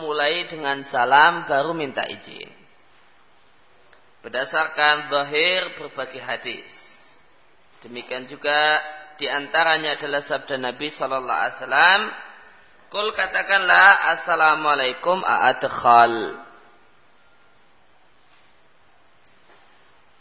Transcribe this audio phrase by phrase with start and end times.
[0.00, 2.48] mulai dengan salam baru minta izin.
[4.22, 6.74] Berdasarkan zahir berbagai hadis.
[7.82, 8.82] Demikian juga
[9.18, 12.00] di antaranya adalah sabda Nabi Sallallahu Alaihi Wasallam.
[12.88, 16.42] Kul katakanlah Assalamualaikum a'adkhal.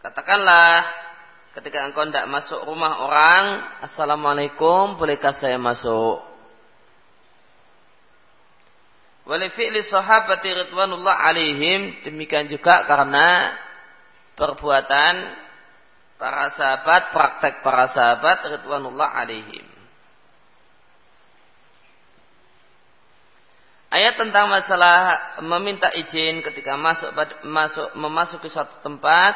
[0.06, 0.86] Katakanlah
[1.58, 6.37] ketika engkau tidak masuk rumah orang, Assalamualaikum, bolehkah saya masuk?
[9.28, 12.00] Wali fi'li sahabati ridwanullah alaihim.
[12.08, 13.52] Demikian juga karena
[14.40, 15.16] perbuatan
[16.16, 19.68] para sahabat, praktek para sahabat ridwanullah alaihim.
[23.88, 27.12] Ayat tentang masalah meminta izin ketika masuk
[27.44, 29.36] masuk memasuki suatu tempat.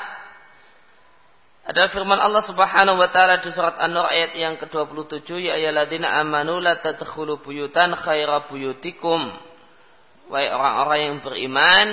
[1.68, 6.58] Adalah firman Allah Subhanahu wa taala di surat An-Nur ayat yang ke-27 ya ayyuhalladzina amanu
[6.58, 9.51] la tadkhulu buyutan khaira buyutikum
[10.32, 11.88] Wahai orang-orang yang beriman,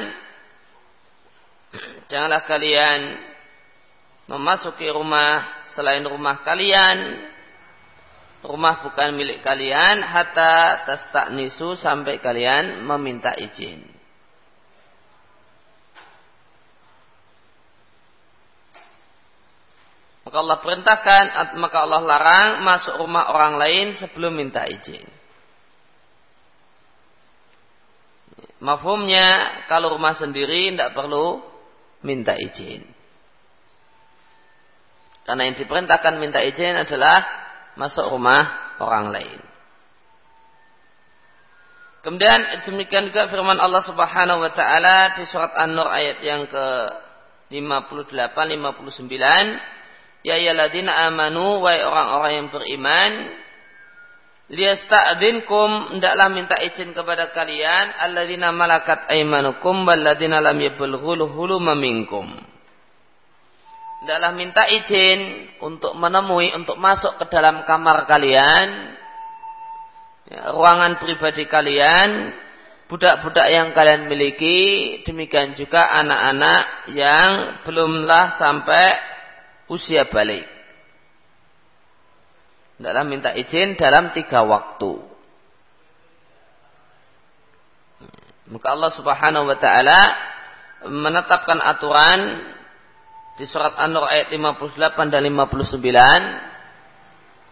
[2.07, 3.19] janganlah kalian
[4.31, 5.43] memasuki rumah
[5.75, 7.19] selain rumah kalian,
[8.47, 10.87] rumah bukan milik kalian, hatta
[11.35, 13.83] nisu sampai kalian meminta izin.
[20.23, 21.25] Maka Allah perintahkan,
[21.59, 25.18] maka Allah larang masuk rumah orang lain sebelum minta izin.
[28.59, 29.27] Mafhumnya
[29.71, 31.39] kalau rumah sendiri tidak perlu
[32.03, 32.83] minta izin.
[35.23, 37.23] Karena yang diperintahkan minta izin adalah
[37.79, 39.41] masuk rumah orang lain.
[42.03, 46.67] Kemudian demikian juga firman Allah Subhanahu wa taala di surat An-Nur ayat yang ke
[47.53, 49.79] 58 59
[50.27, 53.11] Ya ayyuhalladzina amanu wa orang-orang yang beriman
[54.49, 57.93] liyasta'dinkum hendaklah minta izin kepada kalian.
[58.01, 62.29] Alladzina malakat aymanukum walladzina lam yablghul huluma minkum.
[64.39, 68.95] Minta izin untuk menemui untuk masuk ke dalam kamar kalian
[70.31, 72.31] ya, ruangan pribadi kalian
[72.87, 77.31] budak-budak yang kalian miliki demikian juga anak-anak yang
[77.67, 78.87] belumlah sampai
[79.67, 80.58] usia balik
[82.79, 85.03] dalam minta izin dalam tiga waktu.
[88.49, 90.01] Maka Allah Subhanahu wa taala
[90.89, 92.49] menetapkan aturan
[93.37, 96.49] di surat An-Nur ayat 58 dan 59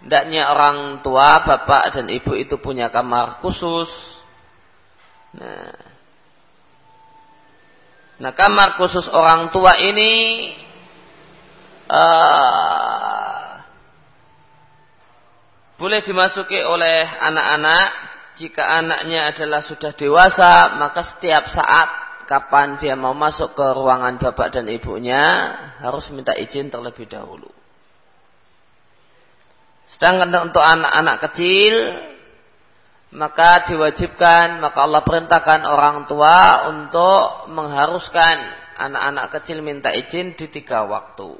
[0.06, 3.90] hendaknya orang tua, bapak dan ibu itu punya kamar khusus.
[5.36, 5.74] Nah,
[8.22, 10.12] nah kamar khusus orang tua ini
[11.90, 13.35] uh,
[15.76, 17.88] boleh dimasuki oleh anak-anak
[18.36, 21.88] jika anaknya adalah sudah dewasa maka setiap saat
[22.28, 25.22] kapan dia mau masuk ke ruangan bapak dan ibunya
[25.80, 27.48] harus minta izin terlebih dahulu.
[29.86, 31.74] Sedangkan untuk anak-anak kecil
[33.14, 38.36] maka diwajibkan maka Allah perintahkan orang tua untuk mengharuskan
[38.76, 41.38] anak-anak kecil minta izin di tiga waktu.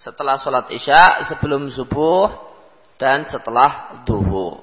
[0.00, 2.49] Setelah sholat isya, sebelum subuh,
[3.00, 4.60] dan setelah duhur.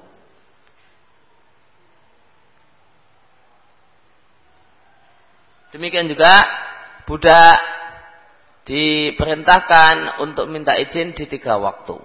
[5.74, 6.32] Demikian juga
[7.04, 7.58] budak
[8.64, 11.98] diperintahkan untuk minta izin di tiga waktu.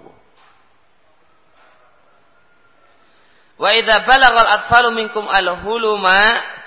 [3.55, 6.17] Wa idza balagal atfalu minkum al-huluma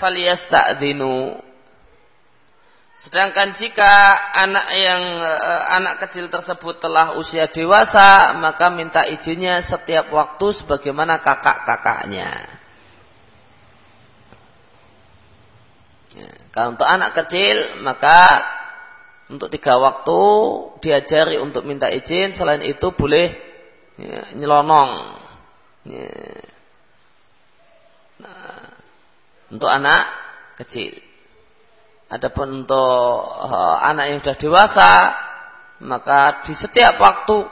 [0.00, 1.42] falyasta'dinu.
[2.96, 10.08] Sedangkan jika anak yang eh, anak kecil tersebut telah usia dewasa, maka minta izinnya setiap
[10.08, 12.56] waktu sebagaimana kakak-kakaknya.
[16.16, 18.40] Ya, kalau untuk anak kecil, maka
[19.28, 20.20] untuk tiga waktu
[20.80, 22.32] diajari untuk minta izin.
[22.32, 23.36] Selain itu boleh
[24.00, 24.90] ya, nyelonong.
[25.84, 26.16] Ya.
[28.24, 28.72] Nah,
[29.52, 30.02] untuk anak
[30.64, 31.05] kecil.
[32.06, 34.90] Adapun untuk uh, anak yang sudah dewasa,
[35.82, 37.50] maka di setiap waktu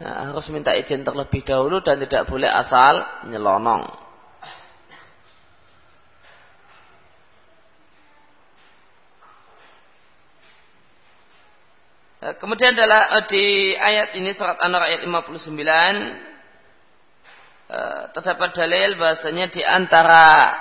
[0.00, 3.84] ya, harus minta izin terlebih dahulu dan tidak boleh asal nyelonong.
[12.24, 16.24] Ya, kemudian adalah uh, di ayat ini surat An-Nur ayat 59
[18.14, 20.54] terdapat dalil bahasanya di antara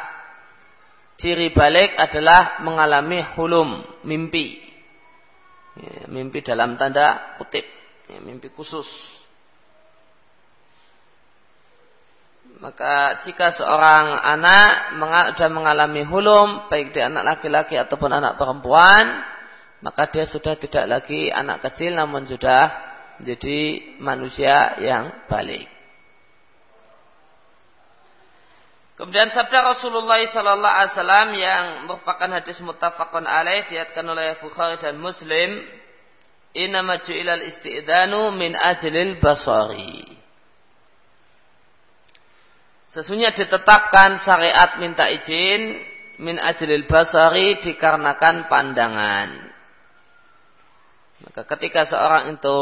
[1.15, 4.63] ciri balik adalah mengalami hulum, mimpi.
[5.75, 7.67] Ya, mimpi dalam tanda kutip,
[8.07, 9.15] ya, mimpi khusus.
[12.59, 14.95] maka jika seorang anak
[15.35, 19.21] sudah mengalami hulum, baik dia anak laki-laki ataupun anak perempuan,
[19.83, 22.71] maka dia sudah tidak lagi anak kecil namun sudah
[23.19, 23.59] menjadi
[23.99, 25.67] manusia yang balik.
[28.95, 34.95] Kemudian sabda Rasulullah sallallahu alaihi wasallam yang merupakan hadis muttafaqun alaih diatkan oleh Bukhari dan
[34.95, 35.59] Muslim,
[36.55, 39.99] "Inna ju'ilal istidanu min ajlil basari."
[42.87, 45.75] Sesungguhnya ditetapkan syariat minta izin
[46.23, 49.51] min ajlil basari dikarenakan pandangan.
[51.27, 52.59] Maka ketika seorang itu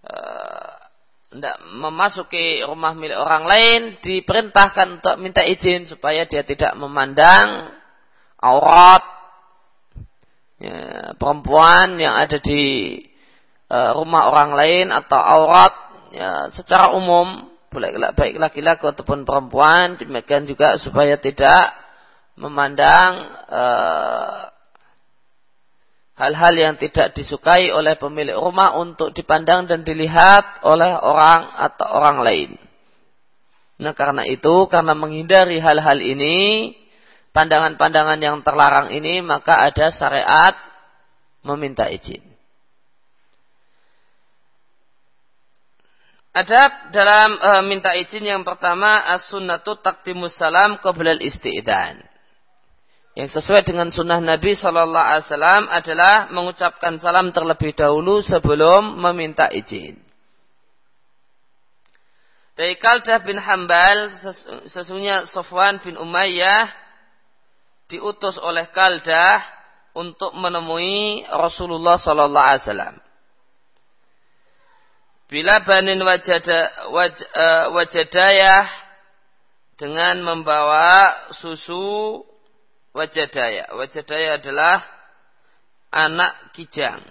[0.00, 0.75] tidak
[1.42, 7.72] uh, memasuki rumah milik orang lain, diperintahkan untuk minta izin supaya dia tidak memandang
[8.40, 9.04] aurat
[10.60, 12.96] ya, perempuan yang ada di
[13.68, 15.74] uh, rumah orang lain atau aurat
[16.12, 21.76] ya, secara umum baik laki-laki ataupun perempuan demikian juga supaya tidak
[22.40, 23.20] memandang
[23.52, 24.55] uh,
[26.16, 32.18] hal-hal yang tidak disukai oleh pemilik rumah untuk dipandang dan dilihat oleh orang atau orang
[32.24, 32.50] lain.
[33.76, 36.72] Nah karena itu, karena menghindari hal-hal ini,
[37.36, 40.56] pandangan-pandangan yang terlarang ini, maka ada syariat
[41.44, 42.24] meminta izin.
[46.36, 52.15] Adab dalam e, minta izin yang pertama as-sunnatu takdimus salam qabla al-isti'dan.
[53.16, 59.48] Yang sesuai dengan sunnah Nabi Shallallahu Alaihi Wasallam adalah mengucapkan salam terlebih dahulu sebelum meminta
[59.48, 59.96] izin.
[62.60, 64.12] Dari Kaldah bin Hambal,
[64.68, 66.68] sesungguhnya Sofwan bin Umayyah
[67.88, 69.40] diutus oleh Kaldah
[69.96, 72.96] untuk menemui Rasulullah Shallallahu Alaihi Wasallam.
[75.32, 78.68] Bila banin wajada, waj, uh, wajadayah
[79.80, 82.20] dengan membawa susu
[82.96, 83.68] wajadaya.
[83.76, 84.80] Wajadaya adalah
[85.92, 87.04] anak kijang.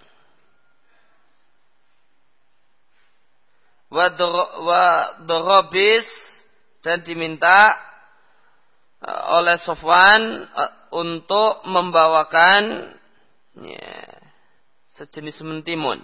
[4.66, 6.08] Wadorobis
[6.82, 7.78] dan diminta
[9.06, 12.92] uh, oleh Sofwan uh, untuk membawakan
[13.62, 13.94] ya,
[14.90, 16.02] sejenis mentimun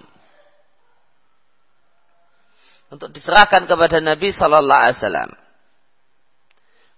[2.94, 5.41] untuk diserahkan kepada Nabi Sallallahu Alaihi Wasallam.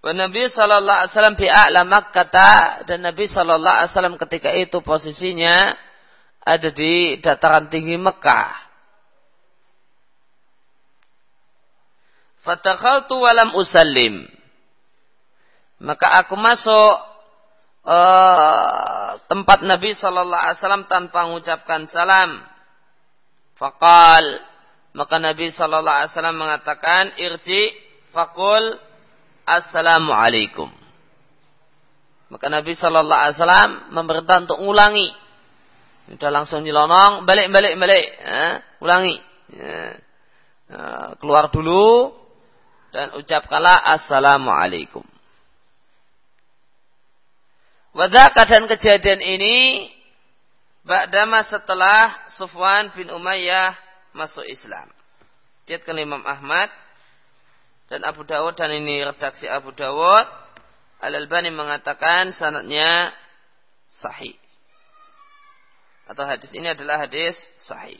[0.04, 5.72] Nabi Sallallahu Alaihi Wasallam bi'a'la kata dan Nabi Sallallahu Alaihi Wasallam ketika itu posisinya
[6.44, 8.52] ada di dataran tinggi Mekah.
[12.44, 14.28] Fatakhaltu walam usallim.
[15.80, 16.94] Maka aku masuk
[17.88, 22.44] uh, tempat Nabi Sallallahu Alaihi Wasallam tanpa mengucapkan salam.
[23.56, 24.44] Fakal
[24.94, 27.74] maka Nabi Shallallahu Alaihi Wasallam mengatakan, irji
[28.14, 28.78] fakul
[29.46, 30.72] assalamualaikum.
[32.34, 35.10] Maka Nabi Shallallahu Alaihi Wasallam memerintah untuk mengulangi.
[36.10, 39.16] Sudah langsung nyelonong, balik, balik, balik, ya, ulangi.
[39.56, 42.12] Nah, keluar dulu
[42.92, 45.06] dan ucapkanlah assalamualaikum.
[47.94, 49.88] Wadaka dan kejadian ini
[50.84, 53.72] Ba'dama setelah Sufwan bin Umayyah
[54.12, 54.92] masuk Islam.
[55.64, 56.68] Diatkan Imam Ahmad
[57.92, 60.28] dan Abu Dawud dan ini redaksi Abu Dawud.
[61.04, 63.12] Al-Albani mengatakan sanatnya
[63.92, 64.36] sahih.
[66.08, 68.00] Atau hadis ini adalah hadis sahih.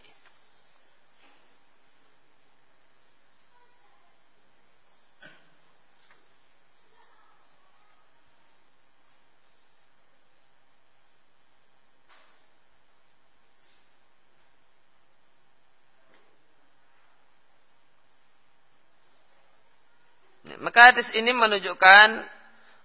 [20.62, 22.08] Maka hadis ini menunjukkan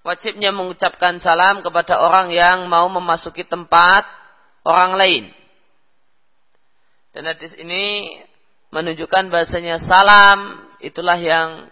[0.06, 4.08] wajibnya mengucapkan salam kepada orang yang mau memasuki tempat
[4.64, 5.24] orang lain.
[7.12, 8.16] Dan hadis ini
[8.70, 11.66] menunjukkan bahasanya salam itulah yang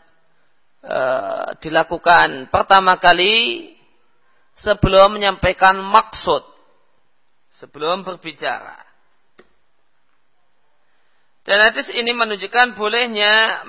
[0.80, 0.98] e,
[1.60, 3.70] dilakukan pertama kali
[4.56, 6.42] sebelum menyampaikan maksud,
[7.52, 8.80] sebelum berbicara.
[11.46, 13.62] Dan hadis ini menunjukkan bolehnya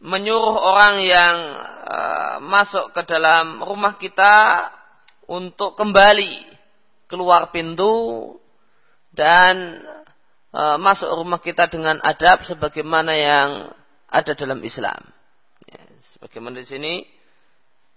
[0.00, 1.36] menyuruh orang yang
[1.86, 4.68] uh, masuk ke dalam rumah kita
[5.30, 6.44] untuk kembali
[7.06, 8.34] keluar pintu
[9.14, 9.84] dan
[10.50, 13.50] uh, masuk rumah kita dengan adab sebagaimana yang
[14.10, 14.98] ada dalam Islam.
[15.66, 15.82] Ya,
[16.14, 16.94] sebagaimana di sini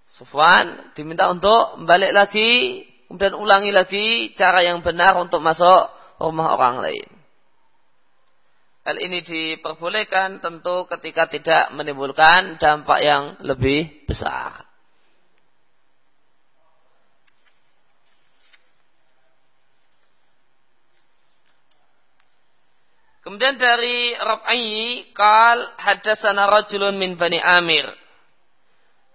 [0.07, 6.83] Sufwan diminta untuk balik lagi kemudian ulangi lagi cara yang benar untuk masuk rumah orang
[6.83, 7.16] lain.
[8.87, 14.63] Hal ini diperbolehkan tentu ketika tidak menimbulkan dampak yang lebih besar.
[23.27, 27.91] Kemudian dari Rab'i kal hadasana rajulun min Bani Amir.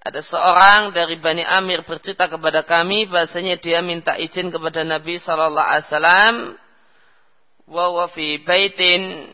[0.04, 5.64] Ada seorang dari Bani Amir bercerita kepada kami bahasanya dia minta izin kepada Nabi sallallahu
[5.64, 6.34] alaihi wasallam
[7.72, 9.32] wa fi baitin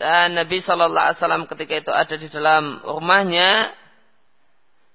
[0.00, 3.68] dan Nabi sallallahu alaihi wasallam ketika itu ada di dalam rumahnya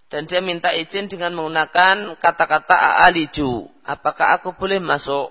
[0.10, 3.70] dan dia minta izin dengan menggunakan kata-kata aliju.
[3.86, 5.30] Apakah aku boleh masuk?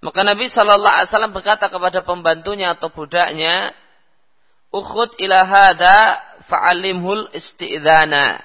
[0.00, 3.74] Maka Nabi Shallallahu Alaihi Wasallam berkata kepada pembantunya atau budaknya,
[4.72, 8.40] "Ukhud ila hada fa'alimhul isti'dana."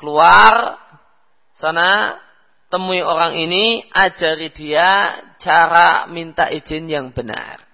[0.00, 0.80] Keluar
[1.52, 2.16] sana
[2.72, 7.69] temui orang ini, ajari dia cara minta izin yang benar.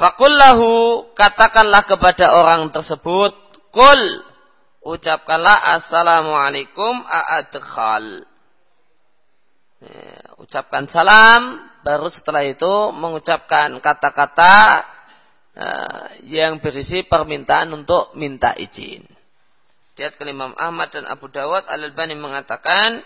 [0.00, 3.36] Fakullahu katakanlah kepada orang tersebut,
[3.68, 4.00] kul
[4.80, 8.24] ucapkanlah assalamualaikum a'adkhal.
[9.84, 14.88] Ya, ucapkan salam, baru setelah itu mengucapkan kata-kata
[15.60, 19.04] uh, yang berisi permintaan untuk minta izin.
[20.00, 23.04] Lihat ke Imam Ahmad dan Abu Dawud Al-Albani mengatakan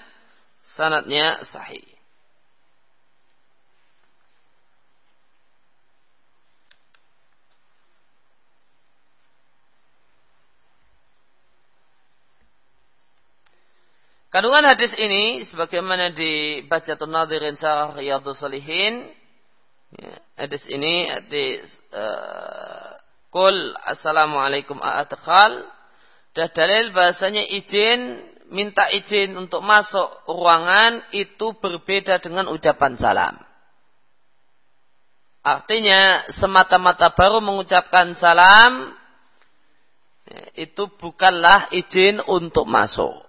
[0.63, 1.94] sanatnya sahih.
[14.35, 19.07] Kandungan hadis ini sebagaimana dibaca Tunadirin Syarah Riyadhus Salihin
[19.95, 21.63] ya, hadis ini di
[21.95, 22.99] uh,
[23.31, 25.63] Kul Assalamualaikum a'adkhal
[26.35, 33.39] dan dalil bahasanya izin minta izin untuk masuk ruangan itu berbeda dengan ucapan salam.
[35.47, 38.99] Artinya semata-mata baru mengucapkan salam
[40.27, 43.24] ya, itu bukanlah izin untuk masuk.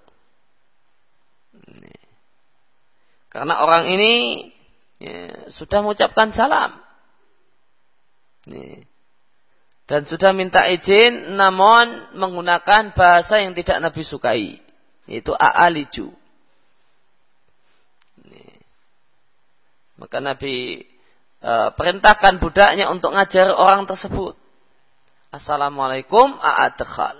[3.35, 4.47] Karena orang ini
[5.03, 6.79] ya, sudah mengucapkan salam.
[9.83, 14.63] Dan sudah minta izin namun menggunakan bahasa yang tidak Nabi sukai.
[15.03, 16.15] Yaitu a'aliju.
[19.99, 20.87] Maka Nabi
[21.43, 24.39] e, perintahkan budaknya untuk ngajar orang tersebut.
[25.35, 27.19] Assalamualaikum a'adkhal.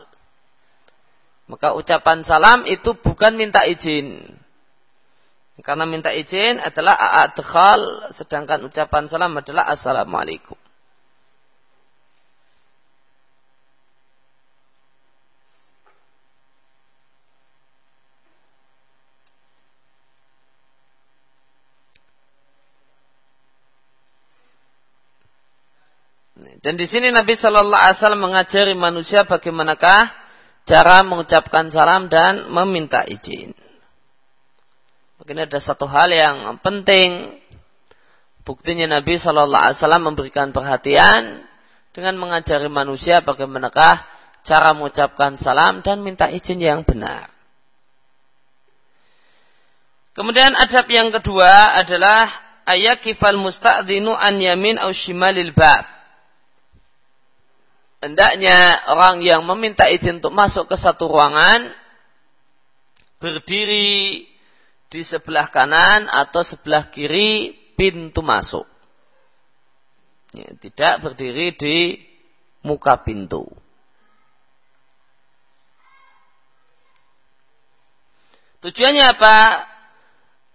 [1.51, 4.39] Maka ucapan salam itu bukan minta izin.
[5.63, 10.59] Karena minta izin adalah a'adkhal, sedangkan ucapan salam adalah assalamualaikum.
[26.65, 30.09] Dan di sini Nabi Shallallahu Alaihi Wasallam mengajari manusia bagaimanakah
[30.65, 33.53] cara mengucapkan salam dan meminta izin.
[35.25, 37.33] Mungkin ada satu hal yang penting.
[38.45, 41.41] Buktinya Nabi Shallallahu Alaihi Wasallam memberikan perhatian
[41.97, 44.05] dengan mengajari manusia bagaimanakah
[44.45, 47.33] cara mengucapkan salam dan minta izin yang benar.
[50.13, 52.29] Kemudian adab yang kedua adalah
[52.69, 55.89] ayakifal musta'dinu an yamin au shimalil bab.
[57.97, 61.73] Hendaknya orang yang meminta izin untuk masuk ke satu ruangan
[63.17, 64.29] berdiri
[64.89, 68.65] di sebelah kanan atau sebelah kiri pintu masuk.
[70.35, 71.77] Ya, tidak berdiri di
[72.61, 73.47] muka pintu.
[78.65, 79.37] Tujuannya apa?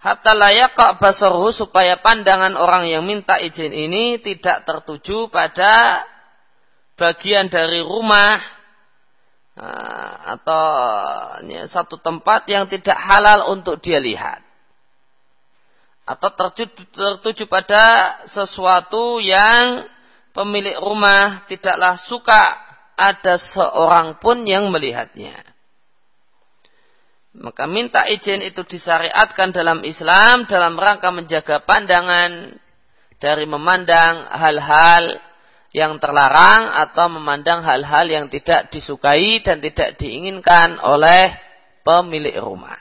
[0.00, 6.08] Hatta layak basorhu supaya pandangan orang yang minta izin ini tidak tertuju pada
[6.96, 8.59] bagian dari rumah Ah,
[10.36, 10.64] atau
[11.44, 14.40] ya, satu tempat yang tidak halal untuk dia lihat
[16.10, 19.86] atau tertuju, tertuju pada sesuatu yang
[20.34, 22.58] pemilik rumah tidaklah suka
[22.98, 25.38] ada seorang pun yang melihatnya.
[27.30, 32.58] Maka minta izin itu disyariatkan dalam Islam dalam rangka menjaga pandangan
[33.22, 35.29] dari memandang hal-hal
[35.70, 41.30] yang terlarang atau memandang hal-hal yang tidak disukai dan tidak diinginkan oleh
[41.86, 42.78] pemilik rumah.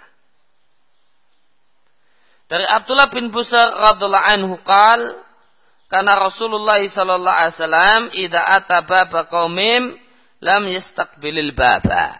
[2.49, 5.21] Dari Abdullah bin Busar radhiallahu anhu qal
[5.85, 9.93] karena Rasulullah sallallahu alaihi wasallam idza ata baba qaumim
[10.41, 12.17] lam yastaqbilil baba.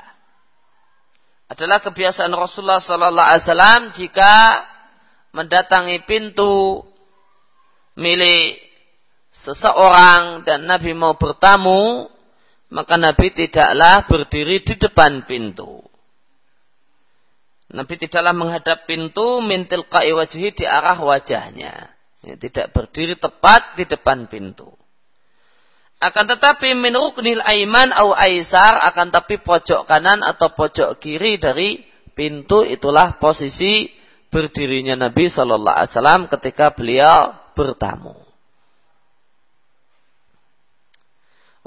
[1.50, 4.34] Adalah kebiasaan Rasulullah sallallahu alaihi wasallam jika
[5.34, 6.86] mendatangi pintu
[7.98, 8.69] milik
[9.40, 12.12] seseorang dan Nabi mau bertamu,
[12.70, 15.82] maka Nabi tidaklah berdiri di depan pintu.
[17.70, 21.94] Nabi tidaklah menghadap pintu mintil wajhi di arah wajahnya.
[22.20, 24.76] Ya, tidak berdiri tepat di depan pintu.
[26.00, 31.84] Akan tetapi min ruknil aiman au aisar akan tapi pojok kanan atau pojok kiri dari
[32.16, 33.92] pintu itulah posisi
[34.32, 38.29] berdirinya Nabi Shallallahu Alaihi Wasallam ketika beliau bertamu.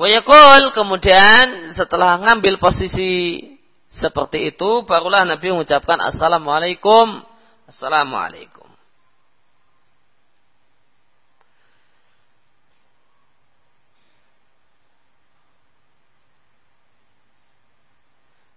[0.02, 3.38] Wayakul kemudian setelah ngambil posisi
[3.86, 7.22] seperti itu barulah Nabi mengucapkan Assalamualaikum
[7.70, 8.66] Assalamualaikum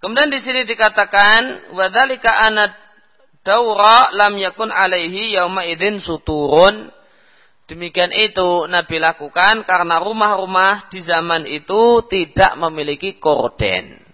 [0.01, 2.73] Kemudian di sini dikatakan wadzalika anad
[3.45, 6.93] daura lam yakun alaihi yauma idzin suturun.
[7.65, 14.05] Demikian itu Nabi lakukan karena rumah-rumah di zaman itu tidak memiliki korden.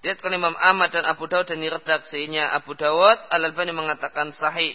[0.00, 4.72] Diatkan Imam Ahmad dan Abu Dawud dan redaksinya Abu Dawud Al-Albani mengatakan sahih.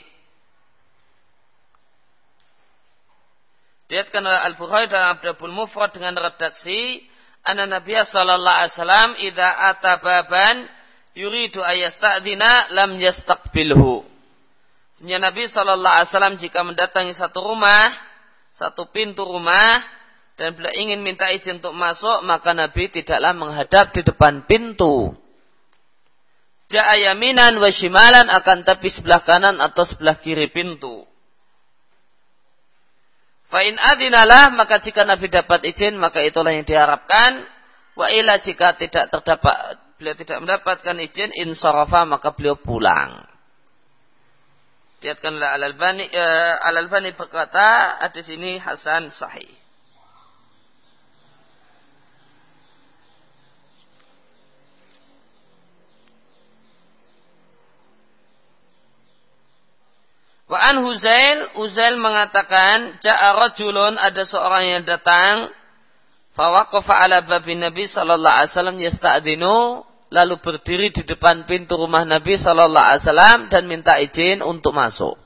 [3.85, 7.05] Diatkan oleh Al-Bukhari dan Abdul Mufrad dengan redaksi
[7.45, 10.65] Anna Nabiya sallallahu alaihi wasallam idza ata baban
[11.15, 14.03] yuridu ayasta'dina lam yastaqbilhu.
[14.95, 17.91] Sehingga Nabi sallallahu alaihi wasallam jika mendatangi satu rumah,
[18.51, 19.83] satu pintu rumah
[20.35, 25.15] dan bila ingin minta izin untuk masuk, maka Nabi tidaklah menghadap di depan pintu.
[26.67, 31.07] Ja'a yaminan wa shimalan akan tapi sebelah kanan atau sebelah kiri pintu.
[33.47, 37.45] Fa'in adinalah maka jika Nabi dapat izin maka itulah yang diharapkan.
[37.95, 43.23] Wa ila jika tidak terdapat beliau tidak mendapatkan izin insarafa maka beliau pulang.
[45.05, 49.47] Lihatkanlah Al-Albani uh, Al-Albani berkata ada sini Hasan sahih.
[60.45, 65.49] Wa an Huzail, Huzail mengatakan, Ja'a rajulun, ada seorang yang datang,
[66.37, 69.81] fawaqafa ala babi Nabi sallallahu alaihi wasallam yasta'dinu,
[70.13, 75.17] lalu berdiri di depan pintu rumah Nabi sallallahu alaihi wasallam dan minta izin untuk masuk.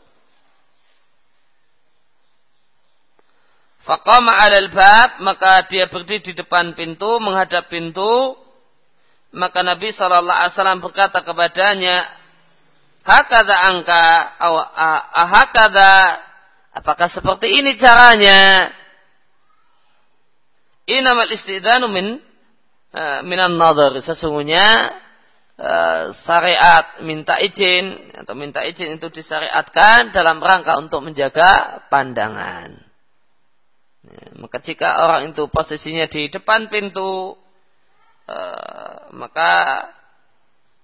[3.84, 8.38] Faqama 'alal bab, maka dia berdiri di depan pintu, menghadap pintu,
[9.34, 11.98] maka Nabi sallallahu alaihi wasallam berkata kepadanya,
[13.02, 14.04] hakada angka
[15.14, 16.22] ahakada
[16.74, 18.70] apakah seperti ini caranya?
[20.90, 22.18] Inamal istidanu min
[23.24, 24.96] minan nadar sesungguhnya
[26.16, 32.80] syariat minta izin atau minta izin itu disyariatkan dalam rangka untuk menjaga pandangan.
[34.00, 37.36] Ya, maka jika orang itu posisinya di depan pintu,
[39.12, 39.52] maka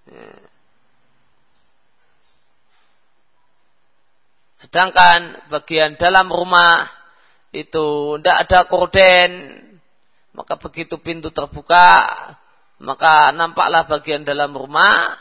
[0.04, 0.46] ya,
[4.56, 6.88] Sedangkan bagian dalam rumah
[7.52, 9.30] itu tidak ada korden,
[10.36, 12.04] maka begitu pintu terbuka,
[12.76, 15.16] maka nampaklah bagian dalam rumah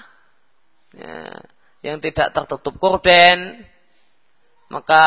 [0.92, 1.40] ya,
[1.88, 3.64] yang tidak tertutup korden,
[4.68, 5.04] maka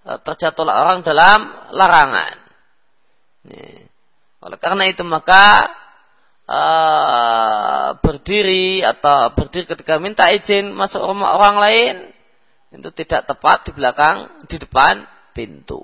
[0.00, 1.44] e, terjatuhlah orang dalam
[1.76, 2.36] larangan.
[3.44, 3.84] Ya.
[4.40, 5.66] Oleh karena itu maka
[6.46, 11.94] uh, berdiri atau berdiri ketika minta izin masuk rumah orang lain
[12.70, 15.82] itu tidak tepat di belakang, di depan pintu.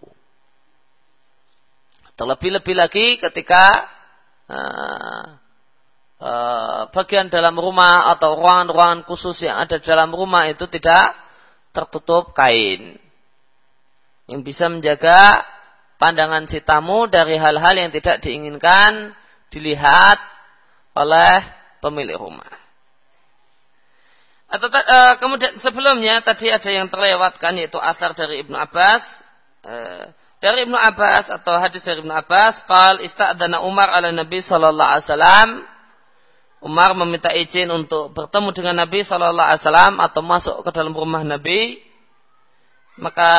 [2.23, 3.91] Terlebih-lebih lagi ketika
[4.47, 5.43] uh,
[6.23, 11.19] uh, bagian dalam rumah atau ruangan-ruangan khusus yang ada dalam rumah itu tidak
[11.75, 12.95] tertutup kain.
[14.31, 15.43] Yang bisa menjaga
[15.99, 19.19] pandangan si tamu dari hal-hal yang tidak diinginkan
[19.51, 20.23] dilihat
[20.95, 21.43] oleh
[21.83, 22.55] pemilik rumah.
[24.47, 29.27] Atau uh, kemudian sebelumnya tadi ada yang terlewatkan yaitu asar dari Ibnu Abbas.
[29.67, 34.91] Uh, dari Ibnu Abbas atau hadis dari Ibnu Abbas, qal ista'dana Umar ala Nabi sallallahu
[34.91, 35.49] alaihi wasallam.
[36.63, 41.23] Umar meminta izin untuk bertemu dengan Nabi sallallahu alaihi wasallam atau masuk ke dalam rumah
[41.23, 41.79] Nabi.
[42.99, 43.31] Maka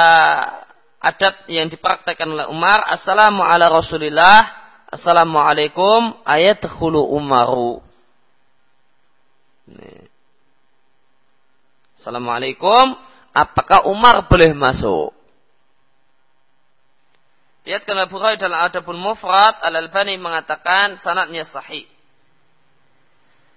[1.03, 4.47] adat yang dipraktekkan oleh Umar, Assalamu ala Rasulillah,
[4.87, 7.83] Assalamualaikum ayat khulu Umaru.
[11.99, 12.95] Assalamualaikum.
[13.35, 15.22] Apakah Umar boleh masuk?
[17.63, 21.87] Lihat kalau Bukhari dalam Adabul Mufrad Al-Albani mengatakan sanatnya sahih.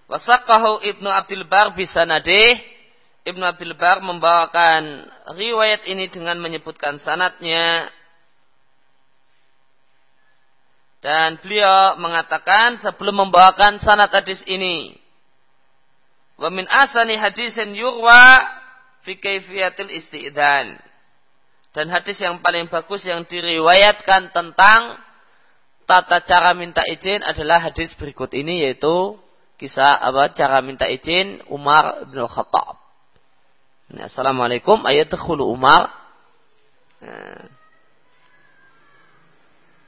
[0.06, 2.62] Wasakahu Ibnu Abdul Bar bisa nadeh.
[3.26, 7.90] Ibnu Abdul Bar membawakan riwayat ini dengan menyebutkan sanatnya.
[11.02, 14.94] Dan beliau mengatakan sebelum membawakan sanat hadis ini.
[16.38, 18.46] Wa min asani hadisin yurwa
[19.02, 20.78] fi kaifiyatil isti'dan.
[21.76, 24.96] Dan hadis yang paling bagus yang diriwayatkan tentang
[25.84, 29.20] tata cara minta izin adalah hadis berikut ini yaitu
[29.60, 32.80] kisah apa cara minta izin Umar bin Khattab.
[33.92, 35.12] Nah, Assalamualaikum ayat
[35.44, 35.92] Umar.
[37.04, 37.44] Nah.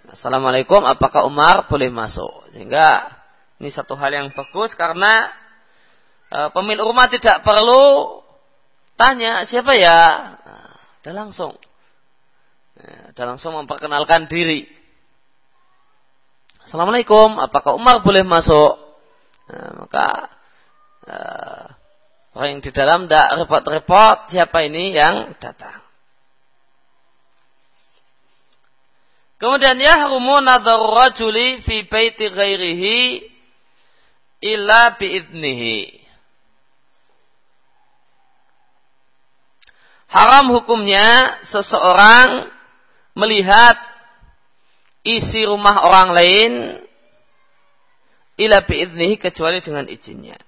[0.09, 2.53] Assalamualaikum apakah Umar boleh masuk?
[2.53, 3.17] Sehingga
[3.61, 5.29] ini satu hal yang bagus karena
[6.33, 8.17] e, pemilik rumah tidak perlu
[8.97, 10.01] tanya siapa ya.
[10.41, 10.73] Nah,
[11.05, 11.57] dia langsung.
[12.79, 14.71] Nah, dia langsung memperkenalkan diri.
[16.63, 18.79] Assalamualaikum apakah Umar boleh masuk?
[19.51, 20.07] Nah, maka
[21.09, 21.65] uh,
[22.39, 25.83] orang yang di dalam tidak repot-repot siapa ini yang datang.
[29.39, 32.99] Kemudian yahrumu nadhar rajuli fi baiti ghairihi
[34.43, 35.99] illa biidnihi.
[40.11, 42.58] Haram hukumnya seseorang
[43.19, 43.75] melihat
[45.03, 46.53] isi rumah orang lain
[48.39, 50.39] ila biidnihi kecuali dengan izinnya.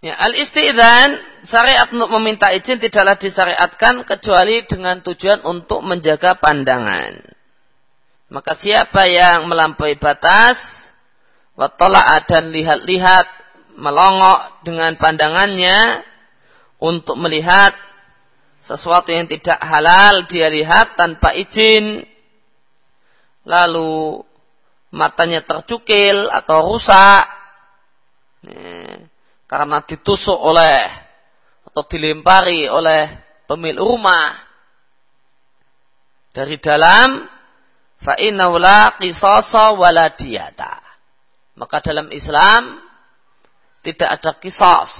[0.00, 7.20] Ya, al-istidzan syariat untuk meminta izin tidaklah disyariatkan kecuali dengan tujuan untuk menjaga pandangan.
[8.32, 10.88] Maka siapa yang melampaui batas,
[11.52, 13.28] watolak dan lihat-lihat,
[13.76, 16.02] melongok dengan pandangannya
[16.80, 17.76] untuk melihat
[18.64, 22.04] sesuatu yang tidak halal dia lihat tanpa izin.
[23.44, 24.20] Lalu
[24.94, 27.24] matanya tercukil atau rusak.
[29.50, 30.78] Karena ditusuk oleh
[31.66, 33.10] atau dilempari oleh
[33.46, 34.38] pemilik rumah.
[36.30, 37.26] Dari dalam
[38.00, 40.14] fa innaula qisasa wala
[41.60, 42.89] maka dalam Islam
[43.80, 44.92] tidak ada kisos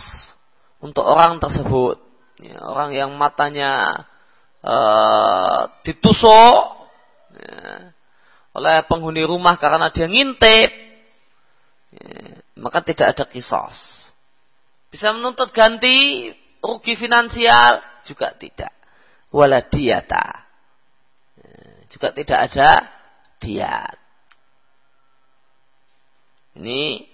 [0.81, 2.01] untuk orang tersebut
[2.41, 4.05] ya, orang yang matanya
[4.65, 6.89] uh, ditusuk
[7.37, 7.93] ya,
[8.57, 10.71] oleh penghuni rumah karena dia ngintip,
[11.95, 14.11] ya, maka tidak ada kisos.
[14.91, 18.75] Bisa menuntut ganti rugi finansial juga tidak.
[19.31, 20.27] Wala diata.
[21.39, 22.71] Ya, juga tidak ada
[23.39, 23.97] diat.
[26.59, 27.07] Ini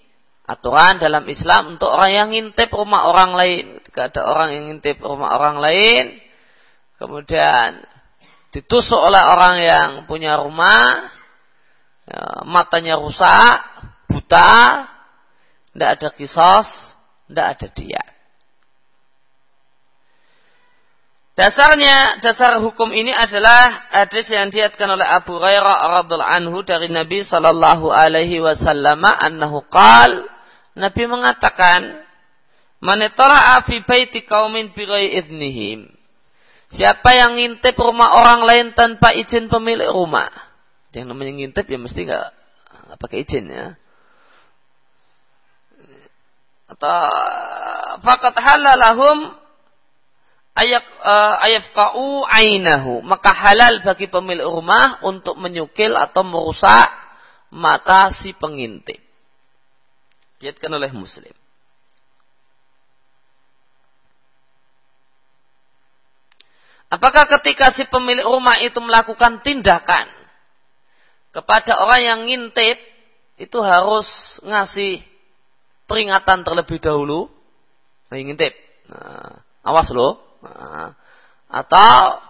[0.47, 3.83] aturan dalam Islam untuk orang yang ngintip rumah orang lain.
[3.83, 6.15] Ketika ada orang yang ngintip rumah orang lain,
[6.95, 7.83] kemudian
[8.55, 11.11] ditusuk oleh orang yang punya rumah,
[12.07, 13.55] ya, matanya rusak,
[14.07, 14.87] buta,
[15.75, 16.95] tidak ada kisos,
[17.27, 18.03] tidak ada dia.
[21.37, 27.21] Dasarnya, dasar hukum ini adalah hadis yang diatkan oleh Abu Hurairah radhiallahu anhu dari Nabi
[27.21, 30.36] sallallahu alaihi wasallam annahu qala
[30.77, 32.07] Nabi mengatakan,
[32.77, 35.89] Manetara fi baiti kaumin birai idnihim.
[36.69, 40.29] Siapa yang ngintip rumah orang lain tanpa izin pemilik rumah.
[40.93, 42.27] Yang namanya ngintip ya mesti nggak
[42.87, 43.67] nggak pakai izin ya.
[46.69, 46.91] Atau
[48.03, 49.31] fakat halalahum
[50.53, 53.01] ayak uh, ayafqa'u ainahu.
[53.01, 56.93] Maka halal bagi pemilik rumah untuk menyukil atau merusak
[57.49, 59.06] mata si pengintip.
[60.37, 61.33] Diatkan oleh Muslim.
[66.87, 70.07] Apakah ketika si pemilik rumah itu melakukan tindakan
[71.35, 72.79] kepada orang yang ngintip
[73.35, 75.03] itu harus ngasih
[75.83, 77.27] peringatan terlebih dahulu?
[78.07, 78.55] Nah, ngintip.
[78.87, 80.39] Nah, awas loh.
[80.39, 80.95] Nah,
[81.51, 82.23] atau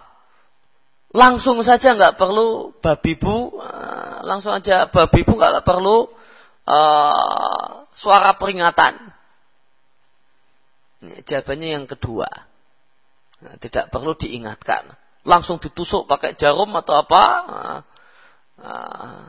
[1.14, 6.10] langsung saja nggak perlu babi bu, nah, langsung aja babi bu nggak perlu
[6.68, 8.94] uh, suara peringatan.
[11.00, 12.28] Ini jawabannya yang kedua.
[13.38, 14.92] Nah, tidak perlu diingatkan.
[15.24, 17.24] Langsung ditusuk pakai jarum atau apa.
[17.48, 17.80] Nah,
[18.60, 19.22] nah,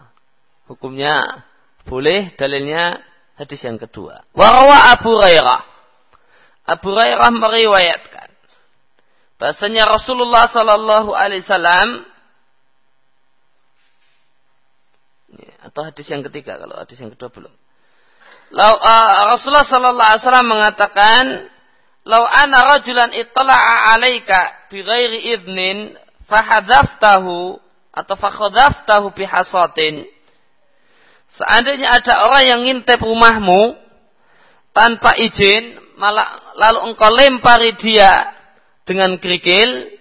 [0.68, 1.46] hukumnya
[1.88, 3.00] boleh, dalilnya
[3.40, 4.28] hadis yang kedua.
[4.36, 5.62] Warawa Abu Hurairah.
[6.70, 8.30] Abu Hurairah meriwayatkan
[9.40, 12.04] bahasanya Rasulullah Wasallam
[15.60, 17.54] atau hadis yang ketiga kalau hadis yang kedua belum.
[18.50, 21.24] Lau, uh, Rasulullah sallallahu alaihi wasallam mengatakan,
[22.08, 25.94] "Lau ana rajulan ittala'a 'alaika bi ghairi idnin
[26.26, 27.58] fahadzaftahu
[27.90, 30.06] atau fakhadzaftahu bihasatin.
[31.30, 33.78] Seandainya ada orang yang ngintip rumahmu
[34.74, 38.34] tanpa izin malah lalu engkau lempari dia
[38.88, 39.94] dengan kerikil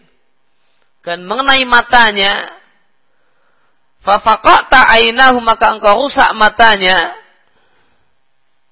[1.04, 2.32] dan mengenai matanya
[4.02, 7.14] fafaqata ainahu maka engkau rusak matanya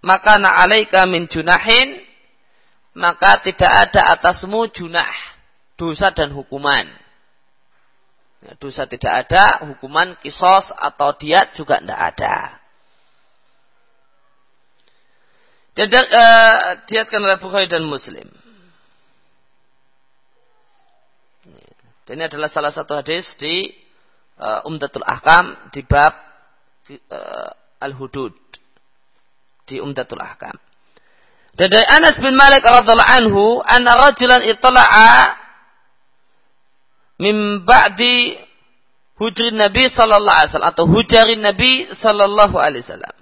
[0.02, 1.98] maka na'alaika min junahin
[2.96, 5.10] maka tidak ada atasmu junah
[5.76, 6.86] dosa dan hukuman
[8.46, 12.34] Ya, dosa tidak ada, hukuman kisos atau diat juga tidak ada.
[15.74, 18.28] Dan uh, diatkan oleh Bukhari dan Muslim.
[22.06, 23.74] Ini adalah salah satu hadis di
[24.40, 26.12] uh, Umdatul Ahkam di bab
[26.90, 28.34] uh, Al-Hudud
[29.66, 30.56] di Umdatul Ahkam.
[31.56, 35.40] Dan dari Anas bin Malik radhiallahu anhu, anna rajulan itla'a
[37.16, 38.36] min ba'di
[39.16, 43.16] hujrin Nabi sallallahu alaihi wasallam atau hujarin Nabi sallallahu alaihi wasallam.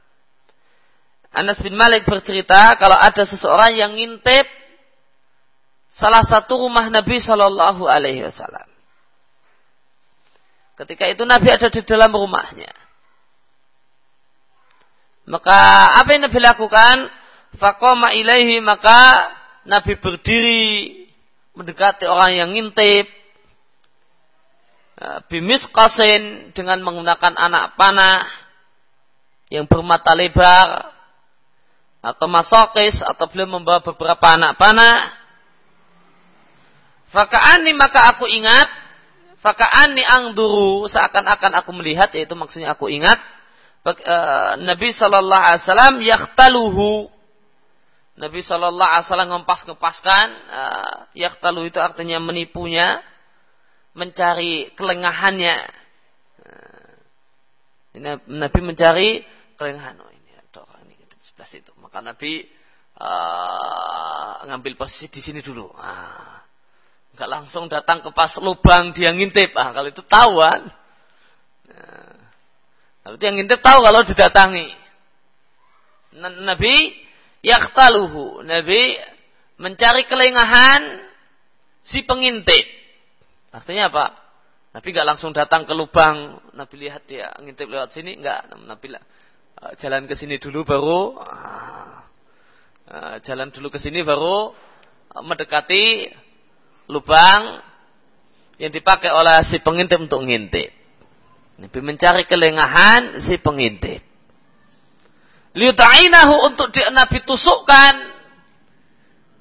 [1.34, 4.46] Anas bin Malik bercerita kalau ada seseorang yang ngintip
[5.90, 8.66] salah satu rumah Nabi sallallahu alaihi wasallam.
[10.74, 12.70] Ketika itu Nabi ada di dalam rumahnya.
[15.24, 15.58] Maka
[16.02, 16.96] apa yang Nabi lakukan?
[17.54, 19.30] Faqama ilaihi maka
[19.62, 20.62] Nabi berdiri
[21.54, 23.06] mendekati orang yang ngintip
[24.94, 28.22] Eh, bimis kasin dengan menggunakan anak panah
[29.50, 30.94] yang bermata lebar
[31.98, 35.10] atau masokis atau beliau membawa beberapa anak panah
[37.10, 38.70] Fakaani maka aku ingat
[39.44, 43.20] Fakaani angduru seakan-akan aku melihat yaitu maksudnya aku ingat
[43.84, 47.12] eh, Nabi Shallallahu Alaihi Wasallam yaktaluhu
[48.16, 53.02] Nabi Shallallahu Alaihi Wasallam ngempas ngepaskan uh, yaktaluhu itu artinya menipunya
[53.90, 55.56] mencari kelengahannya.
[57.98, 59.22] Nah, Nabi mencari
[59.58, 59.98] kelengahan.
[59.98, 61.74] Oh ini ada ini di sebelah situ.
[61.78, 62.46] Maka Nabi
[63.02, 65.74] uh, ngambil posisi di sini dulu.
[65.74, 66.33] Ah,
[67.14, 69.54] nggak langsung datang ke pas lubang dia ngintip.
[69.54, 70.62] Ah, kalau itu tahu kan.
[71.70, 72.16] Nah,
[73.06, 74.66] kalau yang ngintip tahu kalau didatangi.
[76.18, 76.94] Nabi
[77.42, 78.42] yaktaluhu.
[78.42, 78.98] Nabi
[79.62, 80.82] mencari kelengahan
[81.86, 82.66] si pengintip.
[83.54, 84.06] Artinya apa?
[84.74, 86.42] Nabi nggak langsung datang ke lubang.
[86.58, 88.58] Nabi lihat dia ngintip lewat sini, nggak.
[88.66, 89.02] Nabi lah,
[89.78, 91.14] jalan ke sini dulu baru
[92.90, 94.52] uh, jalan dulu ke sini baru
[95.14, 96.10] uh, mendekati
[96.88, 97.62] lubang
[98.60, 100.70] yang dipakai oleh si pengintip untuk ngintip.
[101.54, 104.02] Nabi mencari kelengahan si pengintip.
[105.54, 107.94] Liuta'inahu untuk dia Nabi tusukkan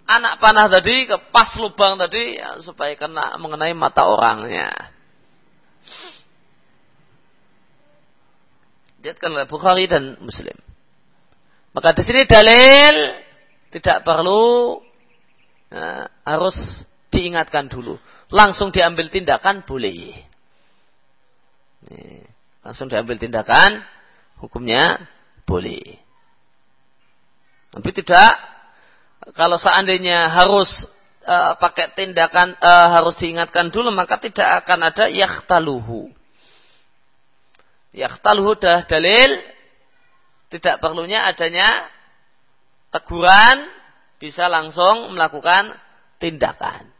[0.05, 4.69] anak panah tadi ke pas lubang tadi ya, supaya kena mengenai mata orangnya.
[9.01, 10.55] Diatkan oleh Bukhari dan Muslim.
[11.73, 12.93] Maka di sini dalil
[13.73, 14.79] tidak perlu
[15.73, 18.01] ya, harus diingatkan dulu.
[18.33, 20.17] Langsung diambil tindakan boleh.
[22.65, 23.85] Langsung diambil tindakan
[24.41, 25.05] hukumnya
[25.45, 26.01] boleh.
[27.69, 28.31] Tapi tidak
[29.37, 30.89] kalau seandainya harus
[31.25, 36.11] uh, pakai tindakan uh, harus diingatkan dulu maka tidak akan ada yakhtaluhu.
[37.93, 39.41] Yakhtaluhu dah dalil
[40.53, 41.65] tidak perlunya adanya
[42.93, 43.69] teguran
[44.21, 45.73] bisa langsung melakukan
[46.21, 46.92] tindakan.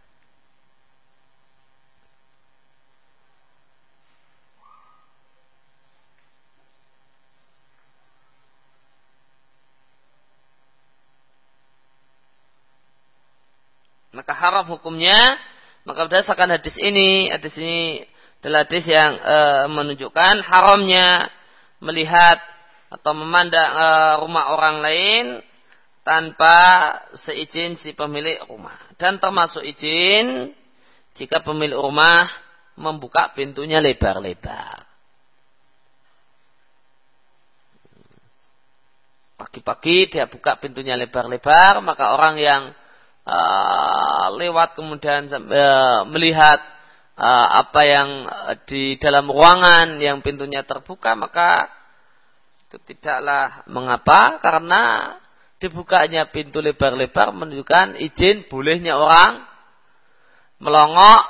[14.13, 15.17] Maka haram hukumnya.
[15.84, 18.08] Maka berdasarkan hadis ini hadis ini
[18.39, 21.28] adalah hadis yang e, menunjukkan haramnya
[21.84, 22.39] melihat
[22.88, 23.88] atau memandang e,
[24.23, 25.26] rumah orang lain
[26.08, 26.56] tanpa
[27.19, 28.80] seizin si pemilik rumah.
[28.95, 30.56] Dan termasuk izin
[31.19, 32.32] jika pemilik rumah
[32.80, 34.88] membuka pintunya lebar-lebar.
[39.36, 42.63] Pagi-pagi dia buka pintunya lebar-lebar maka orang yang
[43.28, 46.60] uh, lewat kemudian uh, melihat
[47.18, 48.10] uh, apa yang
[48.70, 51.68] di dalam ruangan yang pintunya terbuka maka
[52.70, 55.16] itu tidaklah mengapa karena
[55.58, 59.46] dibukanya pintu lebar-lebar menunjukkan izin bolehnya orang
[60.60, 61.24] melongok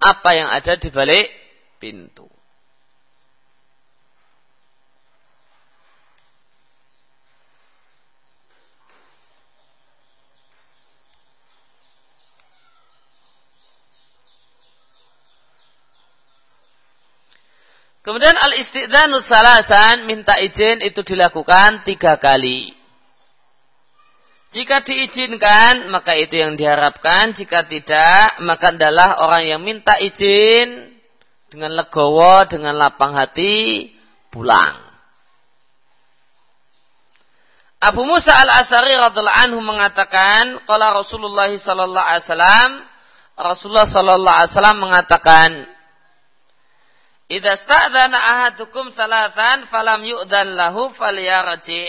[0.00, 1.28] apa yang ada di balik
[1.76, 2.29] pintu.
[18.10, 22.74] Kemudian al-istidanu salasan minta izin itu dilakukan tiga kali.
[24.50, 27.38] Jika diizinkan, maka itu yang diharapkan.
[27.38, 30.90] Jika tidak, maka adalah orang yang minta izin
[31.54, 33.94] dengan legowo, dengan lapang hati,
[34.34, 34.74] pulang.
[37.78, 42.70] Abu Musa al-Asari radhiallahu anhu mengatakan, kalau Rasulullah sallallahu alaihi wasallam,
[43.38, 45.50] Rasulullah sallallahu alaihi wasallam mengatakan,
[47.30, 51.86] "Idza sta'dana ahadukum salatan falam yu'dan lahu falyarji."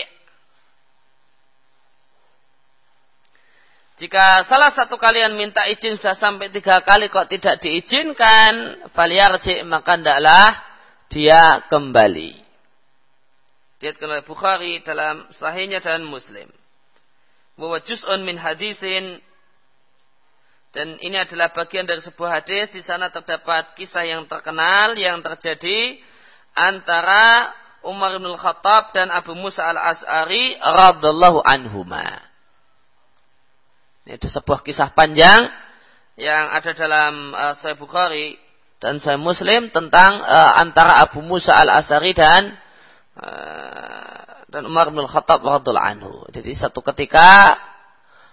[4.02, 9.94] Jika salah satu kalian minta izin sudah sampai tiga kali kok tidak diizinkan, falyarji maka
[9.94, 10.58] hendaklah
[11.06, 12.40] dia kembali.
[13.78, 16.50] Diatkan oleh Bukhari dalam sahihnya dan Muslim.
[17.58, 19.22] Bahwa juz'un min hadisin
[20.72, 26.00] dan ini adalah bagian dari sebuah hadis di sana terdapat kisah yang terkenal yang terjadi
[26.56, 27.52] antara
[27.84, 32.24] Umar bin Khattab dan Abu Musa al-As'ari radhiyallahu anhuma.
[34.08, 35.44] Ini ada sebuah kisah panjang
[36.16, 38.40] yang ada dalam uh, Sahih Bukhari
[38.80, 42.56] dan Sahih Muslim tentang uh, antara Abu Musa al Asari dan
[43.20, 46.14] uh, dan Umar bin Khattab radhiallahu anhu.
[46.32, 47.56] Jadi satu ketika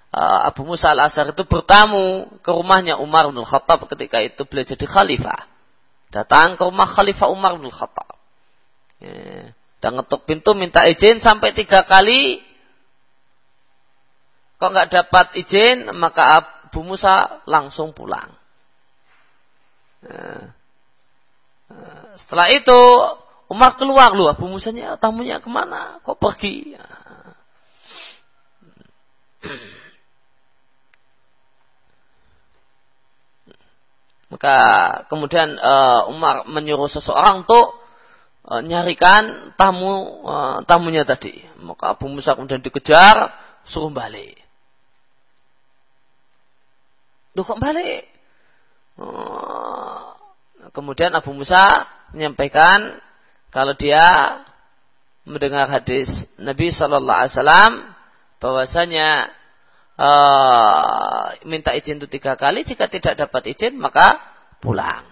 [0.10, 4.86] Abu Musa al Asari itu bertamu ke rumahnya Umar bin Khattab ketika itu beliau jadi
[4.89, 5.45] khalifah.
[6.10, 8.17] Datang ke rumah khalifah Umar bin Khattab.
[8.98, 9.54] Ya.
[9.80, 12.43] Dan ngetuk pintu minta izin sampai tiga kali
[14.60, 18.28] Kok nggak dapat izin, maka Abu Musa langsung pulang.
[20.04, 20.52] Nah,
[22.19, 22.80] setelah itu
[23.48, 26.04] Umar keluar lu Abu Musanya tamunya ke mana?
[26.04, 26.76] Kok pergi?
[34.30, 34.56] Maka
[35.10, 37.82] kemudian uh, Umar menyuruh seseorang untuk
[38.46, 41.42] uh, nyarikan tamu uh, tamunya tadi.
[41.58, 43.34] Maka Abu Musa kemudian dikejar,
[43.65, 44.38] suruh balik.
[47.34, 48.06] Duh kok balik?
[49.02, 50.13] Oh.
[50.70, 53.02] Kemudian Abu Musa menyampaikan
[53.50, 54.06] kalau dia
[55.26, 57.72] mendengar hadis Nabi Shallallahu Alaihi Wasallam
[58.38, 59.30] bahwasanya
[59.99, 64.15] uh, minta izin itu tiga kali jika tidak dapat izin maka
[64.63, 65.03] pulang.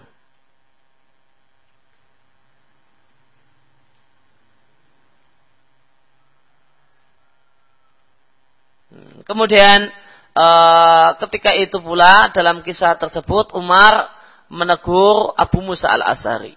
[8.88, 9.91] Hmm, kemudian
[10.38, 14.06] Eh, ketika itu pula dalam kisah tersebut Umar
[14.54, 16.54] menegur Abu Musa al-Asari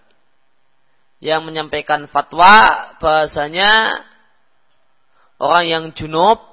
[1.25, 2.69] yang menyampaikan fatwa
[3.01, 4.05] bahasanya
[5.41, 6.45] orang yang junub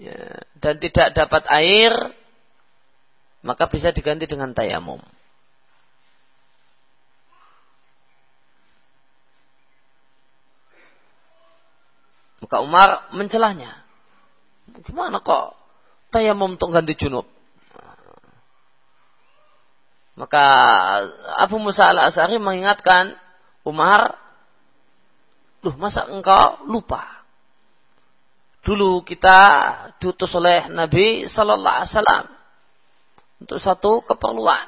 [0.00, 1.92] ya, dan tidak dapat air
[3.46, 4.98] maka bisa diganti dengan tayamum.
[12.42, 13.74] Maka Umar mencelahnya.
[14.86, 15.54] Gimana kok
[16.10, 17.26] tayamum untuk ganti junub.
[20.16, 20.44] Maka
[21.38, 23.14] Abu Musa al-As'ari mengingatkan
[23.62, 24.16] Umar,
[25.60, 27.15] Duh, masa engkau lupa?
[28.66, 29.38] Dulu kita
[30.02, 32.24] diutus oleh Nabi Sallallahu Alaihi Wasallam
[33.46, 34.66] untuk satu keperluan.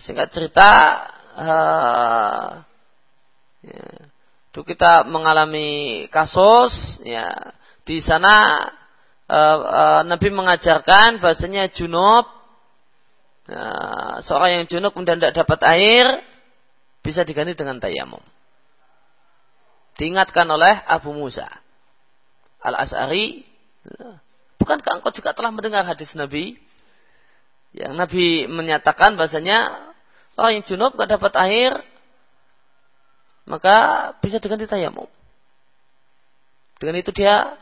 [0.00, 0.70] Singkat cerita,
[1.36, 2.64] uh,
[3.60, 3.84] ya,
[4.56, 7.28] itu kita mengalami kasus ya
[7.84, 8.64] di sana
[9.28, 12.24] uh, uh, Nabi mengajarkan bahasanya junub
[13.52, 16.24] uh, seorang yang junub kemudian tidak dapat air
[17.04, 18.24] bisa diganti dengan tayamum.
[19.96, 21.48] Diingatkan oleh Abu Musa
[22.60, 23.46] al Asari,
[24.60, 26.58] bukankah engkau juga telah mendengar hadis Nabi
[27.76, 29.92] yang Nabi menyatakan bahasanya
[30.36, 31.72] orang yang junub tidak dapat air
[33.46, 35.06] maka bisa diganti tayamum.
[36.82, 37.56] Dengan itu dia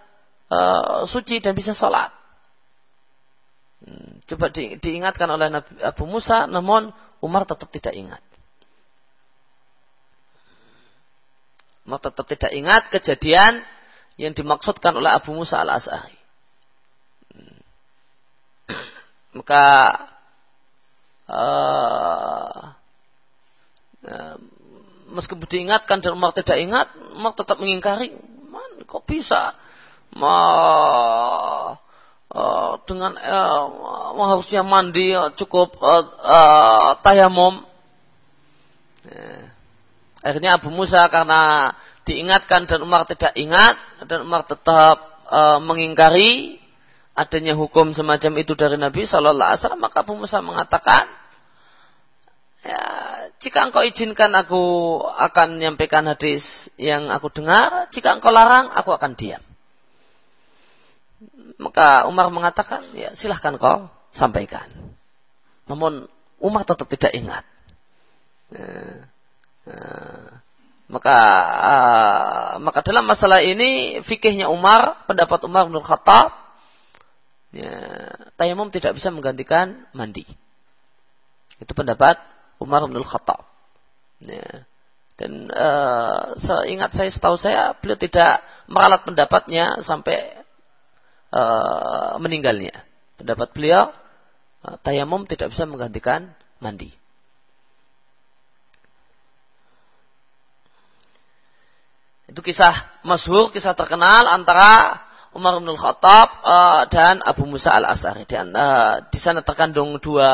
[0.49, 2.11] uh, suci dan bisa sholat.
[3.85, 6.89] Hmm, coba di, diingatkan oleh Nabi Abu Musa, namun
[7.21, 8.23] Umar tetap tidak ingat.
[11.85, 13.61] Umar tetap tidak ingat kejadian
[14.17, 16.17] yang dimaksudkan oleh Abu Musa al Asari.
[17.37, 17.61] Hmm.
[19.39, 19.65] Maka
[21.29, 22.45] uh,
[25.15, 28.13] meskipun diingatkan dan Umar tidak ingat, Umar tetap mengingkari.
[28.51, 29.55] Man, kok bisa?
[30.15, 30.37] Ma,
[32.31, 33.65] uh, dengan uh,
[34.19, 37.63] harusnya mandi cukup uh, uh, tayamum.
[40.25, 41.71] Akhirnya Abu Musa karena
[42.09, 43.77] diingatkan dan Umar tidak ingat
[44.09, 46.59] dan Umar tetap uh, mengingkari
[47.15, 51.05] adanya hukum semacam itu dari Nabi Shallallahu Alaihi Wasallam maka Abu Musa mengatakan
[52.65, 52.83] ya,
[53.39, 54.65] jika engkau izinkan aku
[55.05, 59.45] akan menyampaikan hadis yang aku dengar, jika engkau larang, aku akan diam.
[61.61, 64.67] Maka Umar mengatakan, ya silahkan kau sampaikan.
[65.69, 66.09] Namun
[66.41, 67.45] Umar tetap tidak ingat.
[68.53, 69.07] Ya,
[69.65, 70.41] ya,
[70.85, 71.17] maka
[71.65, 76.37] uh, maka dalam masalah ini fikihnya Umar, pendapat Umar bin Khattab,
[77.57, 77.73] ya,
[78.37, 80.29] tayamum tidak bisa menggantikan mandi.
[81.57, 82.21] Itu pendapat
[82.61, 83.49] Umar bin Khattab.
[84.21, 84.69] Ya.
[85.15, 90.43] Dan uh, seingat saya, setahu saya, beliau tidak meralat pendapatnya sampai
[91.31, 92.83] uh, meninggalnya.
[93.15, 93.95] Pendapat beliau,
[94.67, 96.91] uh, tayamum tidak bisa menggantikan mandi.
[102.25, 105.03] Itu kisah masyhur, kisah terkenal antara
[105.35, 108.25] Umar bin Khattab uh, dan Abu Musa al Asari.
[108.25, 110.31] Dan uh, di sana terkandung dua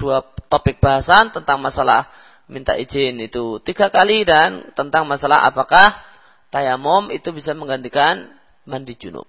[0.00, 2.10] dua topik bahasan tentang masalah
[2.50, 5.94] minta izin itu tiga kali dan tentang masalah apakah
[6.50, 8.26] tayamum itu bisa menggantikan
[8.66, 9.28] mandi junub.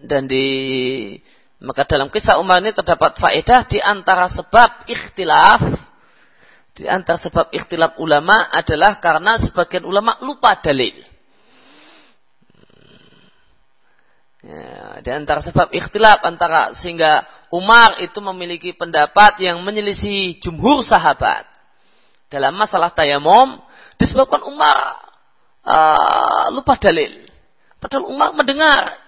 [0.00, 0.46] Dan di
[1.60, 5.60] maka dalam kisah Umar ini terdapat faedah di antara sebab ikhtilaf
[6.76, 10.92] di antara sebab ikhtilaf ulama adalah karena sebagian ulama lupa dalil.
[14.44, 21.48] Ya, di antara sebab ikhtilaf antara sehingga Umar itu memiliki pendapat yang menyelisih jumhur sahabat
[22.28, 23.56] dalam masalah tayamum
[23.96, 25.00] disebabkan Umar
[25.64, 27.24] uh, lupa dalil.
[27.80, 29.00] Padahal Umar mendengar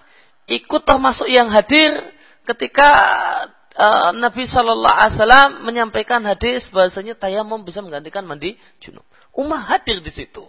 [0.49, 1.93] ikut termasuk yang hadir
[2.49, 2.89] ketika
[3.79, 9.07] uh, Nabi Shallallahu Alaihi Wasallam menyampaikan hadis bahasanya tayamum bisa menggantikan mandi junub.
[9.33, 10.43] Umar hadir di situ.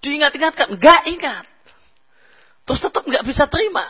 [0.00, 1.44] Diingat-ingatkan, nggak ingat.
[2.64, 3.84] Terus tetap nggak bisa terima.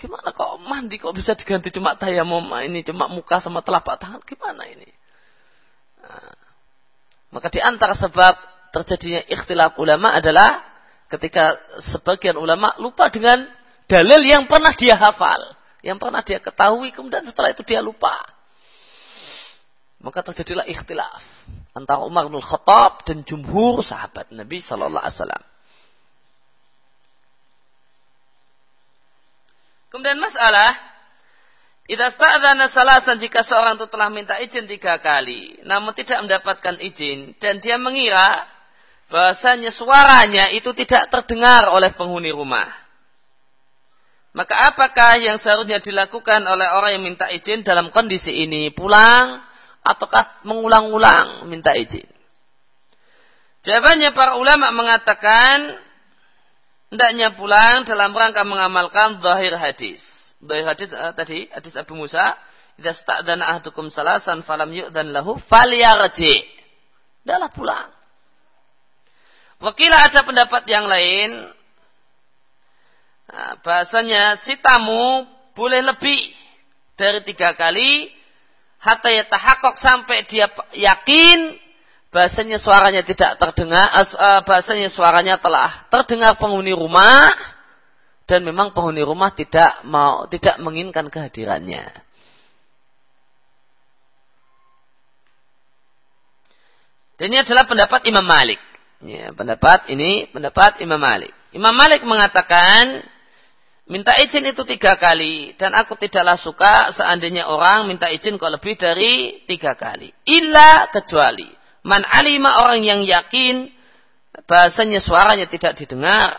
[0.00, 4.66] Gimana kok mandi kok bisa diganti cuma tayamum ini cuma muka sama telapak tangan gimana
[4.66, 4.90] ini?
[6.02, 6.34] Nah,
[7.30, 8.34] maka di antara sebab
[8.74, 10.58] terjadinya ikhtilaf ulama adalah
[11.06, 13.46] ketika sebagian ulama lupa dengan
[13.86, 18.14] dalil yang pernah dia hafal, yang pernah dia ketahui kemudian setelah itu dia lupa.
[20.02, 21.22] Maka terjadilah ikhtilaf
[21.74, 25.44] antara Umar bin Khattab dan jumhur sahabat Nabi sallallahu alaihi wasallam.
[29.92, 30.72] Kemudian masalah,
[31.90, 37.34] Idza sta'dzana salasan jika seorang itu telah minta izin tiga kali, namun tidak mendapatkan izin
[37.42, 38.48] dan dia mengira
[39.10, 42.81] bahasanya suaranya itu tidak terdengar oleh penghuni rumah.
[44.32, 48.72] Maka apakah yang seharusnya dilakukan oleh orang yang minta izin dalam kondisi ini?
[48.72, 49.44] Pulang
[49.84, 52.08] ataukah mengulang-ulang minta izin?
[53.62, 55.76] Jawabannya para ulama mengatakan
[56.88, 60.32] hendaknya pulang dalam rangka mengamalkan zahir hadis.
[60.40, 62.34] Zahir hadis uh, tadi hadis Abu Musa,
[62.80, 66.40] "Idza sta'dana ahdukum salasan falam yu'dan lahu falyarji."
[67.22, 67.90] Hendaklah pulang.
[69.62, 71.46] Wakilah ada pendapat yang lain
[73.64, 75.24] bahasanya si tamu
[75.56, 76.20] boleh lebih
[76.96, 78.12] dari tiga kali
[78.82, 81.56] hatta yatahakok sampai dia yakin
[82.12, 87.32] bahasanya suaranya tidak terdengar, uh, bahasanya suaranya telah terdengar penghuni rumah
[88.28, 91.88] dan memang penghuni rumah tidak mau tidak menginginkan kehadirannya.
[97.16, 98.58] Dan ini adalah pendapat Imam Malik.
[99.02, 101.30] Ya, pendapat ini pendapat Imam Malik.
[101.54, 103.04] Imam Malik mengatakan
[103.90, 105.54] minta izin itu tiga kali.
[105.58, 110.12] Dan aku tidaklah suka seandainya orang minta izin kok lebih dari tiga kali.
[110.28, 111.48] Illa kecuali.
[111.82, 113.66] Man alima orang yang yakin
[114.46, 116.38] bahasanya suaranya tidak didengar,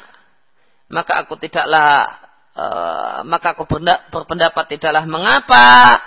[0.87, 2.09] maka aku tidaklah
[2.55, 3.67] uh, maka aku
[4.09, 5.99] berpendapat tidaklah mengapa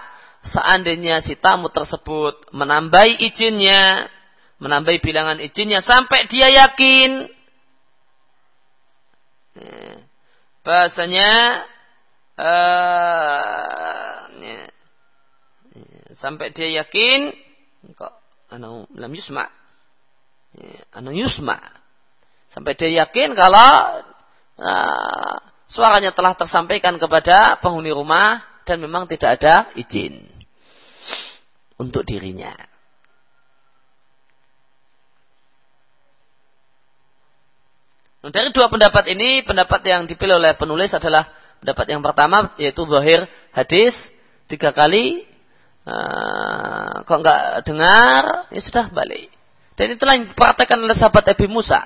[0.47, 4.09] seandainya si tamu tersebut menambahi izinnya,
[4.63, 7.29] menambahi bilangan izinnya sampai dia yakin.
[9.57, 10.06] Eh,
[10.67, 11.63] bahasanya
[12.35, 14.17] uh,
[16.17, 17.31] sampai dia yakin
[17.95, 18.19] kok
[18.51, 19.47] anu lam yusma
[20.59, 21.61] ya, anu yusma
[22.51, 24.03] sampai dia yakin kalau
[24.59, 25.37] uh,
[25.71, 30.27] suaranya telah tersampaikan kepada penghuni rumah dan memang tidak ada izin
[31.79, 32.51] untuk dirinya.
[38.33, 41.29] Dari dua pendapat ini, pendapat yang dipilih oleh penulis adalah
[41.63, 44.11] pendapat yang pertama yaitu zahir hadis
[44.47, 45.27] tiga kali
[45.87, 49.31] Uh, kok nggak dengar, ya sudah balik.
[49.79, 51.79] Dan itulah yang dipraktekkan oleh sahabat Abi Musa.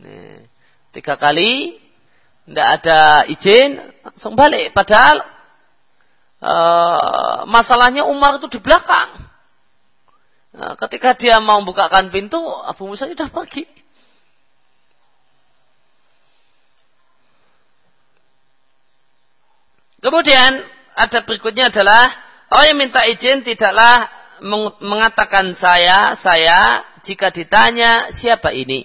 [0.00, 0.48] Nih,
[0.96, 1.76] tiga kali,
[2.48, 4.72] tidak ada izin, langsung balik.
[4.72, 5.20] Padahal
[6.40, 9.20] uh, masalahnya Umar itu di belakang.
[10.56, 13.68] Nah, ketika dia mau bukakan pintu, Abu Musa sudah pergi.
[20.04, 20.60] Kemudian
[20.92, 22.12] ada berikutnya adalah
[22.52, 24.04] orang yang minta izin tidaklah
[24.84, 28.84] mengatakan saya, saya jika ditanya siapa ini.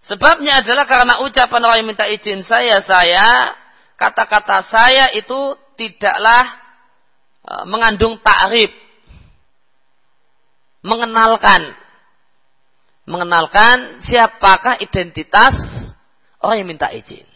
[0.00, 3.52] Sebabnya adalah karena ucapan orang yang minta izin saya, saya,
[4.00, 6.48] kata-kata saya itu tidaklah
[7.44, 8.72] e, mengandung takrib.
[10.80, 11.76] Mengenalkan.
[13.04, 15.84] Mengenalkan siapakah identitas
[16.40, 17.28] orang yang minta izin.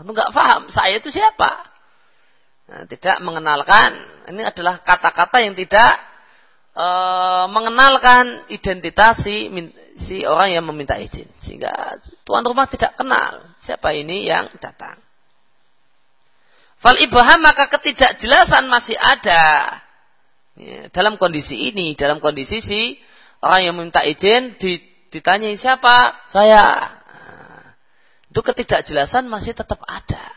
[0.00, 1.74] Aku nggak paham, saya itu siapa?
[2.64, 3.92] Nah, tidak mengenalkan.
[4.32, 6.00] Ini adalah kata-kata yang tidak
[6.72, 6.86] e,
[7.52, 9.52] mengenalkan identitas si
[9.94, 11.28] si orang yang meminta izin.
[11.36, 14.96] Sehingga tuan rumah tidak kenal siapa ini yang datang.
[16.80, 19.80] Fal ibham maka ketidakjelasan masih ada.
[20.54, 22.96] Ya, dalam kondisi ini, dalam kondisi si
[23.44, 24.56] orang yang meminta izin
[25.12, 26.24] ditanyai siapa?
[26.28, 26.96] Saya.
[28.34, 30.34] Itu ketidakjelasan masih tetap ada.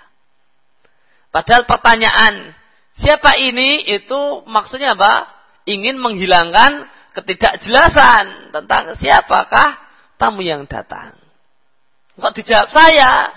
[1.33, 2.53] Padahal pertanyaan
[2.93, 5.25] siapa ini itu maksudnya apa?
[5.65, 6.85] Ingin menghilangkan
[7.17, 9.81] ketidakjelasan tentang siapakah
[10.21, 11.17] tamu yang datang.
[12.21, 13.33] Kok dijawab saya,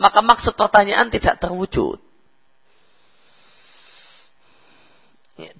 [0.00, 2.00] maka maksud pertanyaan tidak terwujud.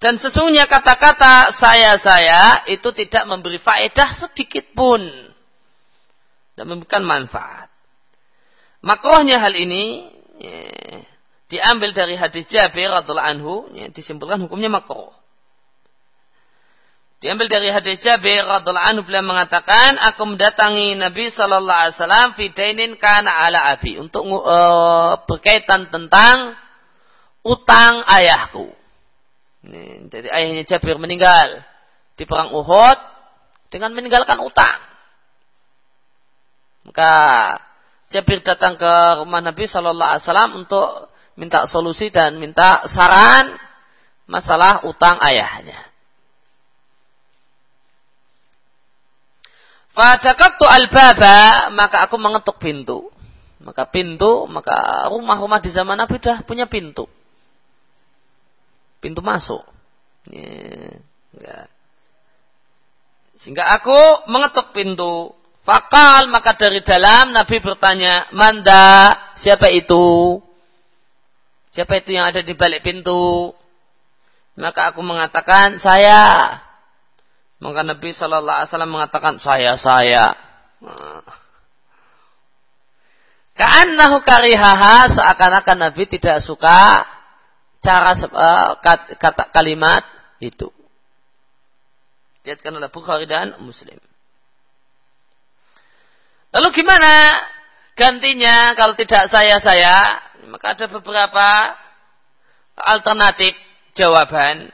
[0.00, 5.04] Dan sesungguhnya kata-kata saya-saya itu tidak memberi faedah sedikit pun.
[6.56, 7.67] Dan memberikan manfaat.
[8.78, 10.06] Makrohnya hal ini
[10.38, 10.62] ya,
[11.50, 15.10] diambil dari hadis Jabir radhiallahu anhu, ya, disimpulkan hukumnya makroh.
[17.18, 22.30] Diambil dari hadis Jabir radhiallahu anhu beliau mengatakan, aku mendatangi Nabi sallallahu alaihi wasallam
[23.02, 26.54] kana ala abi untuk uh, berkaitan tentang
[27.42, 28.70] utang ayahku.
[29.66, 31.66] Ini, jadi ayahnya Jabir meninggal
[32.14, 32.98] di perang Uhud
[33.74, 34.78] dengan meninggalkan utang.
[36.86, 37.10] Maka
[38.08, 43.52] Jabir datang ke rumah Nabi sallallahu alaihi wasallam untuk minta solusi dan minta saran
[44.24, 45.88] masalah utang ayahnya.
[49.98, 53.10] Fadakaktu al-baba, maka aku mengetuk pintu.
[53.58, 57.10] Maka pintu, maka rumah-rumah di zaman Nabi sudah punya pintu.
[59.02, 59.66] Pintu masuk.
[60.30, 61.66] Ya.
[63.42, 65.34] Sehingga aku mengetuk pintu.
[65.68, 70.40] Fakal, maka dari dalam Nabi bertanya, Manda, siapa itu?
[71.76, 73.52] Siapa itu yang ada di balik pintu?
[74.56, 76.56] Maka aku mengatakan, saya.
[77.60, 80.32] Maka Nabi Shallallahu Alaihi Wasallam mengatakan saya saya.
[83.52, 87.04] Ka'annahu karihaha seakan-akan Nabi tidak suka
[87.84, 88.80] cara uh,
[89.20, 90.00] kata kalimat
[90.40, 90.72] itu.
[92.40, 94.07] Diatkan oleh Bukhari dan Muslim.
[96.54, 97.36] Lalu gimana
[97.98, 100.22] gantinya kalau tidak saya-saya?
[100.48, 101.76] Maka ada beberapa
[102.78, 103.52] alternatif
[103.92, 104.72] jawaban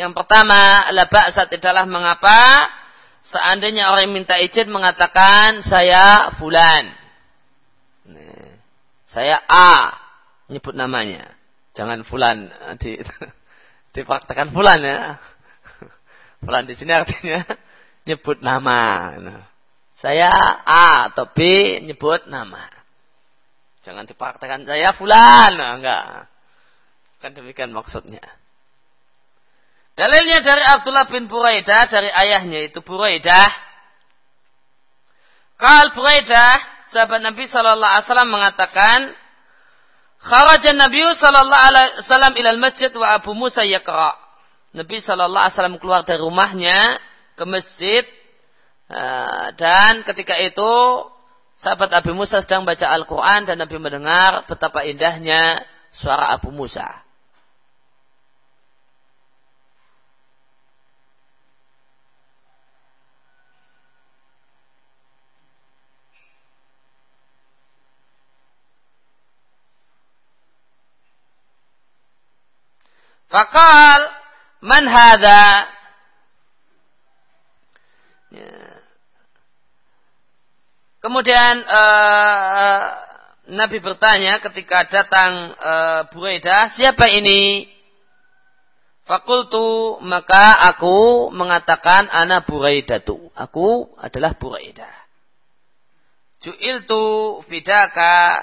[0.00, 2.64] yang pertama, la ba'sa tidaklah mengapa
[3.20, 6.96] seandainya orang yang minta izin mengatakan saya fulan.
[9.04, 9.92] Saya A
[10.48, 11.28] nyebut namanya.
[11.76, 12.48] Jangan fulan
[12.80, 12.96] di
[13.94, 15.20] dipraktekan fulan ya.
[16.40, 17.44] Fulan di sini artinya
[18.08, 19.12] nyebut nama.
[20.00, 20.32] Saya
[20.64, 21.44] A atau B
[21.84, 22.72] nyebut nama.
[23.84, 25.60] Jangan dipraktekan saya fulan.
[25.60, 26.24] Nah, enggak.
[27.20, 28.24] Kan demikian maksudnya.
[30.00, 33.52] Dalilnya dari Abdullah bin Buraidah dari ayahnya itu Buraidah.
[35.60, 36.56] Kal Buraidah,
[36.88, 38.98] sahabat Nabi Shallallahu Alaihi Wasallam mengatakan,
[40.24, 44.16] Kharajan Nabi Shallallahu Alaihi Wasallam ilal masjid wa Abu Musa yakra.
[44.72, 46.96] Nabi Shallallahu Alaihi Wasallam keluar dari rumahnya
[47.36, 48.08] ke masjid
[49.54, 50.72] dan ketika itu
[51.54, 55.62] sahabat Abu Musa sedang baca Al-Quran dan Nabi mendengar betapa indahnya
[55.94, 57.06] suara Abu Musa.
[73.30, 74.10] Fakal
[74.58, 75.70] man hadha?
[78.34, 78.69] Ya.
[81.00, 82.82] Kemudian uh,
[83.48, 87.66] Nabi bertanya ketika datang uh, Buraidah, siapa ini?
[89.08, 93.32] Fakultu maka aku mengatakan ana Buraidatu.
[93.34, 94.92] Aku adalah Buraidah.
[96.40, 98.38] Ju'iltu fidaka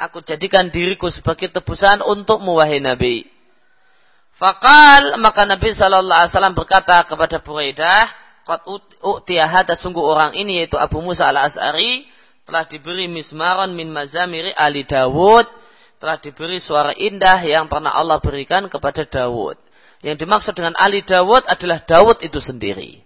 [0.00, 3.28] aku jadikan diriku sebagai tebusan untuk wahai Nabi.
[4.34, 8.08] Fakal maka Nabi Shallallahu Alaihi Wasallam berkata kepada Buraidah,
[8.50, 8.66] Qad
[9.06, 12.02] u'tiyahada sungguh orang ini yaitu Abu Musa al Asari
[12.50, 15.46] telah diberi mismaron min mazamiri Ali Dawud
[16.02, 19.54] telah diberi suara indah yang pernah Allah berikan kepada Dawud.
[20.02, 23.04] Yang dimaksud dengan Ali Dawud adalah Dawud itu sendiri.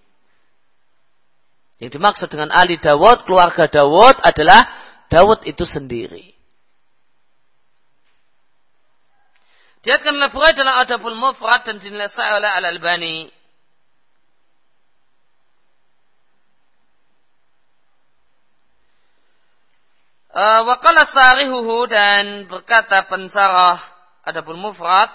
[1.83, 4.63] Yang dimaksud dengan Ali Dawud, keluarga Dawud adalah
[5.11, 6.33] Dawud itu sendiri.
[9.85, 13.44] Diatkan oleh Bukhari dalam Adabul Mufrad dan dinilai oleh Al-Albani.
[20.35, 23.79] Uh, Wakala sarihuhu dan berkata pensarah
[24.27, 25.07] Adabul Mufrad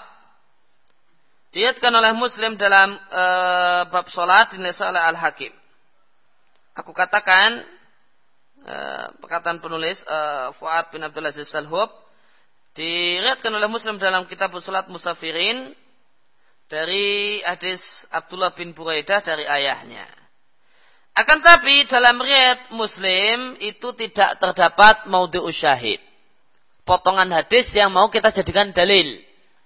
[1.52, 5.52] diatkan oleh Muslim dalam uh, bab solat dinilai oleh Al-Hakim.
[6.72, 7.68] Aku katakan
[8.64, 11.92] uh, perkataan penulis uh, Fuad bin Abdul Aziz Salhub
[12.70, 15.74] Diriatkan oleh Muslim dalam kitab Salat Musafirin
[16.70, 20.06] dari hadis Abdullah bin Buraidah dari ayahnya.
[21.14, 26.00] Akan tapi dalam riat Muslim itu tidak terdapat maudhu syahid.
[26.86, 29.20] Potongan hadis yang mau kita jadikan dalil.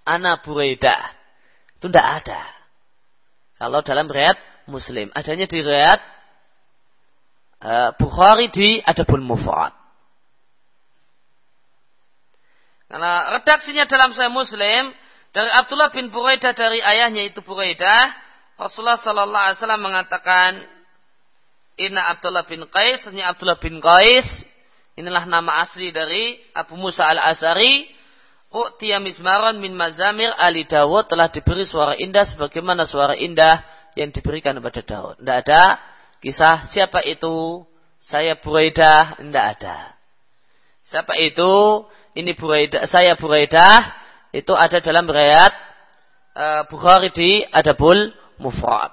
[0.05, 1.15] Ana Buraidah.
[1.79, 2.41] Itu tidak ada.
[3.57, 4.37] Kalau dalam riat
[4.69, 5.09] Muslim.
[5.13, 5.99] Adanya di riat
[7.61, 9.73] uh, Bukhari di Adabul Mufrad.
[12.85, 14.93] Karena redaksinya dalam Sahih Muslim
[15.35, 18.13] dari Abdullah bin Buraidah dari ayahnya itu Buraidah,
[18.55, 20.51] Rasulullah Sallallahu Alaihi Wasallam mengatakan,
[21.75, 24.47] Inna Abdullah bin Qais, ini Abdullah bin Qais,
[24.95, 27.91] inilah nama asli dari Abu Musa al Asari.
[28.55, 33.59] U'tiya mismaron min mazamir Ali Dawud telah diberi suara indah sebagaimana suara indah
[33.99, 35.19] yang diberikan kepada Dawud.
[35.19, 35.75] Tidak ada
[36.23, 37.67] kisah siapa itu,
[37.99, 39.77] saya Buraidah, tidak ada.
[40.87, 41.83] Siapa itu?
[42.15, 43.91] ini Buraidah, saya Buraidah
[44.31, 45.53] itu ada dalam riwayat
[46.33, 48.91] uh, Bukhari di Adabul Mufrad.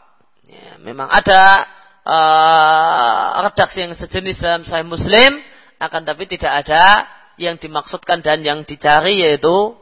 [0.50, 1.64] Ya, memang ada
[2.07, 5.42] uh, redaksi yang sejenis dalam Sahih Muslim,
[5.82, 7.07] akan tapi tidak ada
[7.40, 9.74] yang dimaksudkan dan yang dicari yaitu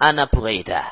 [0.00, 0.88] Ana Buraidah.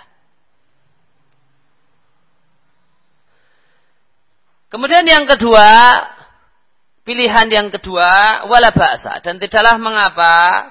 [4.73, 5.69] Kemudian yang kedua,
[7.05, 9.21] pilihan yang kedua, wala bahasa.
[9.21, 10.65] Dan tidaklah mengapa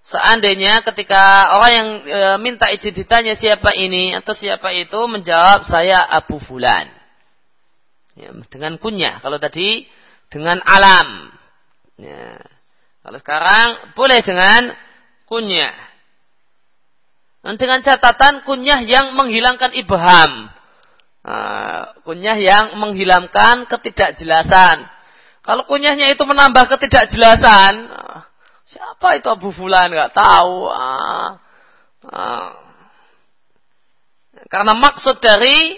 [0.00, 6.02] Seandainya ketika orang yang e, minta izin ditanya siapa ini atau siapa itu menjawab saya
[6.02, 6.88] Abu Fulan.
[8.18, 9.22] Ya, dengan kunyah.
[9.22, 9.86] Kalau tadi
[10.30, 11.30] dengan alam.
[11.98, 12.38] Ya.
[13.02, 14.74] Kalau sekarang boleh dengan
[15.26, 15.76] kunyah.
[17.40, 20.52] Dan dengan catatan kunyah yang menghilangkan ibham.
[21.20, 24.84] Nah, kunyah yang menghilangkan ketidakjelasan.
[25.40, 27.88] Kalau kunyahnya itu menambah ketidakjelasan,
[28.70, 29.90] Siapa itu Abu Fulan?
[29.90, 30.70] Gak tahu.
[30.70, 31.42] Ah,
[32.06, 32.54] ah.
[34.46, 35.74] Karena maksud dari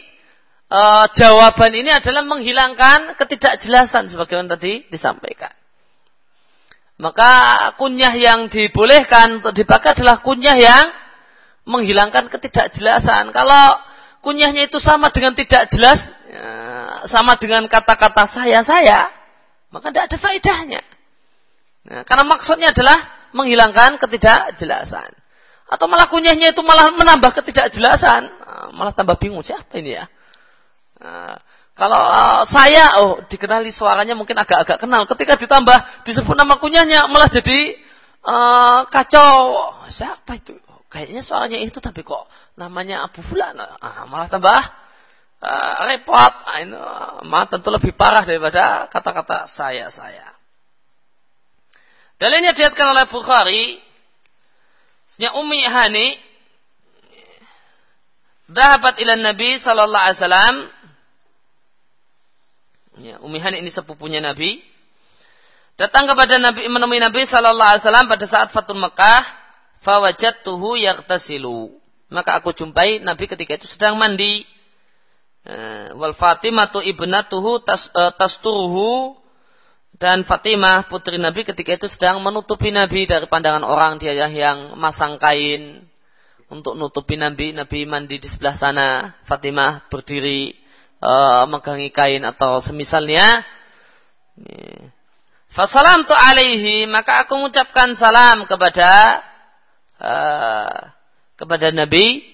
[0.73, 5.53] uh, jawaban ini adalah menghilangkan ketidakjelasan sebagaimana tadi disampaikan.
[6.97, 7.33] Maka
[7.77, 10.87] kunyah yang dibolehkan untuk dipakai adalah kunyah yang
[11.68, 13.35] menghilangkan ketidakjelasan.
[13.35, 13.64] Kalau
[14.23, 19.11] kunyahnya itu sama dengan tidak jelas, ya, sama dengan kata-kata saya-saya,
[19.75, 20.83] maka tidak ada faedahnya.
[21.83, 22.99] Nah, karena maksudnya adalah
[23.35, 25.11] menghilangkan ketidakjelasan.
[25.66, 28.23] Atau malah kunyahnya itu malah menambah ketidakjelasan.
[28.31, 30.07] Nah, malah tambah bingung siapa ini ya.
[31.03, 31.35] Nah,
[31.75, 35.03] kalau uh, saya, oh dikenali suaranya mungkin agak-agak kenal.
[35.11, 37.75] Ketika ditambah disebut nama kunyahnya malah jadi
[38.23, 39.67] uh, kacau.
[39.91, 40.55] Siapa itu?
[40.87, 43.59] Kayaknya suaranya itu tapi kok namanya Abu Fulan.
[43.59, 44.61] Nah, malah tambah
[45.43, 46.33] uh, repot.
[46.47, 50.31] Nah, ini, uh, tentu lebih parah daripada kata-kata saya-saya.
[52.23, 53.83] Dalilnya dilihatkan oleh Bukhari.
[55.11, 56.15] Senya Ummi Hani
[58.53, 60.57] Dahabat ila Nabi sallallahu alaihi wasallam.
[63.01, 64.61] Ya, Ummi Hani ini sepupunya Nabi.
[65.80, 69.24] Datang kepada Nabi menemui Nabi sallallahu alaihi wasallam pada saat Fatul Mekah,
[69.80, 71.72] fawajadtuhu yaghtasilu.
[72.12, 74.45] Maka aku jumpai Nabi ketika itu sedang mandi.
[75.43, 79.18] Eh, wal Fatimatu ibnatuhu tas, uh, tasturuhu
[79.99, 85.18] dan Fatimah putri Nabi ketika itu sedang menutupi Nabi dari pandangan orang dia yang masang
[85.18, 85.88] kain
[86.47, 87.57] untuk nutupi Nabi.
[87.57, 89.16] Nabi mandi di sebelah sana.
[89.26, 90.62] Fatimah berdiri
[91.03, 93.43] uh, megangi kain atau semisalnya.
[95.53, 99.21] Fasalam tu alaihi maka aku mengucapkan salam kepada
[100.01, 100.95] uh,
[101.37, 102.25] kepada Nabi.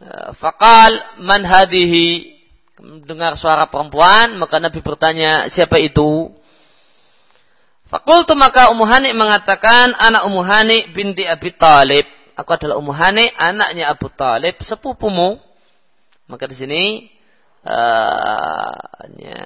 [0.00, 2.38] Uh, Fakal man hadihi
[2.80, 6.32] mendengar suara perempuan, maka Nabi bertanya, siapa itu?
[7.90, 10.42] Fakultu maka Ummu mengatakan anak Ummu
[10.94, 12.06] binti Abi Talib.
[12.38, 12.94] Aku adalah Ummu
[13.36, 15.36] anaknya Abu Talib, sepupumu.
[16.30, 16.82] Maka di sini
[19.16, 19.42] ya,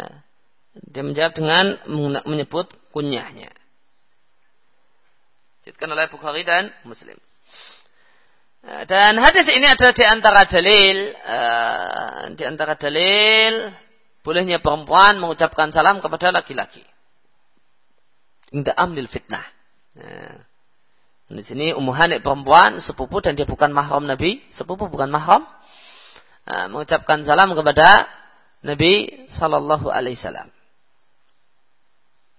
[0.74, 1.78] dia menjawab dengan
[2.26, 3.50] menyebut kunyahnya.
[5.64, 7.16] Ditkan oleh Bukhari dan Muslim.
[8.64, 10.96] Dan hadis ini adalah di antara dalil,
[12.32, 13.68] di antara dalil
[14.24, 16.80] bolehnya perempuan mengucapkan salam kepada laki-laki
[18.54, 19.42] inda amnil fitnah.
[19.98, 20.38] Nah,
[21.34, 25.42] di sini Ummu Hanik perempuan sepupu dan dia bukan mahram Nabi, sepupu bukan mahram.
[26.44, 28.04] Mengucapkan salam kepada
[28.60, 30.48] Nabi Sallallahu Alaihi Wasallam.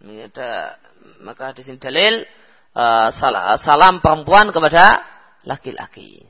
[0.05, 0.77] Ini ada
[1.25, 2.21] maka di sini dalil
[2.77, 3.09] uh,
[3.57, 5.01] salam perempuan kepada
[5.45, 6.21] laki-laki.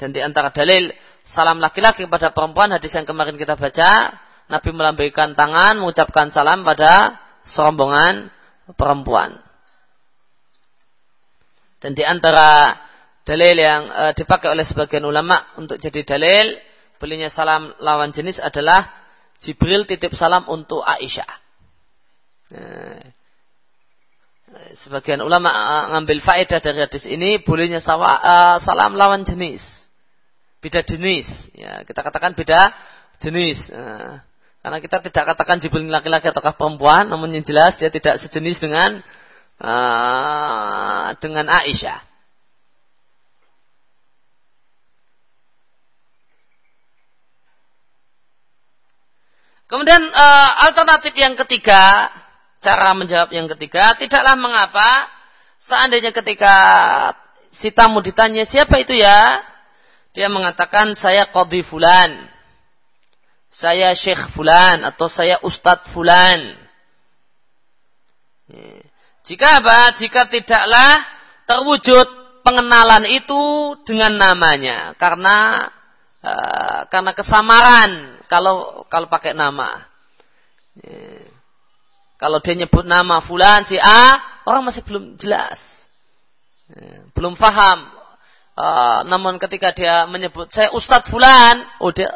[0.00, 0.88] Dan di antara dalil
[1.28, 4.16] salam laki-laki kepada perempuan hadis yang kemarin kita baca,
[4.48, 8.32] Nabi melambaikan tangan mengucapkan salam pada serombongan
[8.72, 9.36] perempuan.
[11.84, 12.74] Dan di antara
[13.28, 16.56] dalil yang e, dipakai oleh sebagian ulama untuk jadi dalil
[16.96, 18.88] belinya salam lawan jenis adalah
[19.44, 21.30] Jibril titip salam untuk Aisyah.
[22.48, 22.62] E,
[24.72, 29.84] sebagian ulama e, ngambil faedah dari hadis ini bolehnya sawa, e, salam lawan jenis.
[30.64, 31.52] Beda jenis.
[31.52, 32.72] Ya, kita katakan beda
[33.20, 33.68] jenis.
[33.68, 33.84] E,
[34.58, 39.00] karena kita tidak katakan Jibril laki-laki ataukah perempuan, namun yang jelas dia tidak sejenis dengan
[39.62, 42.07] uh, dengan Aisyah.
[49.68, 52.08] Kemudian uh, alternatif yang ketiga,
[52.64, 55.04] cara menjawab yang ketiga, tidaklah mengapa
[55.60, 56.54] seandainya ketika
[57.52, 59.44] si tamu ditanya siapa itu ya,
[60.16, 62.32] dia mengatakan saya qadhi fulan.
[63.58, 66.54] Saya Syekh Fulan atau saya Ustadz Fulan.
[69.26, 69.98] Jika apa?
[69.98, 71.02] Jika tidaklah
[71.42, 72.06] terwujud
[72.46, 74.94] pengenalan itu dengan namanya.
[74.94, 75.66] Karena
[76.22, 79.88] uh, karena kesamaran kalau kalau pakai nama.
[82.18, 85.86] Kalau dia nyebut nama Fulan si A, orang masih belum jelas.
[87.16, 87.88] belum paham.
[88.58, 92.10] Uh, namun ketika dia menyebut saya Ustadz Fulan, oh dia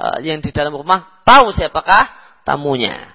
[0.00, 2.08] uh, yang di dalam rumah tahu siapakah
[2.48, 3.12] tamunya.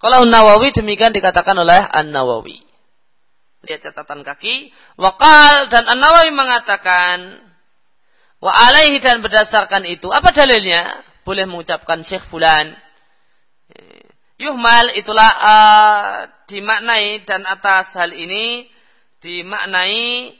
[0.00, 2.64] Kalau Nawawi demikian dikatakan oleh An Nawawi.
[3.68, 4.72] Lihat catatan kaki.
[4.96, 7.44] Wakal dan An Nawawi mengatakan
[8.40, 11.04] wa alaihi dan berdasarkan itu apa dalilnya?
[11.22, 12.72] Boleh mengucapkan Syekh Fulan.
[14.40, 16.14] Yuhmal itulah uh,
[16.48, 18.64] dimaknai dan atas hal ini
[19.20, 20.32] dimaknai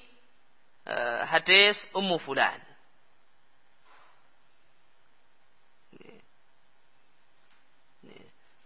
[0.88, 2.70] uh, hadis Ummu Fulan.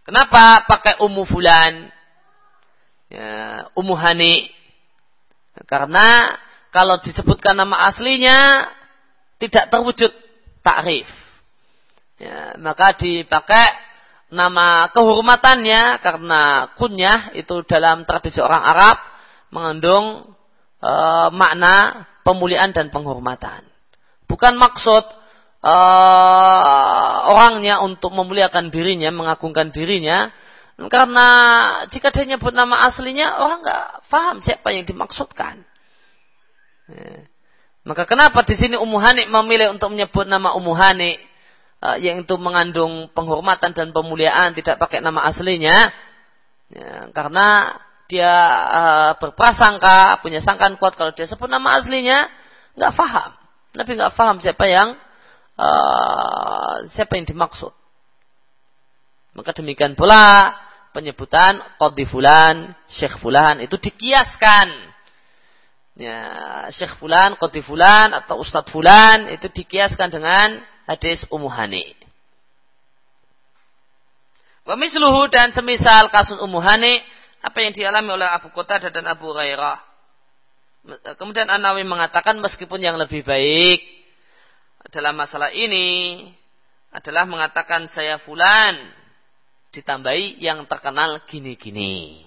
[0.05, 1.89] Kenapa pakai umu fulan?
[3.09, 4.53] Ya, umu hani.
[5.65, 6.29] Karena
[6.69, 8.69] kalau disebutkan nama aslinya
[9.47, 10.11] tidak terwujud
[10.65, 11.09] takrif.
[12.15, 13.75] Ya, maka dipakai
[14.31, 18.97] nama kehormatannya karena kunyah itu dalam tradisi orang Arab
[19.51, 20.23] mengandung
[20.79, 20.91] e,
[21.35, 23.67] makna pemuliaan dan penghormatan.
[24.25, 25.05] Bukan maksud
[25.65, 30.29] uh, orangnya untuk memuliakan dirinya, mengagungkan dirinya.
[30.75, 31.27] Karena
[31.87, 35.63] jika dia nyebut nama aslinya, orang nggak paham siapa yang dimaksudkan.
[36.91, 37.25] Ya.
[37.85, 41.21] Maka kenapa di sini Ummu Hanik memilih untuk menyebut nama Ummu Hanik
[41.85, 45.93] uh, yang itu mengandung penghormatan dan pemuliaan, tidak pakai nama aslinya?
[46.73, 47.77] Ya, karena
[48.09, 48.33] dia
[48.73, 52.25] uh, berprasangka, punya sangkaan kuat kalau dia sebut nama aslinya,
[52.73, 53.31] nggak paham.
[53.77, 54.97] Nabi nggak paham siapa yang
[55.61, 57.69] uh, siapa yang dimaksud.
[59.37, 60.57] Maka demikian pula
[60.89, 64.94] penyebutan qadhi fulan, syekh fulan itu dikiaskan.
[65.95, 66.19] Ya,
[66.75, 71.95] syekh fulan, qadhi fulan atau ustadz fulan itu dikiaskan dengan hadis Ummu Hani.
[74.67, 76.99] Wa misluhu dan semisal kasus Ummu Hani
[77.39, 79.79] apa yang dialami oleh Abu Qatadah dan Abu Hurairah.
[81.15, 83.81] Kemudian An-Nawawi mengatakan meskipun yang lebih baik
[84.91, 86.27] dalam masalah ini
[86.93, 88.77] adalah mengatakan saya fulan
[89.73, 92.23] ditambahi yang terkenal gini-gini.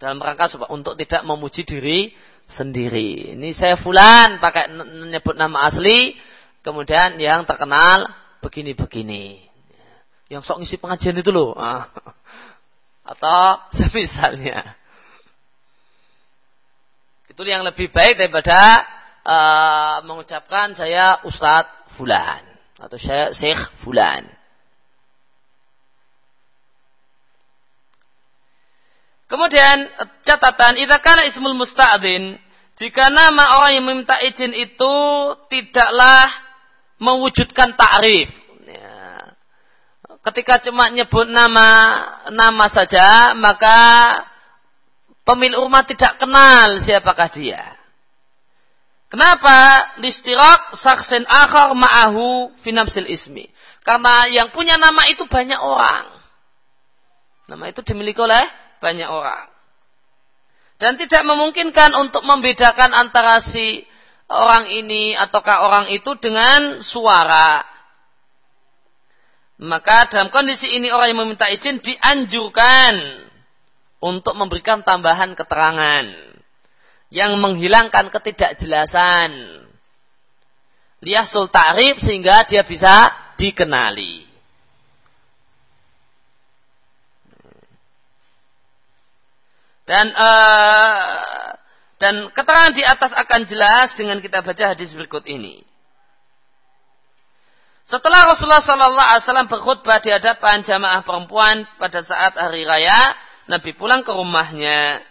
[0.00, 2.08] Dalam rangka untuk tidak memuji diri
[2.48, 3.36] sendiri.
[3.36, 6.16] Ini saya fulan pakai menyebut nama asli,
[6.64, 8.08] kemudian yang terkenal
[8.40, 9.44] begini-begini.
[10.32, 11.52] Yang sok ngisi pengajian itu loh.
[13.04, 13.42] Atau
[13.78, 14.80] semisalnya.
[17.28, 18.82] Itu yang lebih baik daripada
[19.22, 22.42] uh, mengucapkan saya Ustadz Fulan.
[22.80, 22.96] atau
[23.36, 24.39] Syekh Fulan.
[29.30, 29.86] Kemudian
[30.26, 32.34] catatan, idza kana ismul musta'din,
[32.74, 34.94] jika nama orang yang meminta izin itu
[35.46, 36.26] tidaklah
[36.98, 38.26] mewujudkan ta'rif.
[38.66, 39.30] Ya.
[40.26, 41.68] Ketika cuma nyebut nama
[42.34, 43.78] nama saja, maka
[45.22, 47.62] pemilik rumah tidak kenal siapakah dia.
[49.10, 49.90] Kenapa?
[50.02, 53.46] Listirak saksen akhar ma'ahu finamsil ismi.
[53.86, 56.06] Karena yang punya nama itu banyak orang.
[57.50, 59.46] Nama itu dimiliki oleh banyak orang.
[60.80, 63.84] Dan tidak memungkinkan untuk membedakan antara si
[64.32, 67.60] orang ini ataukah orang itu dengan suara.
[69.60, 72.96] Maka dalam kondisi ini orang yang meminta izin dianjurkan
[74.00, 76.08] untuk memberikan tambahan keterangan
[77.12, 79.30] yang menghilangkan ketidakjelasan.
[81.04, 84.29] Liyasul ta'rif sehingga dia bisa dikenali.
[89.90, 91.50] Dan uh,
[91.98, 95.66] dan keterangan di atas akan jelas dengan kita baca hadis berikut ini.
[97.90, 103.18] Setelah Rasulullah Sallallahu Alaihi Wasallam berkhutbah di hadapan jamaah perempuan pada saat hari raya,
[103.50, 105.02] Nabi pulang ke rumahnya.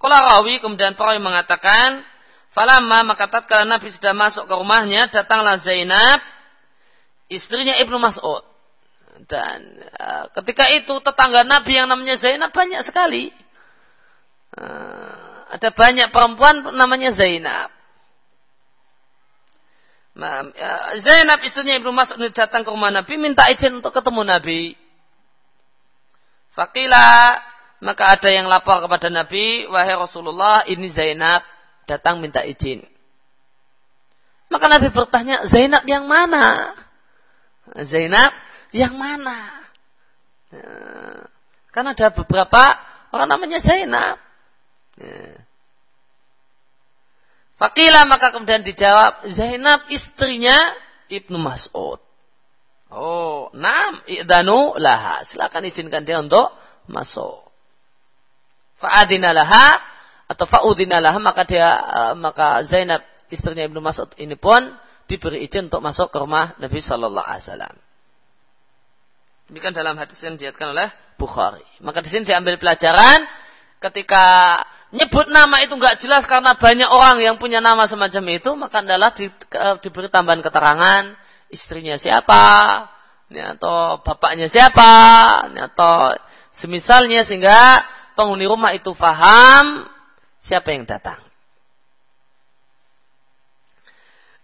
[0.00, 2.00] Kala rawi kemudian perawi mengatakan,
[2.56, 6.24] Falamma maka tatkala Nabi sudah masuk ke rumahnya, datanglah Zainab,
[7.28, 8.55] istrinya Ibnu Mas'ud.
[9.24, 13.32] Dan uh, ketika itu tetangga Nabi yang namanya Zainab banyak sekali.
[14.52, 17.72] Uh, ada banyak perempuan namanya Zainab.
[20.16, 20.48] Nah,
[20.96, 24.72] Zainab istrinya Ibnu Mas'ud datang ke rumah Nabi minta izin untuk ketemu Nabi.
[26.56, 27.36] Fakila
[27.84, 31.44] maka ada yang lapor kepada Nabi, wahai Rasulullah, ini Zainab
[31.84, 32.80] datang minta izin.
[34.48, 36.72] Maka Nabi bertanya, Zainab yang mana?
[37.84, 38.32] Zainab
[38.76, 39.64] yang mana?
[40.52, 40.68] Ya.
[41.72, 42.62] Karena ada beberapa
[43.12, 44.20] orang namanya Zainab.
[45.00, 45.40] Ya.
[47.56, 50.56] Fakila maka kemudian dijawab Zainab istrinya
[51.08, 52.00] Ibnu Mas'ud.
[52.92, 55.24] Oh, nam idanu laha.
[55.24, 56.52] Silakan izinkan dia untuk
[56.86, 57.48] masuk.
[58.76, 59.80] Fa'adina laha
[60.28, 63.00] atau fa'udina laha maka dia uh, maka Zainab
[63.32, 64.68] istrinya Ibnu Mas'ud ini pun
[65.08, 67.74] diberi izin untuk masuk ke rumah Nabi Shallallahu Alaihi Wasallam.
[69.46, 71.62] Demikian dalam hadis yang diatkan oleh Bukhari.
[71.80, 73.24] Maka di sini diambil pelajaran
[73.78, 74.58] ketika
[74.90, 79.14] nyebut nama itu nggak jelas karena banyak orang yang punya nama semacam itu, maka adalah
[79.14, 79.30] di,
[79.82, 81.14] diberi tambahan keterangan
[81.48, 82.44] istrinya siapa,
[83.30, 84.92] ini atau bapaknya siapa,
[85.54, 86.14] ini atau
[86.50, 87.86] semisalnya sehingga
[88.18, 89.86] penghuni rumah itu faham
[90.42, 91.22] siapa yang datang.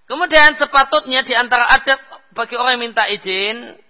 [0.06, 1.96] Kemudian sepatutnya di antara adab
[2.36, 3.80] bagi orang yang minta izin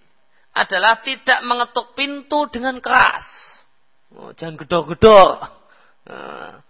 [0.53, 3.57] adalah tidak mengetuk pintu dengan keras.
[4.12, 5.40] Oh, jangan gedor-gedor.
[6.05, 6.61] Nah,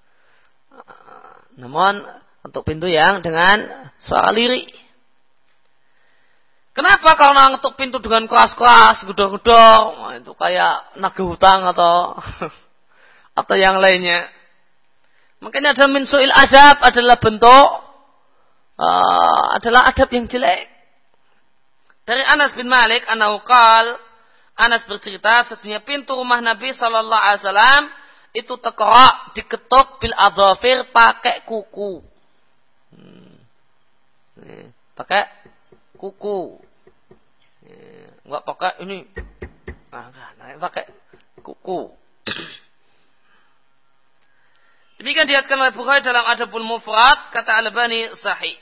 [1.59, 2.07] namun
[2.43, 4.71] untuk pintu yang dengan suara lirik.
[6.73, 12.17] Kenapa kalau ngetuk pintu dengan keras-keras, gedor-gedor, itu kayak nagih hutang atau
[13.41, 14.25] atau yang lainnya.
[15.45, 17.69] Makanya ada min su'il adab adalah bentuk
[18.81, 20.72] uh, adalah adab yang jelek.
[22.03, 23.99] Dari Anas bin Malik, anaukal,
[24.59, 27.83] Anas bercerita, sesungguhnya pintu rumah Nabi Shallallahu Alaihi Wasallam
[28.33, 32.03] itu tekerak diketuk bil adhafir pakai kuku.
[32.93, 34.69] Hmm.
[34.97, 35.25] pakai
[35.97, 36.61] kuku.
[38.27, 39.05] Enggak pakai ini.
[39.93, 40.89] Nah, nah, pakai
[41.45, 41.93] kuku.
[45.03, 48.55] Demikian diatkan oleh Bukhari dalam Adabul Mufrad kata Al-Bani sahih.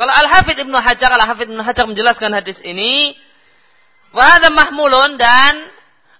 [0.00, 3.12] Kalau Al-Hafidh Ibnu Hajar, Al-Hafidh Ibnu Hajar menjelaskan hadis ini,
[4.16, 5.52] wahada mahmulun dan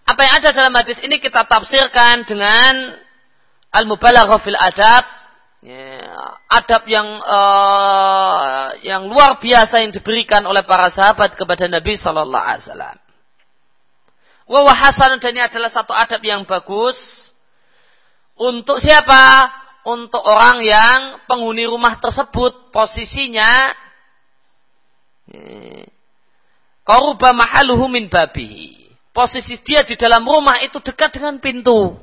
[0.05, 2.93] apa yang ada dalam hadis ini kita tafsirkan dengan
[3.73, 5.09] al-mubalaghah fil adab,
[5.65, 5.97] ya,
[6.53, 12.69] adab yang uh, yang luar biasa yang diberikan oleh para sahabat kepada Nabi Sallallahu Alaihi
[12.69, 12.97] Wasallam.
[14.45, 17.33] Wah hasan dan ini adalah satu adab yang bagus
[18.37, 19.49] untuk siapa?
[19.85, 23.73] Untuk orang yang penghuni rumah tersebut posisinya
[26.85, 28.77] koruba mahaluhu min babi.
[29.11, 31.99] Posisi dia di dalam rumah itu dekat dengan pintu.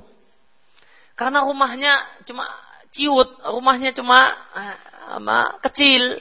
[1.18, 2.46] Karena rumahnya cuma
[2.92, 6.20] ciut, rumahnya cuma uh, kecil.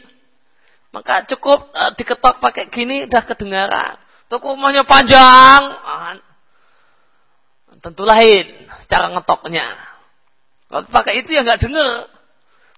[0.95, 3.99] Maka cukup uh, diketok pakai gini udah kedengaran.
[4.27, 6.15] Tuh rumahnya panjang, uh,
[7.83, 9.86] tentu lain cara ngetoknya.
[10.67, 12.11] Kalau pakai itu ya nggak dengar.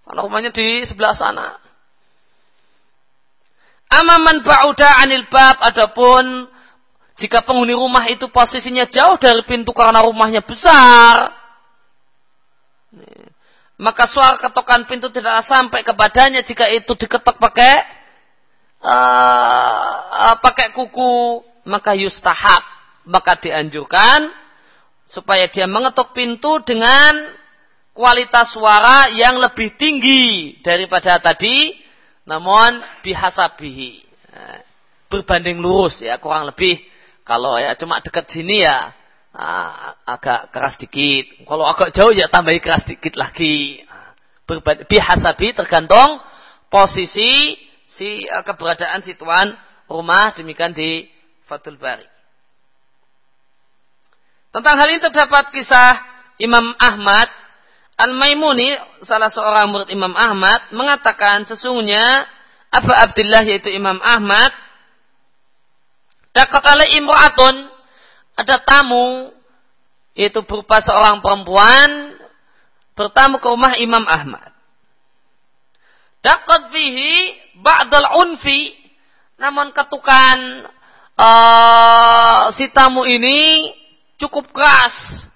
[0.05, 1.57] Karena rumahnya di sebelah sana.
[3.89, 6.49] Amaman ba'uda anil bab adapun
[7.17, 11.35] jika penghuni rumah itu posisinya jauh dari pintu karena rumahnya besar,
[13.79, 17.75] maka suara ketokan pintu tidak sampai kepadanya jika itu diketok pakai
[18.83, 22.63] uh, pakai kuku, maka yustahab,
[23.07, 24.31] maka dianjurkan
[25.11, 27.38] supaya dia mengetuk pintu dengan
[27.99, 31.75] kualitas suara yang lebih tinggi daripada tadi
[32.31, 34.07] namun bihasabihi.
[34.31, 34.63] Nah,
[35.11, 36.79] berbanding lurus ya, kurang lebih.
[37.27, 38.95] Kalau ya cuma dekat sini ya
[39.35, 41.43] ah, agak keras dikit.
[41.43, 43.83] Kalau agak jauh ya tambahi keras dikit lagi.
[44.47, 46.23] Berbanding, bihasabi tergantung
[46.73, 49.53] posisi si uh, keberadaan si tuan
[49.91, 51.05] rumah demikian di
[51.45, 52.07] Fathul Bari.
[54.49, 56.01] Tentang hal ini terdapat kisah
[56.41, 57.29] Imam Ahmad
[57.99, 62.31] Al-Maimuni, salah seorang murid Imam Ahmad, mengatakan sesungguhnya
[62.71, 64.55] Abu Abdullah yaitu Imam Ahmad,
[66.31, 67.57] dapat oleh imra'atun,
[68.39, 69.35] ada tamu,
[70.15, 72.15] yaitu berupa seorang perempuan,
[72.95, 74.55] bertamu ke rumah Imam Ahmad.
[76.23, 78.79] Dapat fihi ba'dal unfi,
[79.43, 80.71] namun ketukan
[81.19, 83.71] uh, si tamu ini
[84.19, 85.28] cukup keras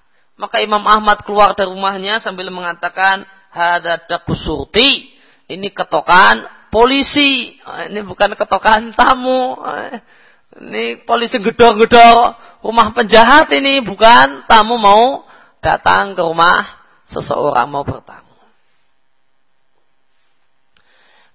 [0.42, 3.22] maka Imam Ahmad keluar dari rumahnya sambil mengatakan,
[3.54, 5.14] Hadadaku surti.
[5.46, 6.42] Ini ketokan
[6.74, 7.54] polisi.
[7.62, 9.54] Ah, ini bukan ketokan tamu.
[9.62, 10.02] Ah,
[10.58, 13.86] ini polisi gedor-gedor rumah penjahat ini.
[13.86, 15.22] Bukan tamu mau
[15.62, 16.66] datang ke rumah
[17.06, 18.34] seseorang mau bertamu.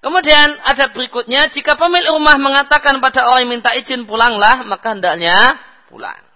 [0.03, 5.57] Kemudian ada berikutnya, jika pemilik rumah mengatakan pada orang yang minta izin pulanglah, maka hendaknya
[5.87, 6.26] pulang.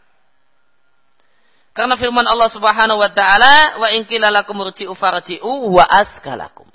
[1.72, 4.60] Karena firman Allah Subhanahu wa taala, "Wa in qila lakum
[4.96, 6.68] farji'u wa askalakum."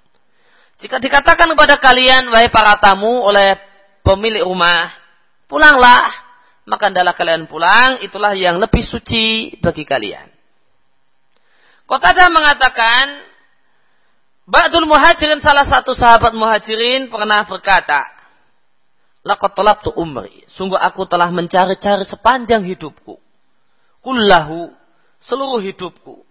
[0.76, 3.56] Jika dikatakan kepada kalian wahai para tamu oleh
[4.04, 4.92] pemilik rumah,
[5.48, 6.12] pulanglah,
[6.68, 10.28] maka adalah kalian pulang, itulah yang lebih suci bagi kalian.
[11.86, 13.04] Qatadah mengatakan,
[14.46, 18.04] Ba'dul muhajirin salah satu sahabat muhajirin pernah berkata,
[19.26, 20.46] Laqad talabtu umri.
[20.46, 23.18] Sungguh aku telah mencari-cari sepanjang hidupku.
[23.98, 24.70] Kullahu
[25.26, 26.22] seluruh hidupku.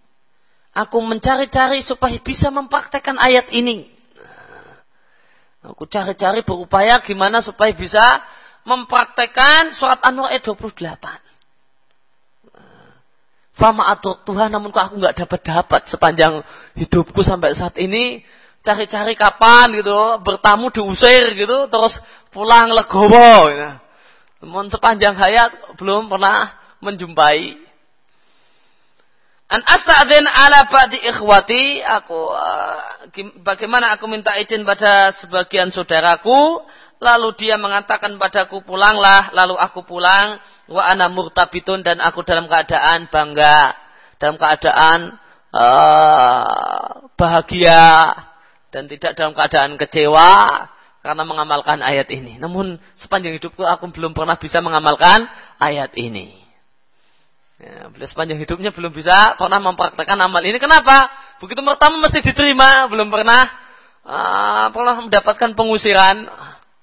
[0.72, 3.92] Aku mencari-cari supaya bisa mempraktekkan ayat ini.
[5.64, 8.04] Aku cari-cari berupaya gimana supaya bisa
[8.64, 10.76] mempraktekkan surat An-Nur ayat 28.
[13.56, 16.44] Fama atur Tuhan namun kok aku nggak dapat dapat sepanjang
[16.76, 18.20] hidupku sampai saat ini
[18.60, 23.70] cari-cari kapan gitu bertamu diusir gitu terus pulang legowo gitu.
[24.44, 26.52] namun sepanjang hayat belum pernah
[26.84, 27.65] menjumpai
[29.46, 33.06] An asta'dzin ala ba'di ikhwati, aku uh,
[33.46, 36.66] bagaimana aku minta izin pada sebagian saudaraku,
[36.98, 43.06] lalu dia mengatakan padaku pulanglah, lalu aku pulang, wa ana murtabitun dan aku dalam keadaan
[43.06, 43.70] bangga,
[44.18, 45.14] dalam keadaan
[45.54, 48.18] uh, bahagia
[48.74, 50.30] dan tidak dalam keadaan kecewa
[51.06, 52.42] karena mengamalkan ayat ini.
[52.42, 55.30] Namun sepanjang hidupku aku belum pernah bisa mengamalkan
[55.62, 56.45] ayat ini.
[57.56, 60.60] Ya, beliau sepanjang hidupnya belum bisa pernah mempraktekkan amal ini.
[60.60, 61.08] Kenapa?
[61.40, 63.48] Begitu pertama mesti diterima, belum pernah
[64.04, 66.28] uh, pernah mendapatkan pengusiran.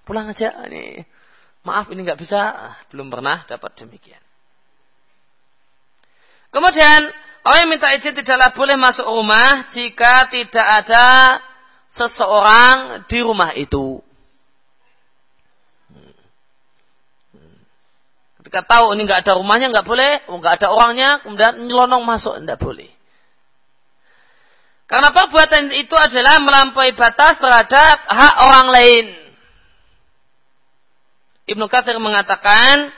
[0.02, 1.06] Pulang aja, ini
[1.62, 4.20] maaf ini nggak bisa, belum pernah dapat demikian.
[6.54, 7.02] Kemudian
[7.46, 11.38] orang yang minta izin tidaklah boleh masuk rumah jika tidak ada
[11.90, 14.02] seseorang di rumah itu.
[18.54, 22.38] Ketika tahu ini nggak ada rumahnya nggak boleh, oh, nggak ada orangnya, kemudian nyelonong masuk
[22.38, 22.86] nggak boleh.
[24.86, 29.06] Karena perbuatan itu adalah melampaui batas terhadap hak orang lain.
[31.50, 32.94] Ibnu Katsir mengatakan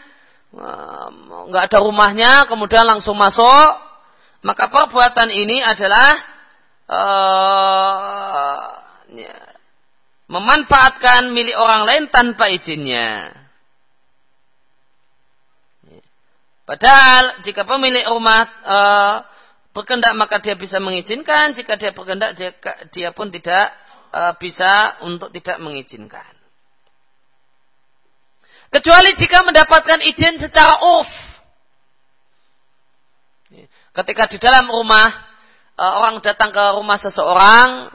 [1.48, 3.80] nggak ada rumahnya, kemudian langsung masuk,
[4.44, 6.20] maka perbuatan ini adalah
[6.92, 8.60] uh,
[10.28, 13.45] memanfaatkan milik orang lain tanpa izinnya.
[16.66, 18.78] Padahal jika pemilik rumah e,
[19.70, 22.34] berkendak maka dia bisa mengizinkan, jika dia berkendak
[22.90, 23.70] dia pun tidak
[24.10, 26.34] e, bisa untuk tidak mengizinkan.
[28.74, 31.08] Kecuali jika mendapatkan izin secara off.
[33.96, 35.14] Ketika di dalam rumah
[35.78, 37.94] e, orang datang ke rumah seseorang,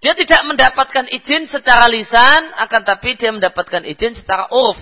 [0.00, 4.78] dia tidak mendapatkan izin secara lisan, akan tapi dia mendapatkan izin secara urf.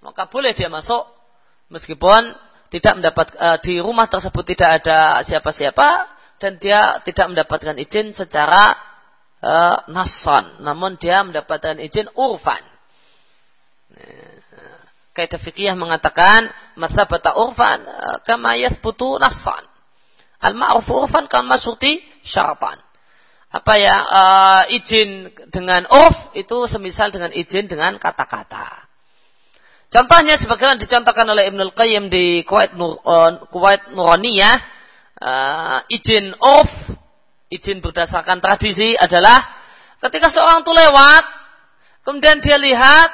[0.00, 1.19] Maka boleh dia masuk
[1.70, 2.36] meskipun
[2.70, 6.06] tidak mendapat uh, di rumah tersebut tidak ada siapa-siapa,
[6.40, 8.72] dan dia tidak mendapatkan izin secara
[9.44, 12.64] uh, nason, namun dia mendapatkan izin urfan.
[15.10, 16.48] Kaidah fikih mengatakan
[16.78, 19.66] masabata urfan uh, kama yathbutu nasan.
[20.40, 22.80] Al-ma'ruf urfan kama suti syaratan.
[23.50, 28.89] Apa ya uh, izin dengan urf itu semisal dengan izin dengan kata-kata.
[29.90, 34.56] Contohnya sebagaimana dicontohkan oleh Ibnul Qayyim di Kuwait Nur, uh, Kuwait Nuraniyah,
[35.18, 36.70] uh, izin off,
[37.50, 39.42] izin berdasarkan tradisi adalah
[39.98, 41.24] ketika seorang itu lewat,
[42.06, 43.10] kemudian dia lihat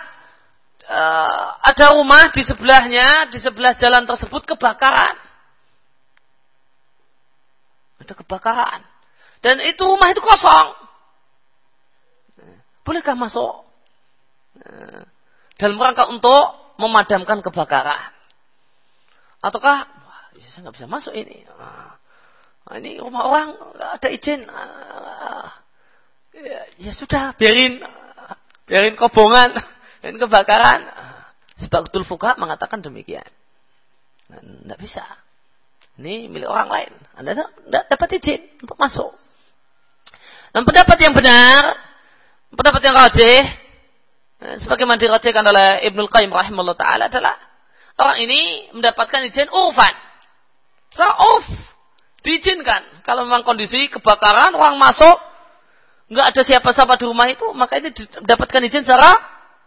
[0.85, 5.17] uh, ada rumah di sebelahnya, di sebelah jalan tersebut kebakaran.
[8.05, 8.85] Ada kebakaran.
[9.41, 10.77] Dan itu rumah itu kosong.
[12.85, 13.65] Bolehkah masuk?
[15.57, 18.13] Dalam rangka untuk memadamkan kebakaran.
[19.41, 21.45] Ataukah wah, saya nggak bisa masuk ini.
[21.47, 21.97] Nah,
[22.81, 24.41] ini rumah orang nggak ada izin.
[24.49, 25.49] Ah,
[26.35, 27.81] ya, ya sudah, biarin
[28.67, 29.55] biarin kobongan,
[30.03, 30.81] biarin kebakaran.
[31.57, 33.25] Sebab Abdul Fuka mengatakan demikian.
[34.29, 35.05] Tidak bisa.
[35.97, 36.93] Ini milik orang lain.
[37.17, 39.17] Anda tidak dapat izin untuk masuk.
[40.53, 41.63] Dan pendapat yang benar,
[42.53, 43.45] pendapat yang rajih,
[44.37, 47.35] sebagaimana dirajakan oleh Ibnul Qayyim rahimahullah taala adalah
[47.97, 49.95] orang ini mendapatkan izin urfan.
[50.93, 51.47] Secara urf
[52.21, 53.07] diizinkan.
[53.07, 55.17] Kalau memang kondisi kebakaran orang masuk
[56.07, 57.91] nggak ada siapa-siapa di rumah itu, maka ini
[58.23, 59.17] mendapatkan izin secara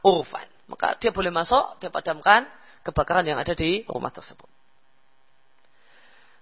[0.05, 0.45] urfan.
[0.69, 2.45] Maka dia boleh masuk, dia padamkan
[2.85, 4.47] kebakaran yang ada di rumah tersebut.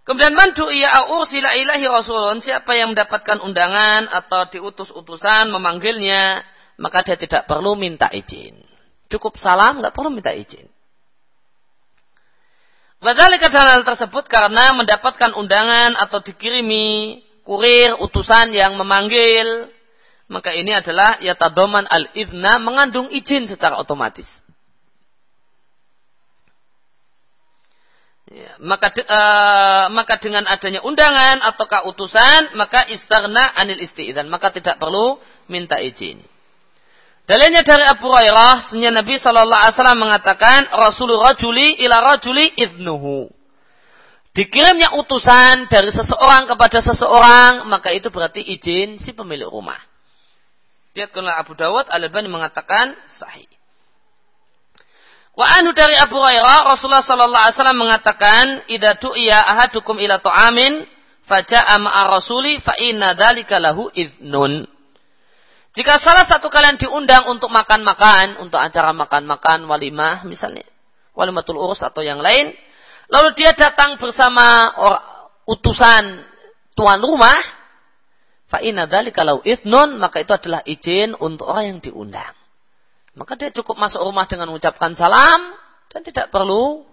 [0.07, 2.39] Kemudian mandu iya ursila ilahi rasulun.
[2.39, 6.47] Siapa yang mendapatkan undangan atau diutus utusan memanggilnya
[6.77, 8.57] maka dia tidak perlu minta izin.
[9.09, 10.69] Cukup salam, nggak perlu minta izin.
[12.97, 19.69] Padahal hal tersebut karena mendapatkan undangan atau dikirimi kurir utusan yang memanggil,
[20.27, 24.41] maka ini adalah yatadoman al-idna mengandung izin secara otomatis.
[28.27, 34.83] Ya, maka uh, maka dengan adanya undangan ataukah utusan maka istarna anil isti'dan maka tidak
[34.83, 35.15] perlu
[35.47, 36.19] minta izin.
[37.27, 43.27] Dalilnya dari Abu Hurairah, sunnah Nabi Shallallahu Alaihi Wasallam mengatakan Rasulullah rajuli ila rajuli idnuhu.
[44.31, 49.75] Dikirimnya utusan dari seseorang kepada seseorang, maka itu berarti izin si pemilik rumah.
[50.95, 53.49] Dia oleh Abu Dawud, Al-Albani mengatakan sahih.
[55.35, 60.79] Wa anhu dari Abu Hurairah, Rasulullah sallallahu alaihi wasallam mengatakan, "Idza du'iya ahadukum ila ta'amin,
[61.27, 64.76] faja'a ma'a rasuli fa inna dzalika lahu idnun."
[65.77, 70.65] Jika salah satu kalian diundang untuk makan-makan, untuk acara makan-makan, walimah misalnya,
[71.13, 72.49] walimatul urus atau yang lain,
[73.13, 74.73] lalu dia datang bersama
[75.45, 76.25] utusan
[76.73, 77.37] tuan rumah,
[78.49, 82.33] fa'ina kalau ithnun, maka itu adalah izin untuk orang yang diundang.
[83.13, 85.53] Maka dia cukup masuk rumah dengan mengucapkan salam,
[85.93, 86.89] dan tidak perlu,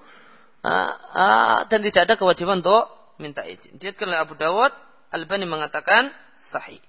[0.61, 2.85] uh, uh, dan tidak ada kewajiban untuk
[3.16, 3.80] minta izin.
[3.80, 4.76] Dia oleh Abu Dawud,
[5.09, 6.85] Al-Bani mengatakan sahih.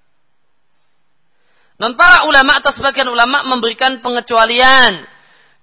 [1.76, 5.04] Non para ulama atau sebagian ulama memberikan pengecualian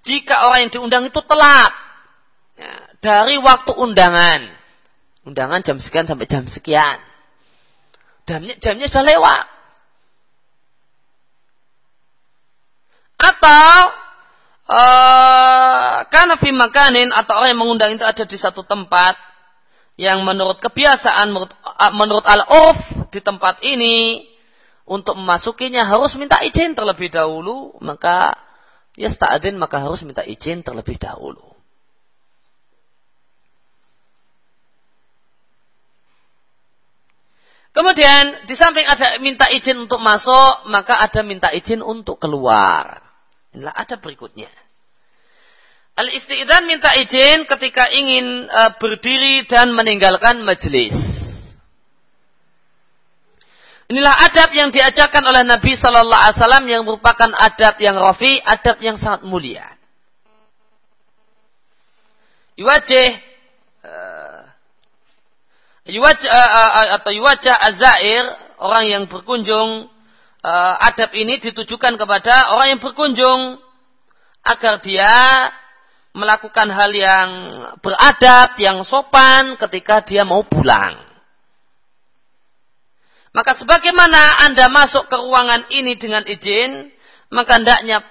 [0.06, 1.72] jika orang yang diundang itu telat
[2.54, 4.40] ya, dari waktu undangan.
[5.24, 7.00] Undangan jam sekian sampai jam sekian.
[8.28, 9.44] Jamnya, jamnya sudah lewat.
[13.18, 13.72] Atau
[14.68, 19.16] uh, karena fi makanin atau orang yang mengundang itu ada di satu tempat
[19.96, 21.54] yang menurut kebiasaan menurut,
[21.96, 22.78] menurut al-urf
[23.14, 24.26] di tempat ini
[24.84, 28.36] untuk memasukinya harus minta izin terlebih dahulu, maka
[28.94, 31.54] ya yasta'adin maka harus minta izin terlebih dahulu.
[37.74, 43.02] Kemudian di samping ada minta izin untuk masuk, maka ada minta izin untuk keluar.
[43.50, 44.46] Inilah ada berikutnya.
[45.98, 50.94] Al-isti'dan minta izin ketika ingin uh, berdiri dan meninggalkan majelis.
[53.94, 58.82] Inilah adab yang diajarkan oleh Nabi Sallallahu Alaihi Wasallam yang merupakan adab yang rafi, adab
[58.82, 59.70] yang sangat mulia.
[62.58, 63.14] Yuwajih
[63.86, 64.50] uh,
[65.86, 68.26] yuwajah uh, atau yuwajah azair
[68.58, 69.86] orang yang berkunjung
[70.82, 73.62] adab ini ditujukan kepada orang yang berkunjung
[74.42, 75.14] agar dia
[76.18, 77.28] melakukan hal yang
[77.78, 80.98] beradab, yang sopan ketika dia mau pulang.
[83.34, 86.94] Maka sebagaimana Anda masuk ke ruangan ini dengan izin,
[87.34, 88.06] maka hendaknya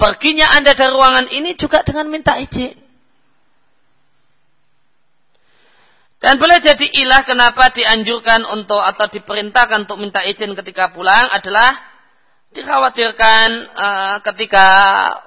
[0.00, 2.72] perginya Anda dari ruangan ini juga dengan minta izin.
[6.22, 11.76] Dan boleh jadi ilah kenapa dianjurkan untuk atau diperintahkan untuk minta izin ketika pulang adalah
[12.54, 14.66] dikhawatirkan uh, ketika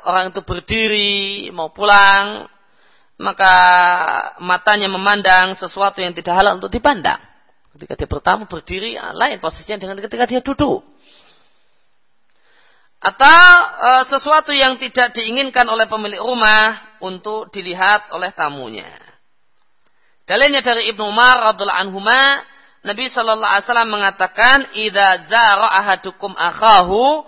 [0.07, 2.47] orang itu berdiri mau pulang
[3.19, 3.53] maka
[4.39, 7.19] matanya memandang sesuatu yang tidak halal untuk dipandang.
[7.75, 10.79] Ketika dia pertama berdiri, ah, lain posisinya dengan ketika dia duduk.
[13.03, 13.45] Atau
[13.83, 18.87] e, sesuatu yang tidak diinginkan oleh pemilik rumah untuk dilihat oleh tamunya.
[20.25, 22.41] Dalilnya dari Ibnu Umar radhiallahu anhuma,
[22.81, 27.27] Nabi sallallahu alaihi wasallam mengatakan, "Idza zara ahadukum akhahu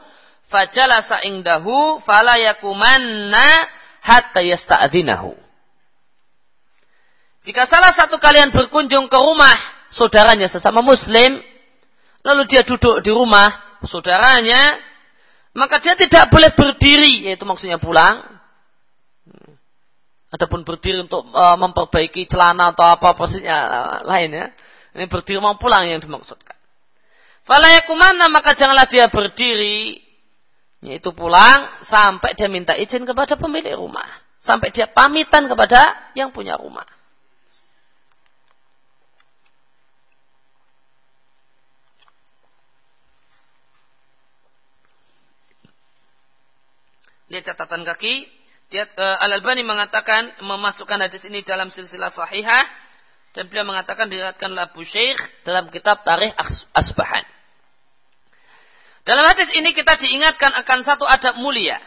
[0.49, 3.69] fajalasa indahu fala yakumanna
[4.01, 5.37] hatta yasta'dinahu."
[7.45, 11.39] Jika salah satu kalian berkunjung ke rumah saudaranya sesama muslim,
[12.23, 13.49] lalu dia duduk di rumah
[13.85, 14.79] saudaranya,
[15.57, 18.21] maka dia tidak boleh berdiri, yaitu maksudnya pulang.
[20.27, 24.45] Adapun berdiri untuk uh, memperbaiki celana atau apa persisnya uh, lain ya.
[24.91, 26.57] Ini berdiri mau pulang yang dimaksudkan.
[27.47, 30.03] Falayakumana maka janganlah dia berdiri
[30.83, 34.05] yaitu pulang sampai dia minta izin kepada pemilik rumah.
[34.43, 36.85] Sampai dia pamitan kepada yang punya rumah.
[47.27, 48.27] Lihat catatan kaki.
[48.71, 52.67] Lihat uh, Al-Albani mengatakan memasukkan hadis ini dalam silsilah sahihah
[53.31, 56.33] dan beliau mengatakan diriwayatkanlah Abu Syekh dalam kitab Tarikh
[56.75, 57.23] Asbahan.
[59.07, 61.79] Dalam hadis ini kita diingatkan akan satu adab mulia.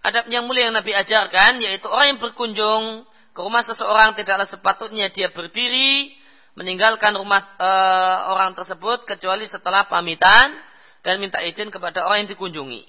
[0.00, 3.04] Adab yang mulia yang Nabi ajarkan yaitu orang yang berkunjung
[3.36, 6.14] ke rumah seseorang tidaklah sepatutnya dia berdiri
[6.54, 7.70] meninggalkan rumah e,
[8.30, 10.54] orang tersebut kecuali setelah pamitan
[11.02, 12.86] dan minta izin kepada orang yang dikunjungi.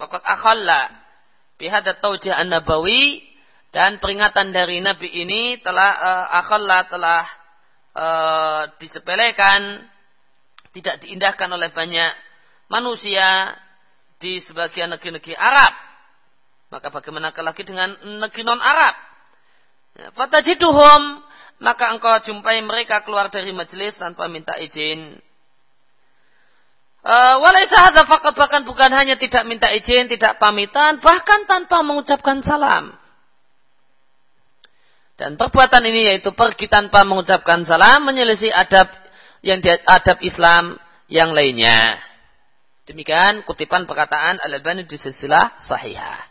[0.00, 0.88] Maka akhalla
[1.58, 3.20] bihadat taujih an-nabawi
[3.74, 7.24] dan peringatan dari Nabi ini telah uh, akhalla telah
[7.92, 9.84] uh, disepelekan
[10.72, 12.12] tidak diindahkan oleh banyak
[12.70, 13.52] manusia
[14.22, 15.74] di sebagian negeri-negeri Arab.
[16.68, 18.94] Maka bagaimana lagi dengan negeri non-Arab?
[19.98, 21.24] Ya, fatajiduhum
[21.58, 25.18] maka engkau jumpai mereka keluar dari majelis tanpa minta izin
[26.98, 32.42] Uh, Walaisa hadza faqat bahkan bukan hanya tidak minta izin, tidak pamitan, bahkan tanpa mengucapkan
[32.42, 32.98] salam.
[35.18, 38.86] Dan perbuatan ini yaitu pergi tanpa mengucapkan salam menyelisih adab
[39.42, 40.78] yang adab Islam
[41.10, 41.98] yang lainnya.
[42.86, 46.22] Demikian kutipan perkataan Al-Albani di silsilah sahihah.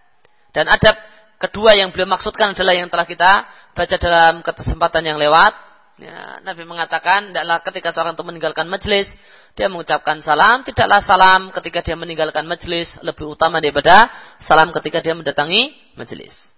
[0.55, 0.95] Dan adab
[1.37, 3.45] kedua yang beliau maksudkan adalah yang telah kita
[3.75, 5.53] baca dalam kesempatan yang lewat.
[5.97, 7.33] Ya, Nabi mengatakan,
[7.65, 9.17] ketika seorang itu meninggalkan majelis,
[9.57, 14.05] dia mengucapkan salam, tidaklah salam ketika dia meninggalkan majelis lebih utama daripada
[14.37, 16.53] salam ketika dia mendatangi majelis.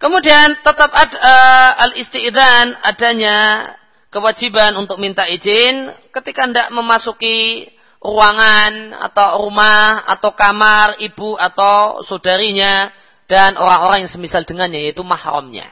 [0.00, 3.68] Kemudian tetap ad, uh, al-isti'idhan adanya
[4.08, 7.68] kewajiban untuk minta izin ketika hendak memasuki
[8.00, 12.88] ruangan atau rumah atau kamar ibu atau saudarinya
[13.28, 15.68] dan orang-orang yang semisal dengannya yaitu mahramnya.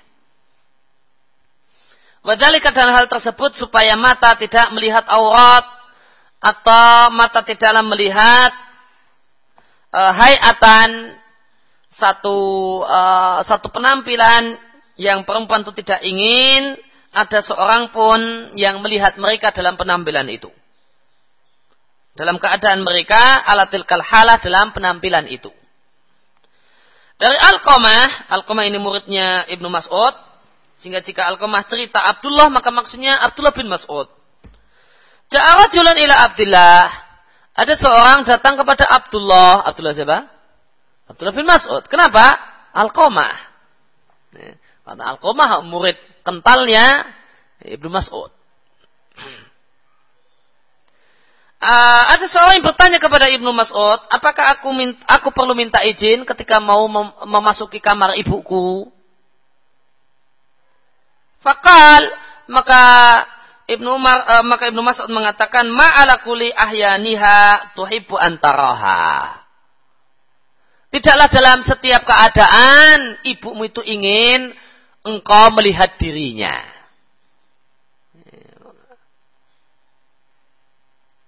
[2.27, 5.65] Wadhalika dan hal tersebut supaya mata tidak melihat aurat
[6.39, 8.51] atau mata tidaklah melihat
[9.95, 11.19] uh, hayatan
[11.91, 12.39] satu
[12.87, 14.59] uh, satu penampilan
[14.99, 16.79] yang perempuan itu tidak ingin
[17.15, 18.21] ada seorang pun
[18.55, 20.51] yang melihat mereka dalam penampilan itu.
[22.19, 25.55] Dalam keadaan mereka alatil kalhalah dalam penampilan itu.
[27.19, 30.15] Dari Al-Qamah, Al-Qamah ini muridnya Ibnu Mas'ud,
[30.79, 34.07] sehingga jika Al-Qamah cerita Abdullah maka maksudnya Abdullah bin Mas'ud.
[35.29, 36.87] Ja'a julan ila Abdullah.
[37.59, 39.67] Ada seorang datang kepada Abdullah.
[39.67, 40.19] Abdullah siapa?
[41.11, 41.83] Abdullah bin Mas'ud.
[41.91, 42.39] Kenapa?
[42.71, 43.35] Al-Qamah.
[44.87, 47.03] Karena Al-Qamah murid kentalnya
[47.59, 48.31] Ibnu Mas'ud.
[51.59, 56.23] Uh, ada seorang yang bertanya kepada Ibnu Mas'ud, apakah aku minta, aku perlu minta izin
[56.23, 58.95] ketika mau mem memasuki kamar ibuku?
[61.39, 62.03] Fakal
[62.51, 62.83] maka
[63.69, 69.45] Ibnu Umar uh, maka Ibnu Mas'ud mengatakan ma'ala kuli ahyaniha tuhibbu antaraha.
[70.89, 74.57] Tidaklah dalam setiap keadaan ibumu itu ingin
[75.05, 76.65] engkau melihat dirinya.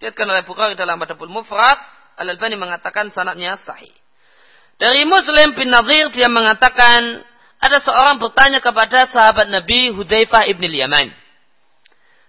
[0.00, 1.76] Diatkan oleh Bukhari dalam Adabul Mufrad,
[2.16, 3.92] Al-Albani mengatakan sanatnya sahih.
[4.80, 7.20] Dari Muslim bin Nadir dia mengatakan
[7.60, 11.12] ada seorang bertanya kepada sahabat Nabi Hudzaifah ibn Yaman.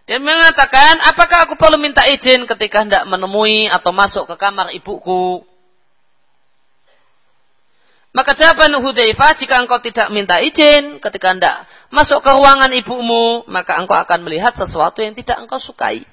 [0.03, 5.47] Dia mengatakan, apakah aku perlu minta izin ketika hendak menemui atau masuk ke kamar ibuku?
[8.11, 11.63] Maka jawaban Hudzaifah, jika engkau tidak minta izin ketika hendak
[11.95, 16.03] masuk ke ruangan ibumu, maka engkau akan melihat sesuatu yang tidak engkau sukai.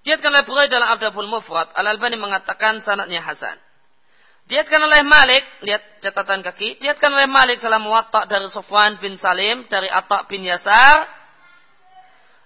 [0.00, 3.60] Diatkan oleh Bukhari dalam Abdul Mufrad, Al-Albani mengatakan sanatnya Hasan.
[4.50, 9.62] Diatkan oleh Malik, lihat catatan kaki, diatkan oleh Malik dalam watak dari Sofwan bin Salim,
[9.70, 11.06] dari Atta bin Yasar.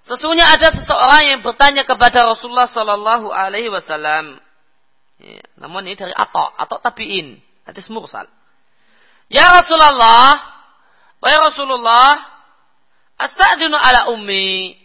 [0.04, 4.36] Sesungguhnya ada seseorang yang bertanya kepada Rasulullah Sallallahu Alaihi Wasallam.
[5.16, 8.28] Ya, namun ini dari Atta, atau tabiin, hadis mursal.
[9.32, 10.36] Ya Rasulullah,
[11.24, 12.20] wahai Rasulullah,
[13.16, 14.76] astagfirullah ala ummi.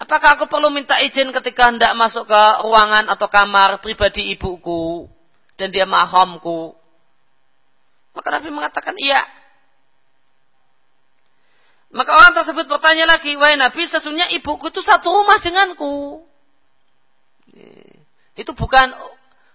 [0.00, 5.12] Apakah aku perlu minta izin ketika hendak masuk ke ruangan atau kamar pribadi ibuku
[5.60, 6.74] dan dia mahamku?
[8.14, 9.22] Maka Nabi mengatakan iya.
[11.94, 16.26] Maka orang tersebut bertanya lagi, wahai Nabi, sesungguhnya ibuku itu satu rumah denganku.
[18.34, 18.90] Itu bukan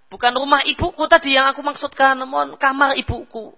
[0.07, 3.51] bukan rumah ibuku tadi yang aku maksudkan, namun kamar ibuku.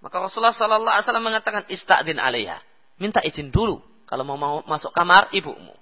[0.00, 2.62] Maka Rasulullah Sallallahu Alaihi Wasallam mengatakan istadin alaiha,
[2.96, 5.79] minta izin dulu kalau mau masuk kamar ibumu.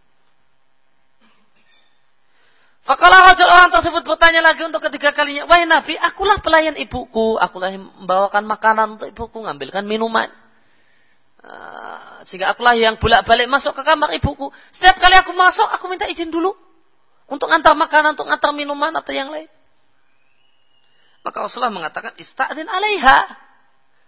[2.88, 7.68] Fakalah rajul orang tersebut bertanya lagi untuk ketiga kalinya, wahai Nabi, akulah pelayan ibuku, akulah
[7.68, 10.32] yang membawakan makanan untuk ibuku, ngambilkan minuman.
[11.44, 14.48] Uh, sehingga akulah yang bolak-balik masuk ke kamar ibuku.
[14.72, 16.56] Setiap kali aku masuk, aku minta izin dulu
[17.28, 19.52] untuk ngantar makanan, untuk ngantar minuman atau yang lain.
[21.28, 23.36] Maka Rasulullah mengatakan, ista'adin alaiha.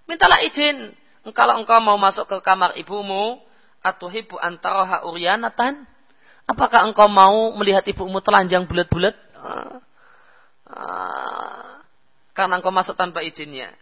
[0.09, 0.97] Mintalah izin.
[1.37, 3.45] Kalau engkau mau masuk ke kamar ibumu,
[3.85, 5.85] atuhibu antaraha uryanatan?
[6.49, 9.15] Apakah engkau mau melihat ibumu telanjang bulat-bulat?
[9.37, 9.79] Uh,
[10.71, 11.71] uh,
[12.37, 13.73] karena engkau masuk tanpa izinnya.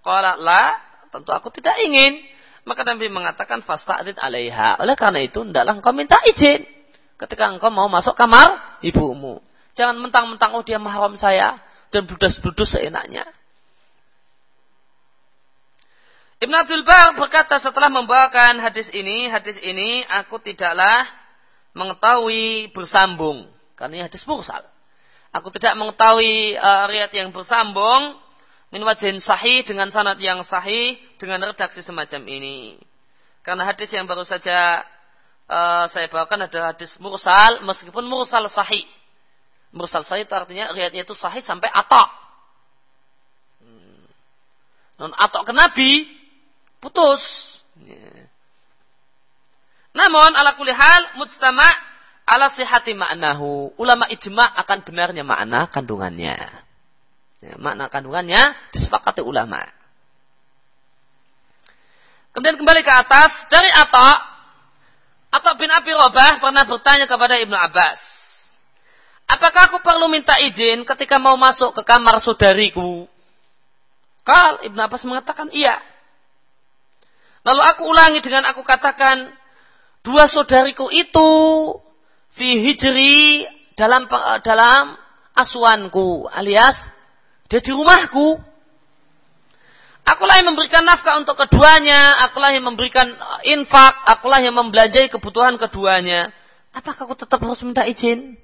[0.00, 0.78] Kalau la,
[1.12, 2.20] tentu aku tidak ingin.
[2.68, 4.76] Maka Nabi mengatakan fasta'did alaiha.
[4.80, 6.64] Oleh karena itu, hendaklah engkau minta izin.
[7.16, 9.40] Ketika engkau mau masuk kamar ibumu.
[9.72, 11.60] Jangan mentang-mentang, oh dia mahram saya.
[11.88, 13.24] Dan budas-budus seenaknya.
[16.38, 21.08] Ibn Abdul Bar berkata setelah membawakan hadis ini, hadis ini aku tidaklah
[21.76, 23.48] mengetahui bersambung.
[23.78, 24.64] Karena ini hadis mursal.
[25.32, 28.16] Aku tidak mengetahui uh, riat yang bersambung
[28.68, 32.76] min wajhin sahih dengan sanad yang sahih dengan redaksi semacam ini.
[33.44, 34.84] Karena hadis yang baru saja
[35.48, 38.84] uh, saya bawakan adalah hadis mursal meskipun mursal sahih.
[39.72, 42.08] Mursal sahih itu artinya riatnya itu sahih sampai atok.
[43.64, 44.04] Hmm.
[45.00, 45.90] Non atok ke Nabi
[46.80, 47.56] putus.
[47.84, 48.27] Ya.
[49.96, 51.66] Namun ala kulihal mujtama
[52.28, 53.72] ala sihati maknahu.
[53.80, 56.36] Ulama ijma akan benarnya makna kandungannya.
[57.38, 59.62] Ya, makna kandungannya disepakati ulama.
[62.34, 64.38] Kemudian kembali ke atas dari Atta
[65.28, 68.00] Atta bin Abi Robah pernah bertanya kepada Ibnu Abbas.
[69.28, 73.04] Apakah aku perlu minta izin ketika mau masuk ke kamar saudariku?
[74.24, 75.76] Kal Ibnu Abbas mengatakan iya.
[77.44, 79.28] Lalu aku ulangi dengan aku katakan,
[80.08, 81.28] dua saudariku itu
[82.32, 83.44] fi hijri
[83.76, 84.08] dalam
[84.40, 84.96] dalam
[85.36, 86.88] asuhanku alias
[87.52, 88.40] dia di rumahku.
[90.08, 93.04] Akulah yang memberikan nafkah untuk keduanya, akulah yang memberikan
[93.44, 96.32] infak, akulah yang membelanjai kebutuhan keduanya.
[96.72, 98.40] Apakah aku tetap harus minta izin?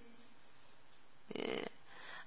[1.32, 1.65] Ya.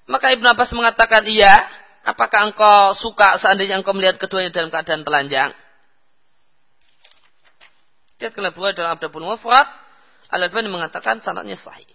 [0.09, 1.53] Maka Ibn Abbas mengatakan iya.
[2.01, 5.51] Apakah engkau suka seandainya engkau melihat keduanya dalam keadaan telanjang?
[8.17, 9.69] Lihatkanlah Bukhari dalam Abdul Mufrad.
[10.33, 11.87] Al-Albani mengatakan sanadnya sahih.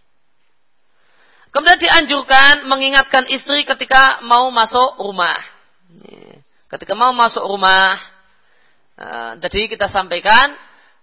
[1.53, 5.37] Kemudian dianjurkan mengingatkan istri ketika mau masuk rumah.
[6.71, 8.01] Ketika mau masuk rumah.
[9.43, 10.55] Jadi kita sampaikan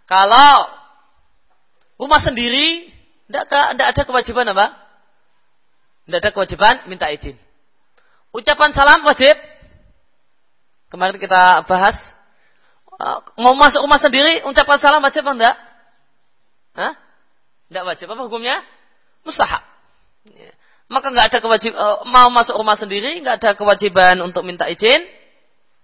[0.09, 0.65] kalau
[2.01, 2.89] rumah sendiri
[3.29, 4.73] tidak ada kewajiban apa?
[6.09, 7.37] Tidak ada kewajiban minta izin.
[8.33, 9.37] Ucapan salam wajib.
[10.89, 12.18] Kemarin kita bahas Ah,
[13.39, 15.55] mau masuk rumah sendiri, ucapan salam wajib apa enggak?
[16.75, 16.93] Hah?
[17.71, 18.07] Enggak wajib.
[18.11, 18.59] Apa hukumnya?
[19.23, 19.63] Mustahab.
[20.27, 20.51] Ya.
[20.91, 24.99] Maka enggak ada kewajiban, uh, mau masuk rumah sendiri, enggak ada kewajiban untuk minta izin.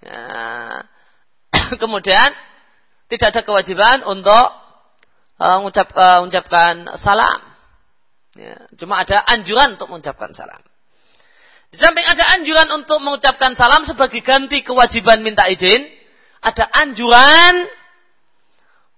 [0.04, 0.20] Ya.
[1.82, 2.30] Kemudian,
[3.08, 4.48] tidak ada kewajiban untuk
[5.40, 7.40] uh, ucap, uh, ucapkan salam.
[8.36, 8.60] Ya.
[8.76, 10.60] Cuma ada anjuran untuk mengucapkan salam.
[11.72, 15.86] Di samping ada anjuran untuk mengucapkan salam sebagai ganti kewajiban minta izin,
[16.46, 17.66] ada anjuran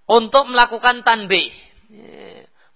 [0.04, 1.48] untuk melakukan tanbih.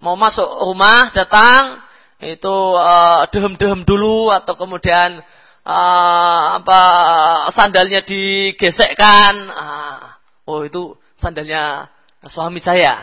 [0.00, 1.84] Mau masuk rumah, datang,
[2.18, 5.20] itu uh, dehem-dehem dulu atau kemudian
[5.62, 6.80] uh, apa
[7.52, 9.34] sandalnya digesekkan.
[9.52, 10.00] Uh,
[10.48, 11.92] oh itu sandalnya
[12.26, 12.98] suami saya.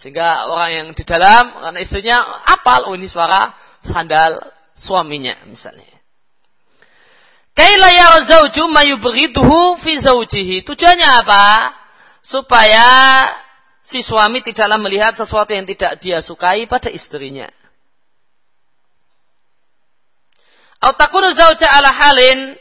[0.00, 3.54] Sehingga orang yang di dalam karena istrinya apal oh ini suara
[3.86, 5.91] sandal suaminya misalnya.
[7.52, 10.64] Kaila ya zauju mayubghiduhu fi zaujihi.
[10.64, 11.76] Tujuannya apa?
[12.24, 12.88] Supaya
[13.84, 17.52] si suami tidaklah melihat sesuatu yang tidak dia sukai pada istrinya.
[20.82, 22.56] Atau takunu zauja ala halin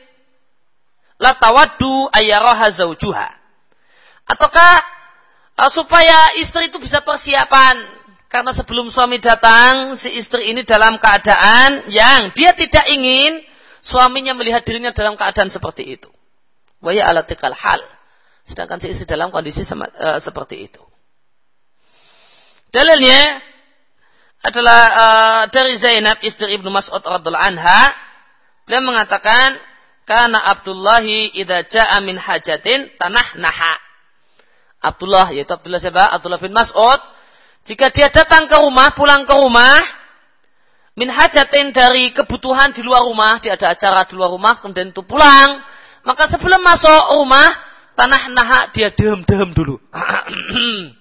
[1.17, 3.29] la tawaddu ayyaraha zaujuha.
[4.27, 4.73] Ataukah
[5.57, 7.79] uh, supaya istri itu bisa persiapan
[8.29, 13.41] karena sebelum suami datang si istri ini dalam keadaan yang dia tidak ingin
[13.81, 16.09] suaminya melihat dirinya dalam keadaan seperti itu.
[16.81, 17.81] Waya alatikal hal.
[18.45, 20.81] Sedangkan si istri dalam kondisi sama, uh, seperti itu.
[22.71, 23.41] Dalilnya
[24.41, 27.93] adalah uh, dari Zainab istri Ibnu Mas'ud radhiallahu anha
[28.65, 29.53] beliau mengatakan
[30.09, 33.77] karena Abdullahi idza jaa min hajatin tanah naha.
[34.81, 36.09] Abdullah yaitu Abdullah siapa?
[36.09, 37.01] Abdullah bin Mas'ud
[37.61, 39.77] jika dia datang ke rumah, pulang ke rumah,
[40.95, 45.03] min hajatin dari kebutuhan di luar rumah, dia ada acara di luar rumah, kemudian itu
[45.07, 45.63] pulang,
[46.03, 47.47] maka sebelum masuk rumah,
[47.95, 49.79] tanah naha dia dehem-dehem dulu.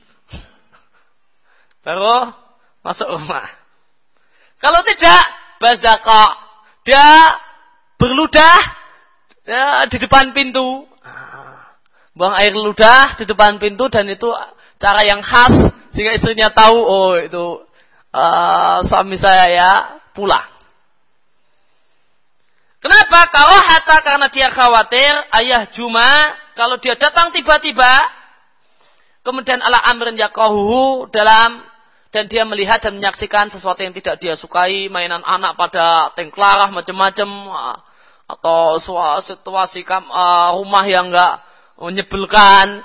[1.85, 2.33] Baru
[2.85, 3.49] masuk rumah.
[4.61, 5.23] Kalau tidak,
[5.57, 6.37] bazaka.
[6.85, 7.33] Dia
[7.97, 8.59] berludah
[9.49, 10.85] ya, di depan pintu.
[12.13, 14.29] Buang air ludah di depan pintu dan itu
[14.77, 17.65] cara yang khas sehingga istrinya tahu oh itu
[18.15, 19.73] uh, suami saya ya
[20.15, 20.47] pulang.
[22.81, 23.29] Kenapa?
[23.29, 27.89] Kalau hata karena dia khawatir ayah Juma kalau dia datang tiba-tiba
[29.21, 31.61] kemudian ala amrin yakohu dalam
[32.11, 37.29] dan dia melihat dan menyaksikan sesuatu yang tidak dia sukai mainan anak pada tengklarah macam-macam
[38.27, 38.81] atau
[39.23, 41.45] situasi uh, rumah yang enggak
[41.77, 42.81] menyebelkan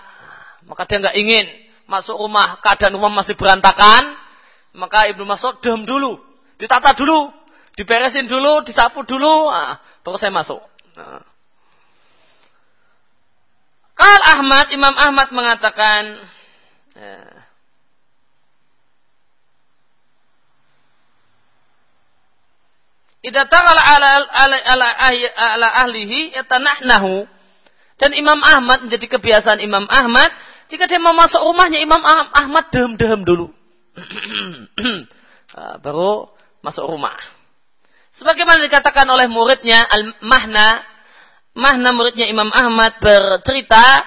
[0.68, 1.46] maka dia enggak ingin
[1.88, 4.25] masuk rumah keadaan rumah masih berantakan
[4.76, 6.20] maka Ibnu Mas'ud dem dulu,
[6.60, 7.32] ditata dulu,
[7.80, 10.60] diberesin dulu, disapu dulu, nah, baru saya masuk.
[10.96, 11.24] Nah.
[13.96, 16.20] Kal Ahmad, Imam Ahmad mengatakan,
[17.00, 17.46] ya,
[23.26, 24.10] Idza ala ala
[24.62, 24.90] ala
[25.34, 27.26] ala, ahlihi yatanahnahu.
[27.98, 30.30] Dan Imam Ahmad menjadi kebiasaan Imam Ahmad
[30.70, 33.50] jika dia mau masuk rumahnya Imam Ahmad dehem-dehem dulu.
[35.56, 36.28] Ah, baru
[36.60, 37.16] masuk rumah.
[38.12, 40.84] Sebagaimana dikatakan oleh muridnya Al-Mahna,
[41.56, 44.04] Mahna muridnya Imam Ahmad bercerita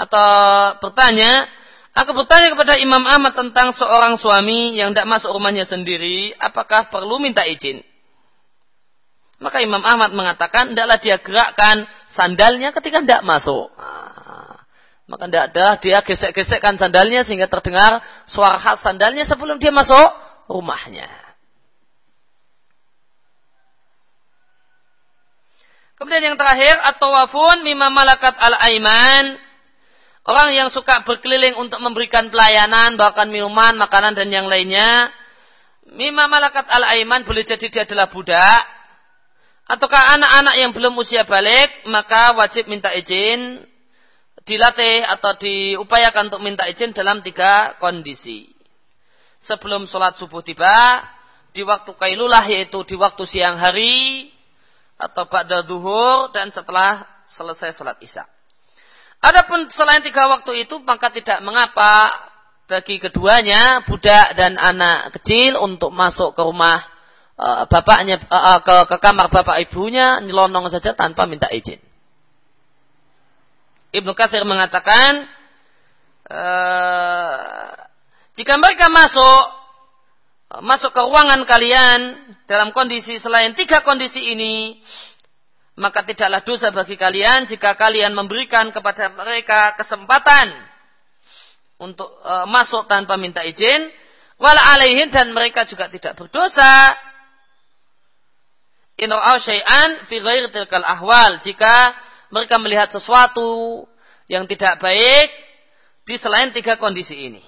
[0.00, 0.32] atau
[0.80, 1.44] bertanya,
[1.92, 7.20] aku bertanya kepada Imam Ahmad tentang seorang suami yang tidak masuk rumahnya sendiri, apakah perlu
[7.20, 7.84] minta izin?
[9.40, 13.68] Maka Imam Ahmad mengatakan, tidaklah dia gerakkan sandalnya ketika tidak masuk.
[15.10, 17.98] Maka tidak ada dia gesek-gesekkan sandalnya sehingga terdengar
[18.30, 20.14] suara khas sandalnya sebelum dia masuk
[20.46, 21.10] rumahnya.
[25.98, 29.34] Kemudian yang terakhir atau wafun mimma malakat al aiman
[30.30, 35.10] orang yang suka berkeliling untuk memberikan pelayanan bahkan minuman, makanan dan yang lainnya.
[35.90, 38.62] Mimma malakat al aiman boleh jadi dia adalah budak
[39.66, 43.69] ataukah anak-anak yang belum usia balik maka wajib minta izin
[44.50, 48.50] dilatih atau diupayakan untuk minta izin dalam tiga kondisi.
[49.38, 51.06] Sebelum sholat subuh tiba,
[51.54, 54.26] di waktu kailulah yaitu di waktu siang hari,
[54.98, 58.26] atau pada duhur, dan setelah selesai sholat isya.
[59.22, 62.10] Adapun selain tiga waktu itu, maka tidak mengapa
[62.66, 66.82] bagi keduanya, budak dan anak kecil untuk masuk ke rumah
[67.38, 71.80] uh, bapaknya, uh, ke, ke kamar bapak ibunya, nyelonong saja tanpa minta izin.
[73.90, 75.26] Ibnu Katsir mengatakan
[76.30, 77.74] uh,
[78.38, 79.42] jika mereka masuk
[80.62, 82.14] masuk ke ruangan kalian
[82.46, 84.78] dalam kondisi selain tiga kondisi ini
[85.78, 90.52] maka tidaklah dosa bagi kalian jika kalian memberikan kepada mereka kesempatan
[91.80, 93.88] untuk uh, masuk tanpa minta izin.
[94.36, 96.96] Wala alaihin dan mereka juga tidak berdosa.
[99.00, 101.40] In syai'an fi ghairi tilkal ahwal.
[101.40, 101.96] Jika
[102.30, 103.84] mereka melihat sesuatu
[104.30, 105.28] yang tidak baik
[106.06, 107.42] di selain tiga kondisi ini.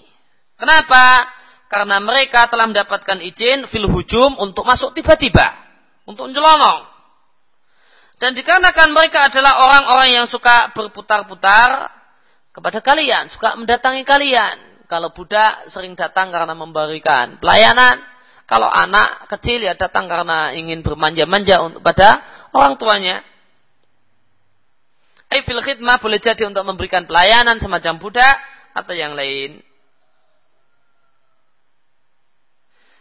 [0.58, 1.26] Kenapa?
[1.66, 5.56] Karena mereka telah mendapatkan izin fil hujum untuk masuk tiba-tiba,
[6.04, 6.84] untuk nyelonong.
[8.22, 11.90] Dan dikarenakan mereka adalah orang-orang yang suka berputar-putar
[12.54, 14.86] kepada kalian, suka mendatangi kalian.
[14.86, 17.98] Kalau budak sering datang karena memberikan pelayanan,
[18.44, 22.20] kalau anak kecil ya datang karena ingin bermanja-manja pada
[22.52, 23.24] orang tuanya.
[25.32, 28.36] Aifil khidmah boleh jadi untuk memberikan pelayanan semacam budak
[28.76, 29.64] atau yang lain.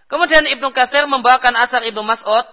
[0.08, 2.44] Kemudian Ibnu Katsir membawakan asar Ibnu Mas'ud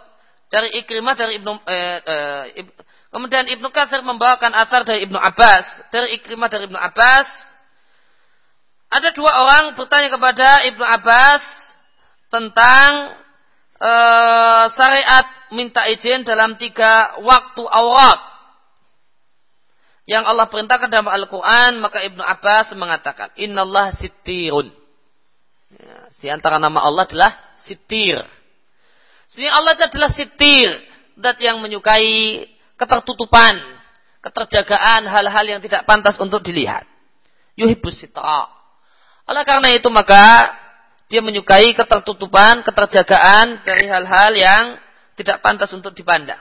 [0.51, 2.67] dari Ikrimah dari Ibnu eh, eh,
[3.09, 7.57] Kemudian Ibnu Katsir membawakan asar dari Ibnu Abbas, dari Ikrimah dari Ibnu Abbas.
[8.93, 11.73] Ada dua orang bertanya kepada Ibnu Abbas
[12.29, 13.17] tentang
[13.81, 15.25] uh, syariat
[15.57, 18.28] minta izin dalam tiga waktu aurat
[20.09, 24.73] yang Allah perintahkan dalam Al-Quran, maka Ibnu Abbas mengatakan, Inna Allah sitirun.
[25.69, 28.17] Ya, di antara nama Allah adalah sitir.
[29.29, 30.73] Sini Allah adalah sitir.
[31.13, 32.49] Dat yang menyukai
[32.81, 33.61] ketertutupan,
[34.25, 36.89] keterjagaan hal-hal yang tidak pantas untuk dilihat.
[37.61, 38.49] Yuhibus sitra.
[39.29, 40.57] Oleh karena itu maka
[41.13, 44.65] dia menyukai ketertutupan, keterjagaan dari hal-hal yang
[45.21, 46.41] tidak pantas untuk dipandang.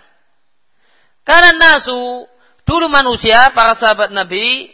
[1.28, 2.24] Karena nasu
[2.68, 4.68] Dulu manusia, para sahabat Nabi,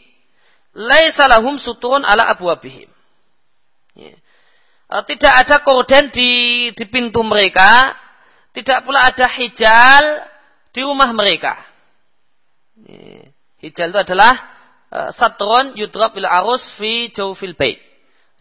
[0.73, 2.89] laisa lahum suturun ala abwabihim.
[3.93, 4.17] Ya.
[4.89, 7.93] E, tidak ada korden di, di pintu mereka,
[8.57, 10.25] tidak pula ada hijal
[10.73, 11.61] di rumah mereka.
[12.81, 13.29] Ya.
[13.63, 14.33] Hijal itu adalah
[14.91, 17.79] uh, satron yudrab bil arus fi jawfil bait.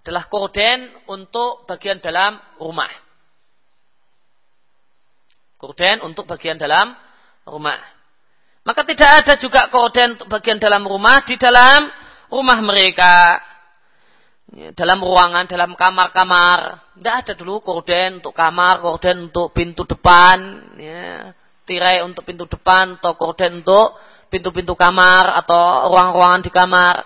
[0.02, 2.90] Adalah korden untuk bagian dalam rumah.
[5.62, 6.98] Korden untuk bagian dalam
[7.46, 7.78] rumah.
[8.62, 11.90] Maka tidak ada juga korden bagian dalam rumah di dalam
[12.30, 13.42] rumah mereka.
[14.52, 16.92] Ya, dalam ruangan, dalam kamar-kamar.
[16.94, 21.32] Tidak ada dulu korden untuk kamar, korden untuk pintu depan, ya,
[21.64, 23.96] tirai untuk pintu depan, atau korden untuk
[24.28, 27.00] pintu-pintu kamar, atau ruang-ruangan di kamar.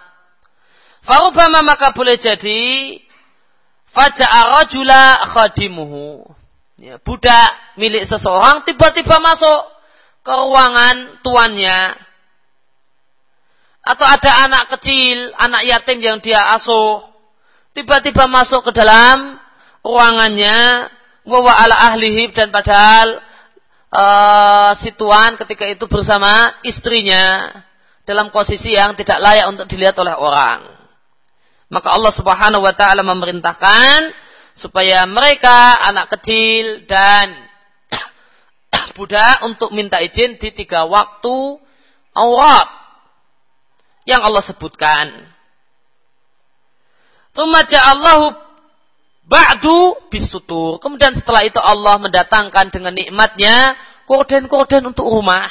[1.07, 2.99] Farubama maka boleh jadi
[3.95, 6.27] faja'a rajula khadimuhu.
[6.83, 9.76] Ya, budak milik seseorang tiba-tiba masuk
[10.27, 11.95] ke ruangan tuannya
[13.87, 17.07] atau ada anak kecil, anak yatim yang dia asuh,
[17.71, 19.39] tiba-tiba masuk ke dalam
[19.87, 20.91] ruangannya,
[21.23, 23.23] wawa ala ahlihi dan padahal
[23.95, 27.47] uh, si tuan ketika itu bersama istrinya
[28.03, 30.67] dalam posisi yang tidak layak untuk dilihat oleh orang.
[31.71, 34.11] Maka Allah Subhanahu wa taala memerintahkan
[34.51, 37.46] supaya mereka anak kecil dan
[38.93, 41.59] budak untuk minta izin di tiga waktu
[42.13, 42.69] aurat
[44.07, 45.27] yang Allah sebutkan.
[47.37, 48.33] Tumaja Allahu
[49.29, 50.79] ba'du bisutur.
[50.81, 53.77] Kemudian setelah itu Allah mendatangkan dengan nikmatnya
[54.09, 55.51] korden-korden untuk rumah.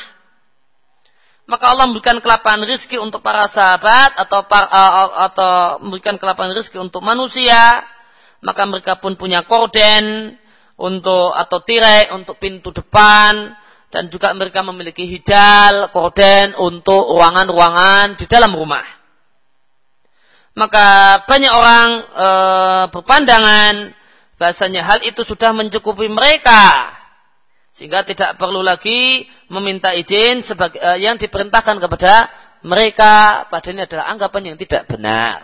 [1.45, 4.65] Maka Allah memberikan kelapangan rizki untuk para sahabat atau para,
[5.29, 7.85] atau memberikan kelapangan rizki untuk manusia.
[8.41, 10.33] Maka mereka pun punya korden
[10.75, 13.55] untuk atau tirai untuk pintu depan
[13.95, 18.83] dan juga mereka memiliki hijal, korden untuk ruangan-ruangan di dalam rumah.
[20.55, 22.27] Maka banyak orang e,
[22.91, 23.75] berpandangan
[24.35, 26.95] bahasanya hal itu sudah mencukupi mereka
[27.75, 32.31] sehingga tidak perlu lagi meminta izin sebagai e, yang diperintahkan kepada
[32.63, 35.39] mereka padahal ini adalah anggapan yang tidak benar.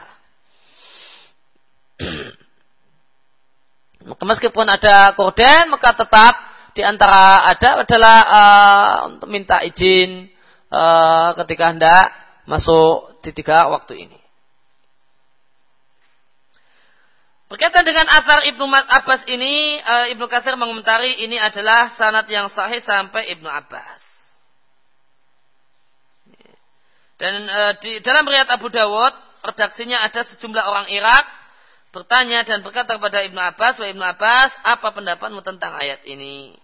[4.01, 6.33] Meskipun ada korden, maka tetap
[6.73, 10.31] di antara ada adalah uh, untuk minta izin
[10.71, 12.05] uh, ketika hendak
[12.49, 14.19] masuk di tiga waktu ini.
[17.51, 22.79] Berkaitan dengan asar Ibnu Abbas ini, uh, Ibnu Katsir mengomentari ini adalah sanad yang sahih
[22.79, 24.01] sampai Ibnu Abbas.
[27.19, 29.13] Dan uh, di dalam riwayat Abu Dawud,
[29.43, 31.40] redaksinya ada sejumlah orang Irak
[31.91, 36.55] bertanya dan berkata kepada Ibnu Abbas, "Wahai Ibnu Abbas, apa pendapatmu tentang ayat ini?"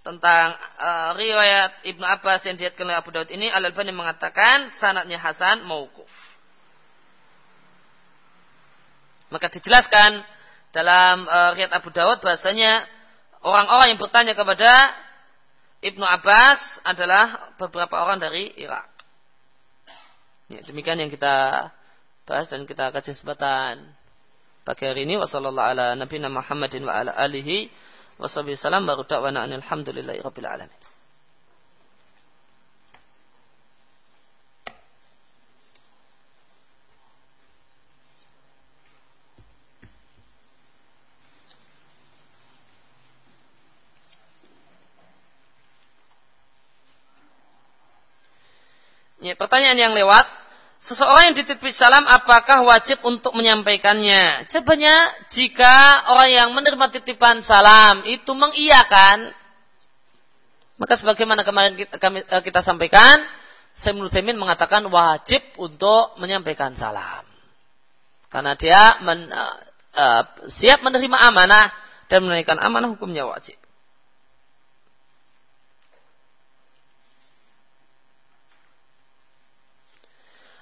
[0.00, 5.20] Tentang uh, riwayat Ibnu Abbas yang dilihatkan oleh Abu Daud ini, Al Albani mengatakan sanatnya
[5.20, 6.08] Hasan mauquf.
[9.28, 10.24] Maka dijelaskan
[10.72, 12.88] dalam uh, riwayat Abu Daud bahasanya
[13.44, 14.72] orang-orang yang bertanya kepada
[15.80, 18.88] Ibnu Abbas adalah beberapa orang dari Irak.
[20.50, 21.68] Ya, demikian yang kita
[22.30, 23.90] bahas dan kita kaji kesempatan
[24.62, 25.18] pagi hari ini.
[25.18, 27.66] Wasallallahu ala nabiyina Muhammadin wa ala alihi
[28.22, 30.80] wasallam baru da'wana alhamdulillahi rabbil alamin.
[49.20, 50.24] Ya, pertanyaan yang lewat
[50.80, 54.48] seseorang yang dititip salam apakah wajib untuk menyampaikannya?
[54.48, 54.96] Jawabannya,
[55.28, 59.30] jika orang yang menerima titipan salam itu mengiyakan,
[60.80, 63.20] maka sebagaimana kemarin kita, kami, eh, kita sampaikan,
[63.76, 67.22] Sayyidul Taimin mengatakan wajib untuk menyampaikan salam.
[68.32, 69.56] Karena dia men, uh,
[69.94, 71.70] uh, siap menerima amanah
[72.10, 73.58] dan menunaikan amanah hukumnya wajib.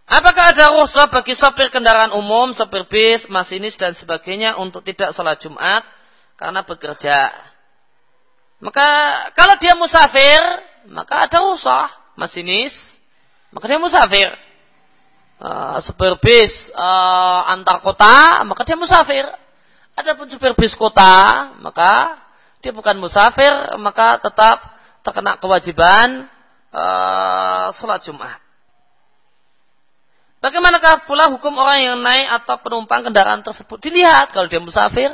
[0.09, 5.37] Apakah ada rukhsah bagi sopir kendaraan umum, sopir bis, masinis dan sebagainya untuk tidak sholat
[5.37, 5.85] Jumat
[6.41, 7.29] karena bekerja?
[8.65, 8.89] Maka
[9.37, 10.41] kalau dia musafir,
[10.89, 12.97] maka ada rukhsah masinis,
[13.53, 14.33] maka dia musafir.
[15.39, 19.29] Uh, sopir bis uh, antar kota, maka dia musafir.
[19.93, 22.17] Adapun supir bis kota, maka
[22.65, 24.73] dia bukan musafir, maka tetap
[25.05, 26.33] terkena kewajiban
[26.73, 28.48] uh, sholat Jumat.
[30.39, 33.83] Bagaimanakah pula hukum orang yang naik atau penumpang kendaraan tersebut?
[33.83, 35.11] Dilihat kalau dia musafir,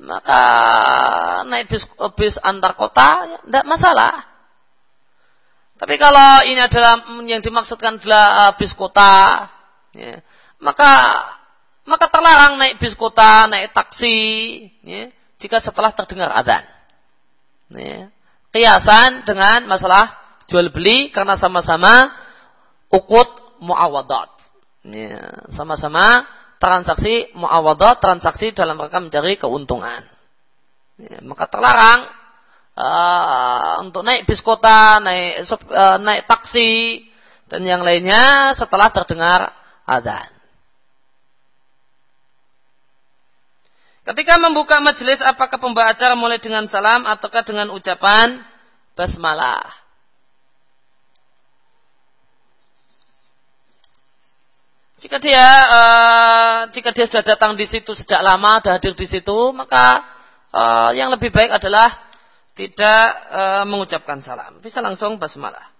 [0.00, 0.42] maka
[1.44, 1.84] naik bis,
[2.16, 4.24] bis antar kota, ya, tidak masalah.
[5.78, 9.46] Tapi kalau ini adalah yang dimaksudkan adalah uh, bis kota,
[9.92, 10.24] ya,
[10.64, 10.90] maka
[11.84, 14.16] maka terlarang naik bis kota, naik taksi,
[14.80, 16.64] ya, jika setelah terdengar adzan.
[17.76, 18.08] Ya.
[18.48, 20.16] Kiasan dengan masalah
[20.48, 22.16] jual beli karena sama-sama
[22.88, 23.28] ukut
[23.60, 24.37] muawadat.
[24.86, 26.26] Ya, sama-sama
[26.62, 30.06] transaksi muawadah, transaksi dalam rangka mencari keuntungan.
[30.98, 32.10] Ya, maka terlarang
[32.74, 37.02] uh, untuk naik bis kota, naik uh, naik taksi
[37.50, 39.54] dan yang lainnya setelah terdengar
[39.86, 40.30] adzan.
[44.08, 48.40] Ketika membuka majelis apakah pembawa acara mulai dengan salam ataukah dengan ucapan
[48.96, 49.87] basmalah?
[54.98, 59.38] Jika dia uh, jika dia sudah datang di situ sejak lama, sudah hadir di situ,
[59.54, 60.02] maka
[60.50, 61.86] uh, yang lebih baik adalah
[62.58, 64.58] tidak uh, mengucapkan salam.
[64.58, 65.70] Bisa langsung basmalah.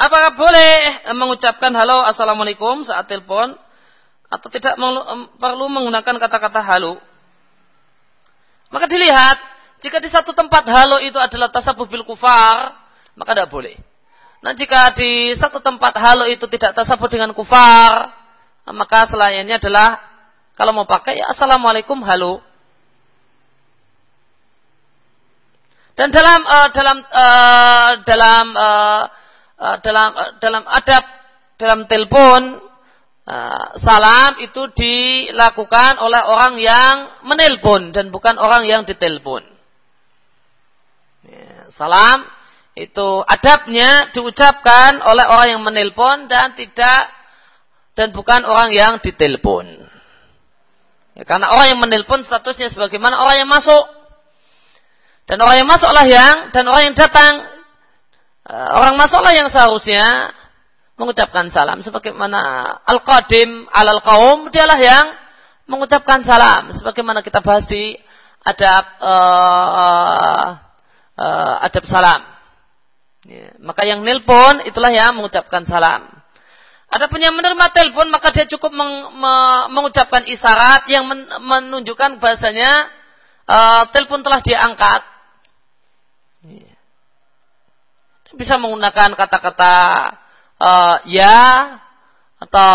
[0.00, 3.52] Apakah boleh mengucapkan halo assalamualaikum saat telepon
[4.32, 4.80] atau tidak
[5.36, 6.96] perlu menggunakan kata-kata halo?
[8.72, 9.36] Maka dilihat
[9.84, 12.72] jika di satu tempat halo itu adalah tasabuh bil kufar,
[13.12, 13.89] maka tidak boleh.
[14.40, 18.08] Nah jika di satu tempat halo itu tidak tersebut dengan kufar,
[18.72, 20.00] maka selainnya adalah
[20.56, 22.40] kalau mau pakai ya assalamualaikum halo.
[25.92, 29.02] Dan dalam uh, dalam uh, dalam uh,
[29.84, 31.04] dalam uh, dalam adab
[31.60, 32.64] dalam telepon
[33.28, 36.96] uh, salam itu dilakukan oleh orang yang
[37.28, 39.44] menelpon dan bukan orang yang ditelepon.
[41.28, 42.39] Ya, salam
[42.80, 47.12] itu adabnya diucapkan oleh orang yang menelpon dan tidak
[47.92, 49.68] dan bukan orang yang ditelepon.
[51.18, 53.84] Ya, karena orang yang menelpon statusnya sebagaimana orang yang masuk.
[55.28, 57.46] Dan orang yang masuklah yang dan orang yang datang
[58.50, 60.34] uh, orang masuklah yang seharusnya
[60.98, 65.06] mengucapkan salam sebagaimana al-qadim alal kaum dialah yang
[65.70, 67.94] mengucapkan salam sebagaimana kita bahas di
[68.42, 70.46] adab uh,
[71.14, 72.29] uh, adab salam.
[73.30, 76.02] Ya, maka yang nelpon itulah yang mengucapkan salam.
[76.90, 79.34] Adapun yang menerima telepon maka dia cukup meng, me,
[79.70, 82.90] mengucapkan isyarat yang men, menunjukkan bahasanya
[83.46, 85.02] uh, telepon telah diangkat.
[88.34, 89.74] Bisa menggunakan kata-kata
[90.58, 91.38] uh, ya
[92.42, 92.74] atau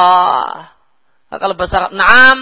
[1.36, 2.38] uh, kalau bahasa Arab naam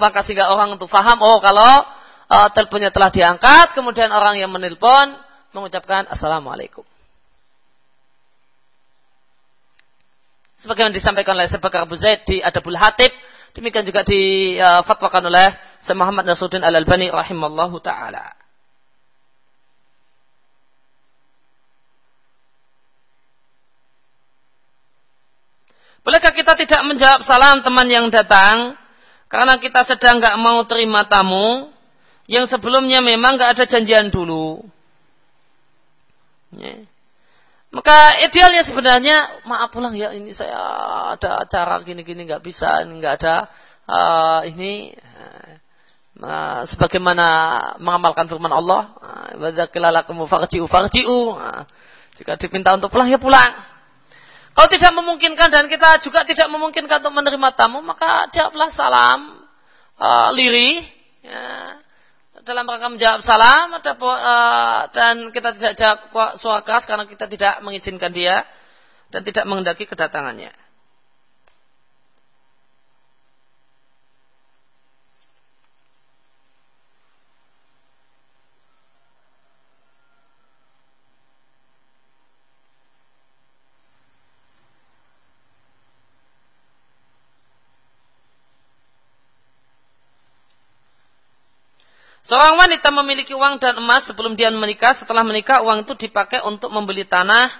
[0.00, 1.84] maka sehingga orang itu faham oh kalau
[2.32, 5.12] uh, teleponnya telah diangkat kemudian orang yang menelpon
[5.52, 6.84] mengucapkan Assalamualaikum.
[10.62, 13.10] Sebagaimana disampaikan oleh Sebakar Abu Zaid di Adabul Hatib,
[13.52, 15.50] demikian juga difatwakan oleh
[15.82, 18.30] Syekh Muhammad Nasruddin Al-Albani rahimallahu taala.
[26.02, 28.74] Bolehkah kita tidak menjawab salam teman yang datang
[29.30, 31.70] karena kita sedang nggak mau terima tamu
[32.26, 34.62] yang sebelumnya memang nggak ada janjian dulu?
[36.52, 36.84] Ya.
[37.72, 40.60] Maka idealnya sebenarnya maaf pulang ya ini saya
[41.16, 43.48] ada acara gini-gini nggak bisa ini nggak ada
[43.88, 44.92] uh, ini
[46.20, 47.26] uh, sebagaimana
[47.80, 48.92] mengamalkan firman Allah
[51.40, 51.64] uh,
[52.12, 53.56] jika dipinta untuk pulang ya pulang.
[54.52, 59.40] Kalau tidak memungkinkan dan kita juga tidak memungkinkan untuk menerima tamu maka jawablah salam
[59.96, 60.84] uh, lirih
[61.24, 61.80] ya,
[62.42, 65.98] dalam rangka menjawab salam ada, uh, dan kita tidak jawab
[66.38, 68.46] suara keras karena kita tidak mengizinkan dia
[69.10, 70.50] dan tidak mengendaki kedatangannya.
[92.32, 96.72] Seorang wanita memiliki uang dan emas sebelum dia menikah, setelah menikah uang itu dipakai untuk
[96.72, 97.52] membeli tanah,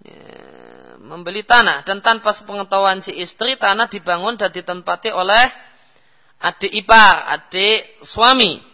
[0.00, 5.52] ya, membeli tanah dan tanpa sepengetahuan si istri tanah dibangun dan ditempati oleh
[6.40, 8.64] adik ipar, adik suami.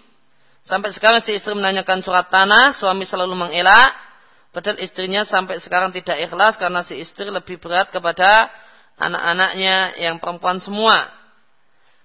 [0.62, 3.90] Sampai sekarang si istri menanyakan surat tanah, suami selalu mengelak,
[4.54, 8.54] padahal istrinya sampai sekarang tidak ikhlas karena si istri lebih berat kepada
[9.02, 11.25] anak-anaknya yang perempuan semua.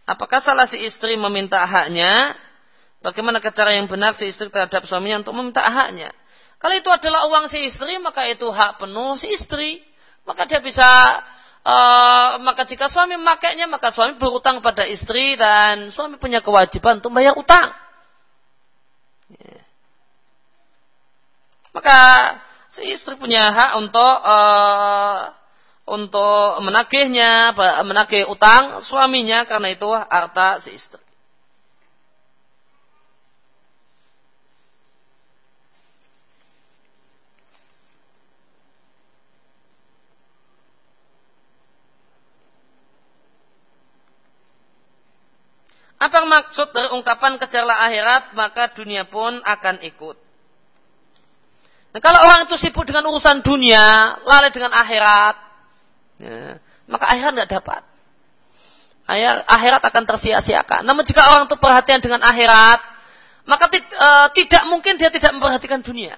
[0.09, 2.33] Apakah salah si istri meminta haknya?
[3.01, 6.13] Bagaimana cara yang benar si istri terhadap suaminya untuk meminta haknya?
[6.61, 9.81] Kalau itu adalah uang si istri, maka itu hak penuh si istri.
[10.29, 10.85] Maka dia bisa,
[11.65, 17.09] uh, maka jika suami memakainya, maka suami berutang pada istri dan suami punya kewajiban untuk
[17.17, 17.73] bayar utang.
[21.73, 21.97] Maka
[22.69, 25.33] si istri punya hak untuk uh,
[25.85, 27.51] untuk menagihnya,
[27.83, 31.01] menagih utang suaminya karena itu harta si istri.
[46.01, 50.17] Apa maksud dari ungkapan kejarlah akhirat maka dunia pun akan ikut.
[51.93, 55.50] Nah, kalau orang itu sibuk dengan urusan dunia, lalai dengan akhirat,
[56.21, 57.81] ya, maka akhirat nggak dapat.
[59.49, 60.87] Akhirat akan tersia-siakan.
[60.87, 62.79] Namun jika orang itu perhatian dengan akhirat,
[63.49, 66.15] maka e, tidak mungkin dia tidak memperhatikan dunia.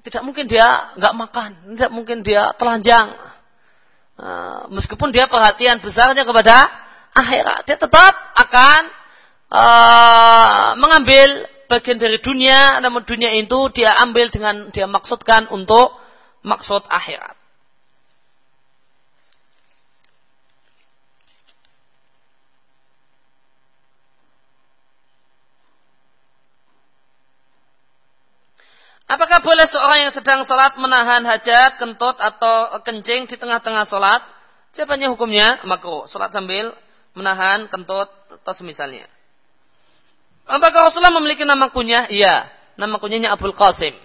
[0.00, 3.16] Tidak mungkin dia nggak makan, tidak mungkin dia telanjang.
[4.20, 4.28] E,
[4.76, 6.68] meskipun dia perhatian besarnya kepada
[7.16, 8.80] akhirat, dia tetap akan
[9.48, 9.62] e,
[10.76, 11.28] mengambil
[11.70, 15.96] bagian dari dunia, namun dunia itu dia ambil dengan dia maksudkan untuk
[16.44, 17.39] maksud akhirat.
[29.10, 34.22] Apakah boleh seorang yang sedang sholat menahan hajat, kentut atau kencing di tengah-tengah sholat?
[34.70, 36.06] Jawabannya hukumnya makruh.
[36.06, 36.70] Sholat sambil
[37.18, 39.10] menahan kentut atau semisalnya.
[40.46, 42.06] Apakah Rasulullah memiliki nama kunyah?
[42.06, 42.46] Iya.
[42.78, 43.98] Nama kunyahnya Abdul Qasim.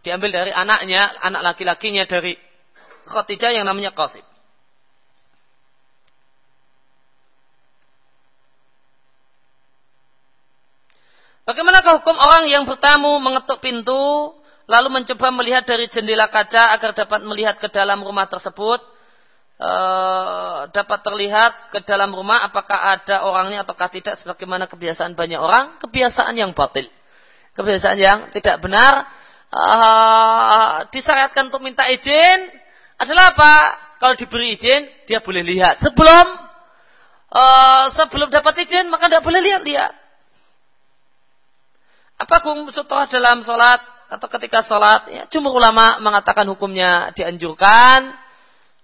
[0.00, 2.32] Diambil dari anaknya, anak laki-lakinya dari
[3.12, 4.24] Khadijah yang namanya Qasim.
[11.50, 14.30] Bagaimanakah hukum orang yang bertamu mengetuk pintu
[14.70, 18.78] lalu mencoba melihat dari jendela kaca agar dapat melihat ke dalam rumah tersebut?
[19.58, 19.72] E,
[20.70, 25.74] dapat terlihat ke dalam rumah apakah ada orangnya ataukah tidak sebagaimana kebiasaan banyak orang?
[25.82, 26.86] Kebiasaan yang batil.
[27.58, 29.10] Kebiasaan yang tidak benar.
[29.50, 29.64] E,
[30.94, 32.46] disyariatkan untuk minta izin
[32.94, 33.54] adalah apa?
[33.98, 35.82] Kalau diberi izin, dia boleh lihat.
[35.82, 36.26] Sebelum
[37.34, 39.99] uh, sebelum dapat izin, maka tidak boleh lihat-lihat.
[42.20, 43.80] Apa hukum setelah dalam sholat
[44.12, 45.08] atau ketika sholat?
[45.08, 48.12] Ya, cuma ulama mengatakan hukumnya dianjurkan.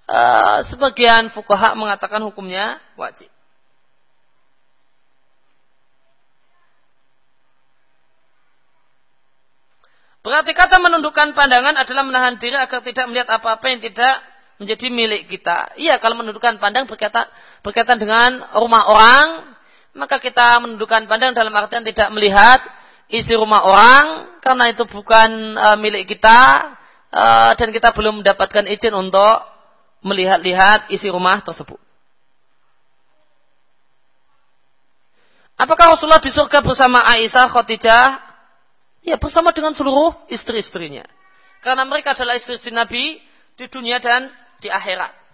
[0.06, 3.28] Uh, sebagian fukaha mengatakan hukumnya wajib.
[10.24, 14.14] Berarti kata menundukkan pandangan adalah menahan diri agar tidak melihat apa-apa yang tidak
[14.58, 15.76] menjadi milik kita.
[15.76, 17.28] Iya, kalau menundukkan pandang berkaitan,
[17.60, 19.26] berkaitan dengan rumah orang,
[19.94, 22.58] maka kita menundukkan pandang dalam artian tidak melihat
[23.11, 24.05] isi rumah orang
[24.43, 26.74] karena itu bukan uh, milik kita
[27.15, 29.43] uh, dan kita belum mendapatkan izin untuk
[30.03, 31.78] melihat-lihat isi rumah tersebut.
[35.57, 38.20] Apakah Rasulullah di surga bersama Aisyah, Khadijah?
[39.01, 41.09] Ya, bersama dengan seluruh istri-istrinya.
[41.65, 43.16] Karena mereka adalah istri-istri Nabi
[43.57, 44.28] di dunia dan
[44.61, 45.26] di akhirat.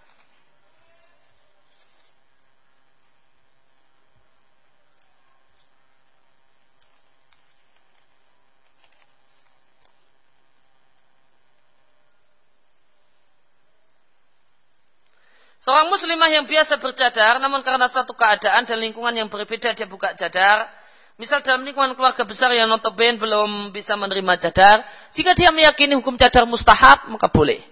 [15.63, 20.11] Seorang muslimah yang biasa bercadar, namun karena satu keadaan dan lingkungan yang berbeda dia buka
[20.11, 20.67] cadar.
[21.15, 24.83] Misal dalam lingkungan keluarga besar yang notabene belum bisa menerima cadar.
[25.15, 27.63] Jika dia meyakini hukum cadar mustahab, maka boleh.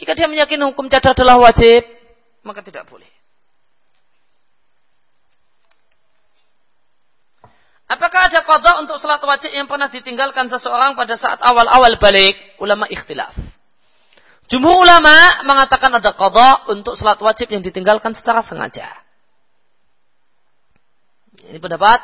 [0.00, 1.84] Jika dia meyakini hukum cadar adalah wajib,
[2.40, 3.10] maka tidak boleh.
[7.84, 12.32] Apakah ada kodok untuk salat wajib yang pernah ditinggalkan seseorang pada saat awal-awal balik?
[12.64, 13.55] Ulama ikhtilaf.
[14.46, 18.86] Jumhur ulama mengatakan ada qadha untuk salat wajib yang ditinggalkan secara sengaja.
[21.50, 21.98] Ini pendapat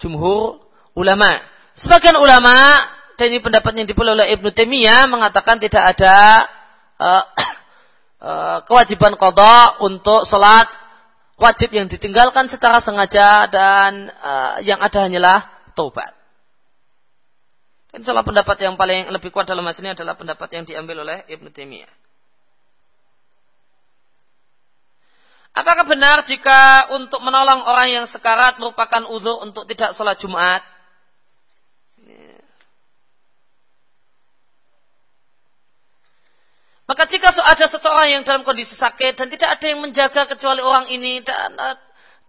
[0.00, 0.64] jumhur
[0.96, 1.36] ulama.
[1.76, 2.52] Sebagian ulama
[3.20, 6.16] dan ini pendapat yang dipilih oleh Ibnu Taimiyah mengatakan tidak ada
[6.96, 7.24] uh,
[8.24, 10.68] uh, kewajiban qadha untuk salat
[11.36, 15.44] wajib yang ditinggalkan secara sengaja dan uh, yang ada hanyalah
[15.76, 16.21] taubat.
[17.92, 21.52] Dan pendapat yang paling lebih kuat dalam masalah ini adalah pendapat yang diambil oleh Ibnu
[21.52, 21.92] Taimiyah.
[25.52, 30.64] Apakah benar jika untuk menolong orang yang sekarat merupakan uzur untuk tidak sholat Jumat?
[36.88, 40.88] Maka jika ada seseorang yang dalam kondisi sakit dan tidak ada yang menjaga kecuali orang
[40.88, 41.52] ini dan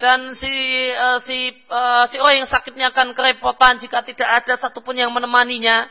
[0.01, 0.49] dan si
[0.93, 5.85] uh, si uh, si orang yang sakitnya akan kerepotan jika tidak ada satupun yang menemaninya,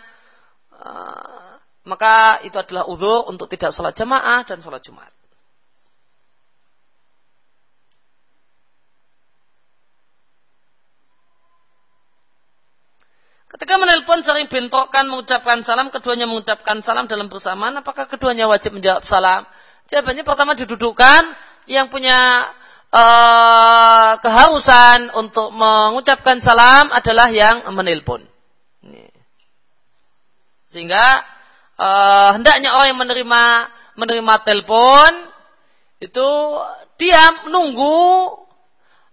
[0.74, 1.56] uh,
[1.86, 5.10] maka itu adalah uzur untuk tidak sholat jamaah dan sholat jumat.
[13.52, 19.04] Ketika menelpon sering bentrokan mengucapkan salam, keduanya mengucapkan salam dalam bersamaan, apakah keduanya wajib menjawab
[19.04, 19.44] salam?
[19.92, 21.22] Jawabannya pertama didudukkan
[21.68, 22.48] yang punya
[22.92, 28.28] uh, keharusan untuk mengucapkan salam adalah yang menelpon.
[30.72, 31.20] Sehingga
[31.76, 33.44] uh, hendaknya orang yang menerima
[33.92, 35.10] menerima telepon
[36.00, 36.28] itu
[36.96, 38.40] diam menunggu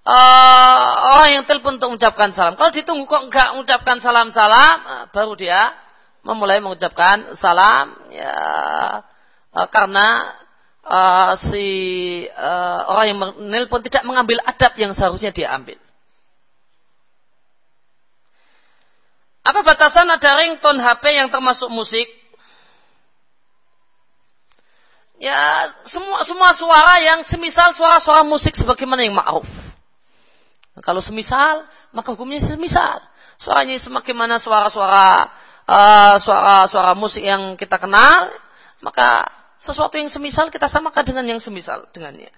[0.07, 0.89] uh,
[1.19, 2.55] orang yang telepon untuk mengucapkan salam.
[2.55, 5.75] Kalau ditunggu kok enggak mengucapkan salam-salam, baru dia
[6.23, 8.35] memulai mengucapkan salam ya
[9.55, 10.35] uh, karena
[10.89, 11.67] uh, si
[12.33, 15.77] uh, orang yang menelpon tidak mengambil adab yang seharusnya dia ambil.
[19.45, 22.09] Apa batasan ada ringtone HP yang termasuk musik?
[25.19, 29.47] Ya, semua semua suara yang semisal suara-suara musik sebagaimana yang ma'ruf.
[30.79, 33.03] Kalau semisal, maka hukumnya semisal.
[33.35, 35.27] Suaranya semakin mana suara-suara
[35.67, 38.31] uh, suara-suara musik yang kita kenal,
[38.79, 39.27] maka
[39.59, 42.31] sesuatu yang semisal kita samakan dengan yang semisal dengannya.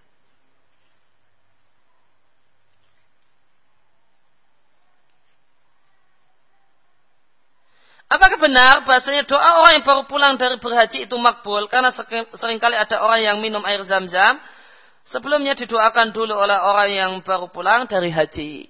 [8.11, 11.72] Apakah benar bahasanya doa orang yang baru pulang dari berhaji itu makbul?
[11.72, 11.95] Karena
[12.35, 14.35] sering kali ada orang yang minum air zam-zam
[15.02, 18.69] Sebelumnya didoakan dulu oleh orang yang baru pulang dari haji.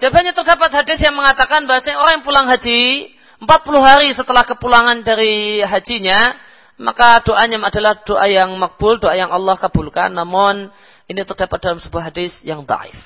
[0.00, 3.48] Jawabannya terdapat hadis yang mengatakan bahwa orang yang pulang haji 40
[3.80, 6.36] hari setelah kepulangan dari hajinya,
[6.76, 10.12] maka doanya adalah doa yang makbul, doa yang Allah kabulkan.
[10.12, 10.68] Namun
[11.08, 12.96] ini terdapat dalam sebuah hadis yang daif.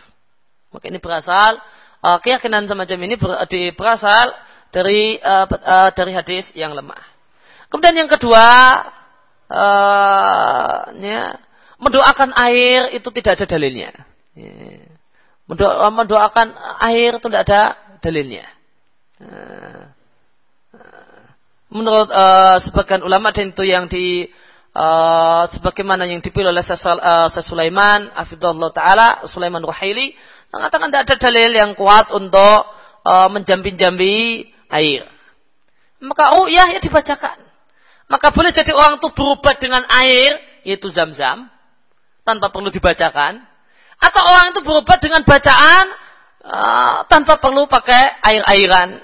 [0.75, 1.63] Maka ini berasal
[2.03, 3.47] uh, keyakinan semacam ini ber,
[3.79, 4.35] berasal
[4.75, 6.99] dari uh, uh, dari hadis yang lemah.
[7.71, 8.47] Kemudian yang kedua,
[9.55, 11.39] uh, ya,
[11.79, 13.91] mendoakan air itu tidak ada dalilnya.
[14.35, 14.83] Ya.
[15.47, 16.59] Mendoa, mendoakan
[16.91, 17.63] air itu tidak ada
[18.03, 18.47] dalilnya.
[21.75, 24.31] Menurut uh, sebagian ulama dan itu yang di
[24.73, 30.15] uh, sebagaimana yang dipilih oleh uh, Sulaiman afidullah taala Sulaiman Ruhaili
[30.55, 32.71] mengatakan tidak ada dalil yang kuat untuk
[33.03, 35.11] uh, menjambi-jambi air.
[35.99, 37.43] Maka oh ya ya dibacakan.
[38.07, 41.49] Maka boleh jadi orang itu berobat dengan air, yaitu zam-zam,
[42.23, 43.41] tanpa perlu dibacakan.
[43.97, 45.87] Atau orang itu berobat dengan bacaan,
[46.45, 49.01] uh, tanpa perlu pakai air-airan.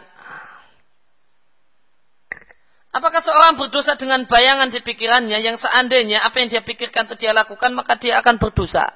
[2.90, 7.30] Apakah seorang berdosa dengan bayangan di pikirannya yang seandainya apa yang dia pikirkan itu dia
[7.30, 8.90] lakukan, maka dia akan berdosa.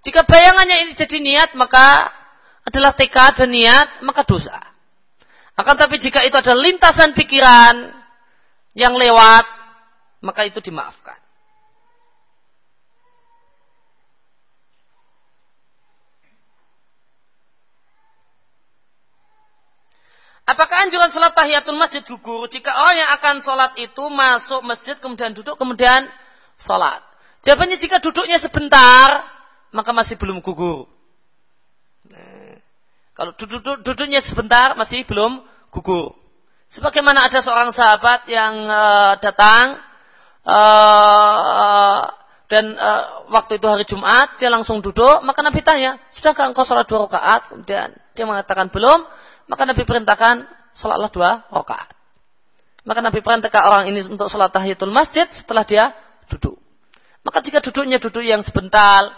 [0.00, 2.08] Jika bayangannya ini jadi niat, maka
[2.64, 4.56] adalah tekad dan niat, maka dosa.
[5.60, 8.04] Akan tapi jika itu adalah lintasan pikiran,
[8.74, 9.46] yang lewat,
[10.20, 11.16] maka itu dimaafkan.
[20.44, 25.32] Apakah anjuran sholat tahiyatul masjid gugur jika orang yang akan sholat itu masuk masjid kemudian
[25.32, 26.04] duduk kemudian
[26.60, 27.00] sholat?
[27.40, 29.24] Jawabannya jika duduknya sebentar
[29.72, 30.84] maka masih belum gugur.
[32.12, 32.60] Nah,
[33.16, 35.40] kalau duduk, duduknya sebentar masih belum
[35.72, 36.12] gugur.
[36.68, 39.80] Sebagaimana ada seorang sahabat yang uh, datang
[40.44, 42.04] uh,
[42.52, 46.84] dan uh, waktu itu hari Jumat dia langsung duduk, maka Nabi tanya, sudahkah engkau sholat
[46.84, 47.50] dua rakaat?
[47.50, 49.08] Kemudian dia mengatakan belum,
[49.50, 51.92] maka Nabi perintahkan sholatlah dua rakaat.
[52.84, 55.96] Maka Nabi perintahkan orang ini untuk sholat tahiyatul masjid setelah dia
[56.28, 56.60] duduk.
[57.24, 59.08] Maka jika duduknya duduk yang sebentar,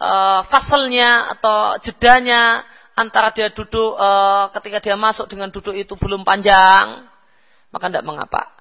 [0.00, 2.64] uh, fasalnya atau jedanya
[3.00, 4.08] antara dia duduk e,
[4.60, 7.08] ketika dia masuk dengan duduk itu belum panjang,
[7.72, 8.52] maka tidak mengapa.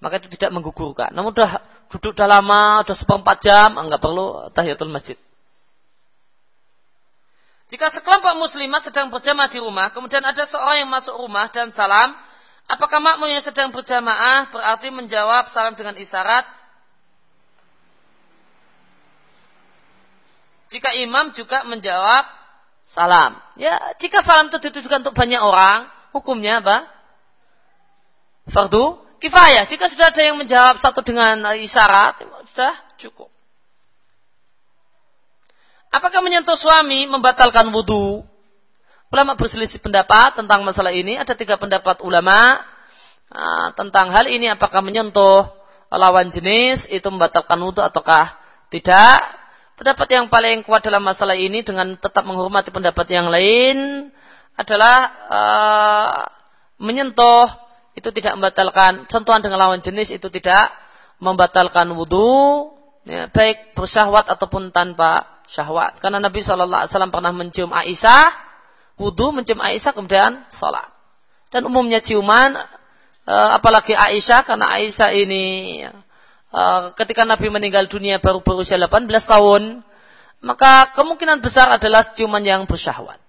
[0.00, 1.12] Maka itu tidak menggugurkan.
[1.16, 5.16] Namun sudah duduk dah lama, sudah seperempat jam, enggak perlu tahiyatul masjid.
[7.70, 12.18] Jika sekelompok muslimah sedang berjamaah di rumah, kemudian ada seorang yang masuk rumah dan salam,
[12.66, 16.42] apakah makmum yang sedang berjamaah berarti menjawab salam dengan isyarat
[20.70, 22.26] jika imam juga menjawab
[22.86, 23.38] salam.
[23.58, 26.90] Ya, jika salam itu ditujukan untuk banyak orang, hukumnya apa?
[28.50, 29.66] Fardu kifayah.
[29.66, 33.29] Jika sudah ada yang menjawab satu dengan isyarat, sudah cukup.
[35.90, 38.22] Apakah menyentuh suami membatalkan wudhu?
[39.10, 41.18] Ulama berselisih pendapat tentang masalah ini.
[41.18, 42.62] Ada tiga pendapat ulama
[43.26, 44.46] uh, tentang hal ini.
[44.46, 45.50] Apakah menyentuh
[45.90, 48.38] lawan jenis itu membatalkan wudhu ataukah
[48.70, 49.18] tidak?
[49.74, 54.08] Pendapat yang paling kuat dalam masalah ini dengan tetap menghormati pendapat yang lain
[54.54, 54.96] adalah
[55.26, 56.22] uh,
[56.78, 57.50] menyentuh
[57.98, 60.70] itu tidak membatalkan sentuhan dengan lawan jenis itu tidak
[61.18, 62.70] membatalkan wudhu
[63.08, 68.30] ya, baik bersyahwat ataupun tanpa syahwat karena Nabi Shallallahu Alaihi Wasallam pernah mencium Aisyah
[68.94, 70.86] wudhu mencium Aisyah kemudian sholat
[71.50, 72.54] dan umumnya ciuman
[73.26, 75.44] uh, apalagi Aisyah karena Aisyah ini
[76.54, 79.82] uh, ketika Nabi meninggal dunia baru berusia 18 tahun
[80.40, 83.20] maka kemungkinan besar adalah ciuman yang bersyahwat.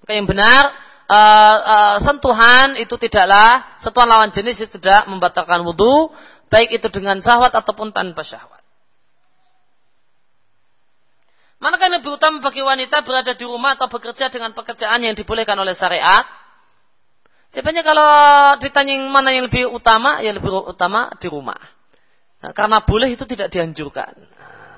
[0.00, 6.10] Maka yang benar uh, uh, sentuhan itu tidaklah sentuhan lawan jenis itu tidak membatalkan wudhu
[6.50, 8.62] baik itu dengan syahwat ataupun tanpa syahwat.
[11.56, 15.56] Manakah yang lebih utama bagi wanita berada di rumah atau bekerja dengan pekerjaan yang dibolehkan
[15.56, 16.22] oleh syariat?
[17.56, 18.10] Jawabannya kalau
[18.60, 21.56] ditanya yang mana yang lebih utama, ya lebih utama di rumah.
[22.44, 24.12] Nah, karena boleh itu tidak dianjurkan.
[24.12, 24.76] Nah,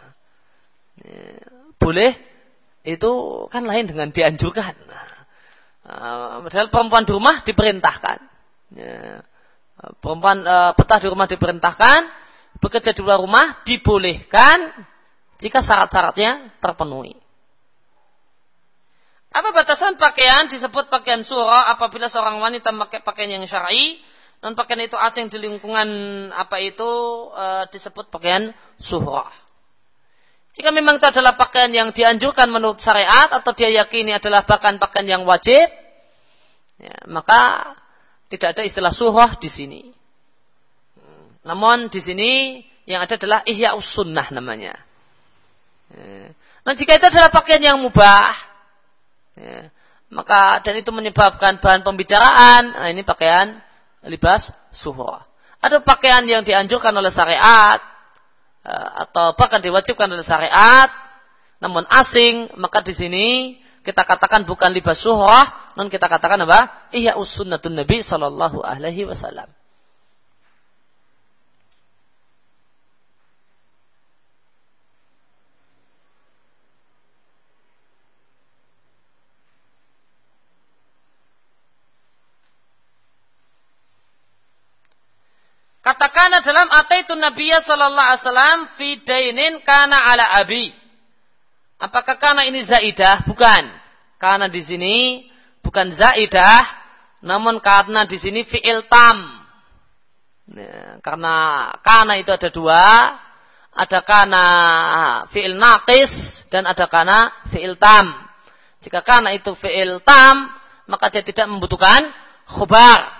[1.83, 2.15] boleh
[2.87, 3.11] itu
[3.51, 4.79] kan lain dengan dianjurkan.
[4.87, 5.08] Nah,
[6.45, 8.19] padahal perempuan di rumah diperintahkan.
[8.77, 9.25] Ya,
[10.05, 12.01] perempuan uh, betah di rumah diperintahkan,
[12.61, 14.75] bekerja di luar rumah dibolehkan
[15.39, 17.17] jika syarat-syaratnya terpenuhi.
[19.29, 24.01] Apa batasan pakaian disebut pakaian surah apabila seorang wanita memakai pakaian yang syar'i
[24.41, 25.89] dan pakaian itu asing di lingkungan
[26.33, 26.91] apa itu
[27.37, 29.29] e, disebut pakaian surah.
[30.59, 35.07] Jika memang itu adalah pakaian yang dianjurkan menurut syariat atau dia yakini adalah bahkan pakaian
[35.07, 35.71] yang wajib,
[36.83, 37.73] ya, maka
[38.27, 39.83] tidak ada istilah surah di sini.
[41.47, 42.31] Namun di sini
[42.91, 44.75] yang ada adalah ihya sunnah namanya.
[45.95, 46.35] Ya.
[46.67, 48.35] Nah jika itu adalah pakaian yang mubah,
[49.39, 49.71] ya,
[50.11, 53.63] maka dan itu menyebabkan bahan pembicaraan, nah ini pakaian
[54.11, 55.23] libas suhra.
[55.63, 57.79] Ada pakaian yang dianjurkan oleh syariat
[58.65, 60.91] atau bahkan diwajibkan oleh syariat,
[61.59, 63.27] namun asing, maka di sini
[63.83, 66.91] kita katakan bukan libas suhrah, non kita katakan apa?
[66.95, 69.51] Iya usunnatun Nabi sallallahu alaihi wasallam.
[85.89, 90.69] Katakan dalam ataitu Nabiya sallallahu alaihi wasallam fi dainin kana ala abi.
[91.81, 93.25] Apakah karena ini zaidah?
[93.25, 93.73] Bukan.
[94.21, 95.25] Karena di sini
[95.65, 96.61] bukan zaidah,
[97.25, 99.17] namun karena di sini fi'il tam.
[100.53, 102.85] Ya, karena karena itu ada dua,
[103.73, 104.45] ada karena
[105.33, 108.13] fi'il naqis dan ada karena fi'il tam.
[108.85, 110.53] Jika karena itu fi'il tam,
[110.85, 112.13] maka dia tidak membutuhkan
[112.45, 113.18] khubar.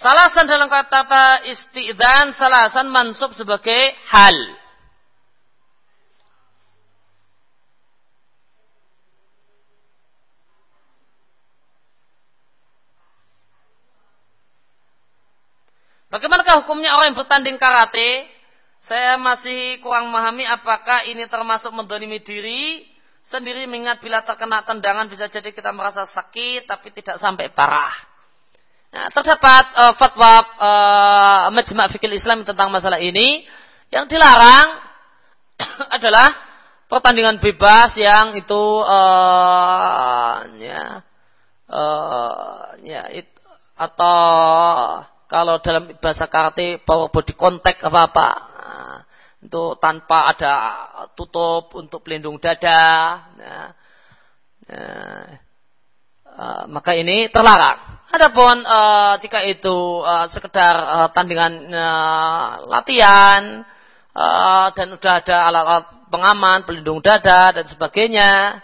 [0.00, 4.32] Salasan dalam kata isti'dan, salasan mansub sebagai hal.
[16.08, 18.24] Bagaimanakah hukumnya orang yang bertanding karate?
[18.80, 22.88] Saya masih kurang memahami apakah ini termasuk mendolimi diri
[23.20, 28.09] sendiri mengingat bila terkena tendangan bisa jadi kita merasa sakit tapi tidak sampai parah.
[28.90, 33.46] Nah, terdapat uh, fatwa uh, Majma' Fikil Islam tentang masalah ini.
[33.90, 34.68] Yang dilarang
[35.96, 36.26] adalah
[36.90, 41.06] pertandingan bebas yang itu uh, ya,
[41.70, 43.30] uh, ya it,
[43.78, 44.18] atau
[45.30, 48.28] kalau dalam bahasa karate power body contact apa apa.
[48.58, 48.98] Nah,
[49.38, 50.54] itu tanpa ada
[51.14, 52.82] tutup untuk pelindung dada.
[53.38, 53.66] Nah,
[54.66, 55.49] nah,
[56.36, 63.62] uh, maka ini terlarang Adapun uh, jika itu uh, sekedar uh, tandingan uh, latihan
[64.10, 68.58] uh, dan sudah ada alat-alat pengaman, pelindung dada dan sebagainya,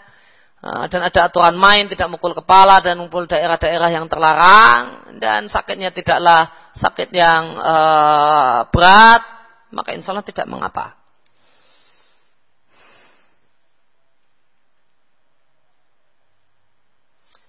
[0.59, 5.95] uh, dan ada aturan main tidak mukul kepala dan mukul daerah-daerah yang terlarang dan sakitnya
[5.95, 9.23] tidaklah sakit yang uh, berat,
[9.71, 10.99] maka insya Allah tidak mengapa.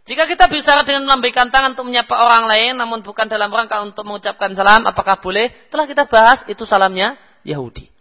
[0.08, 4.08] Jika kita bicara dengan melambaikan tangan untuk menyapa orang lain, namun bukan dalam rangka untuk
[4.08, 5.52] mengucapkan salam, apakah boleh?
[5.68, 7.92] Telah kita bahas, itu salamnya Yahudi.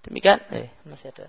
[0.00, 1.28] Demikian, eh, masih ada.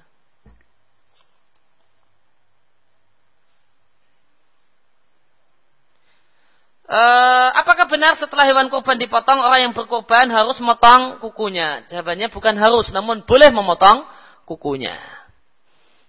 [6.88, 11.84] Uh, apakah benar setelah hewan kurban dipotong orang yang berkorban harus memotong kukunya?
[11.92, 14.08] Jawabannya bukan harus, namun boleh memotong
[14.48, 14.96] kukunya.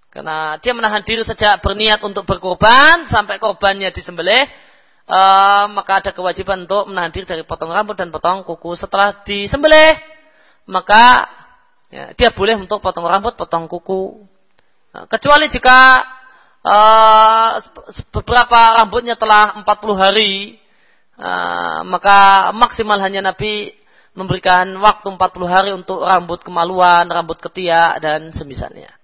[0.09, 4.49] Karena dia menahan diri sejak berniat untuk berkorban sampai korbannya disembelih,
[5.05, 8.73] uh, maka ada kewajiban untuk menahan diri dari potong rambut dan potong kuku.
[8.73, 10.01] Setelah disembelih,
[10.65, 11.29] maka
[11.93, 14.25] ya, dia boleh untuk potong rambut, potong kuku.
[14.97, 16.01] Nah, kecuali jika
[16.65, 17.61] uh,
[18.09, 20.57] beberapa rambutnya telah 40 hari,
[21.21, 23.77] uh, maka maksimal hanya Nabi
[24.17, 28.98] memberikan waktu 40 hari untuk rambut kemaluan, rambut ketiak, dan semisalnya.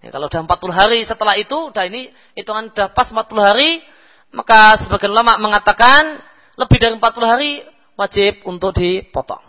[0.00, 3.84] Ya, kalau sudah 40 hari setelah itu, dah ini hitungan sudah pas 40 hari,
[4.32, 6.24] maka sebagian ulama mengatakan
[6.56, 7.52] lebih dari 40 hari
[8.00, 9.44] wajib untuk dipotong.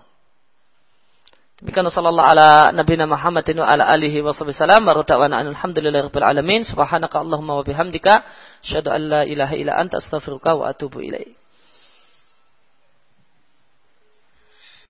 [1.62, 6.66] Demikian sallallahu ala nabiyina Muhammadin wa ala alihi wa sallam wa da'wana alhamdulillahi rabbil alamin
[6.66, 8.26] subhanaka allahumma wa bihamdika
[8.66, 11.41] asyhadu an la ilaha illa anta astaghfiruka wa atubu ilaik.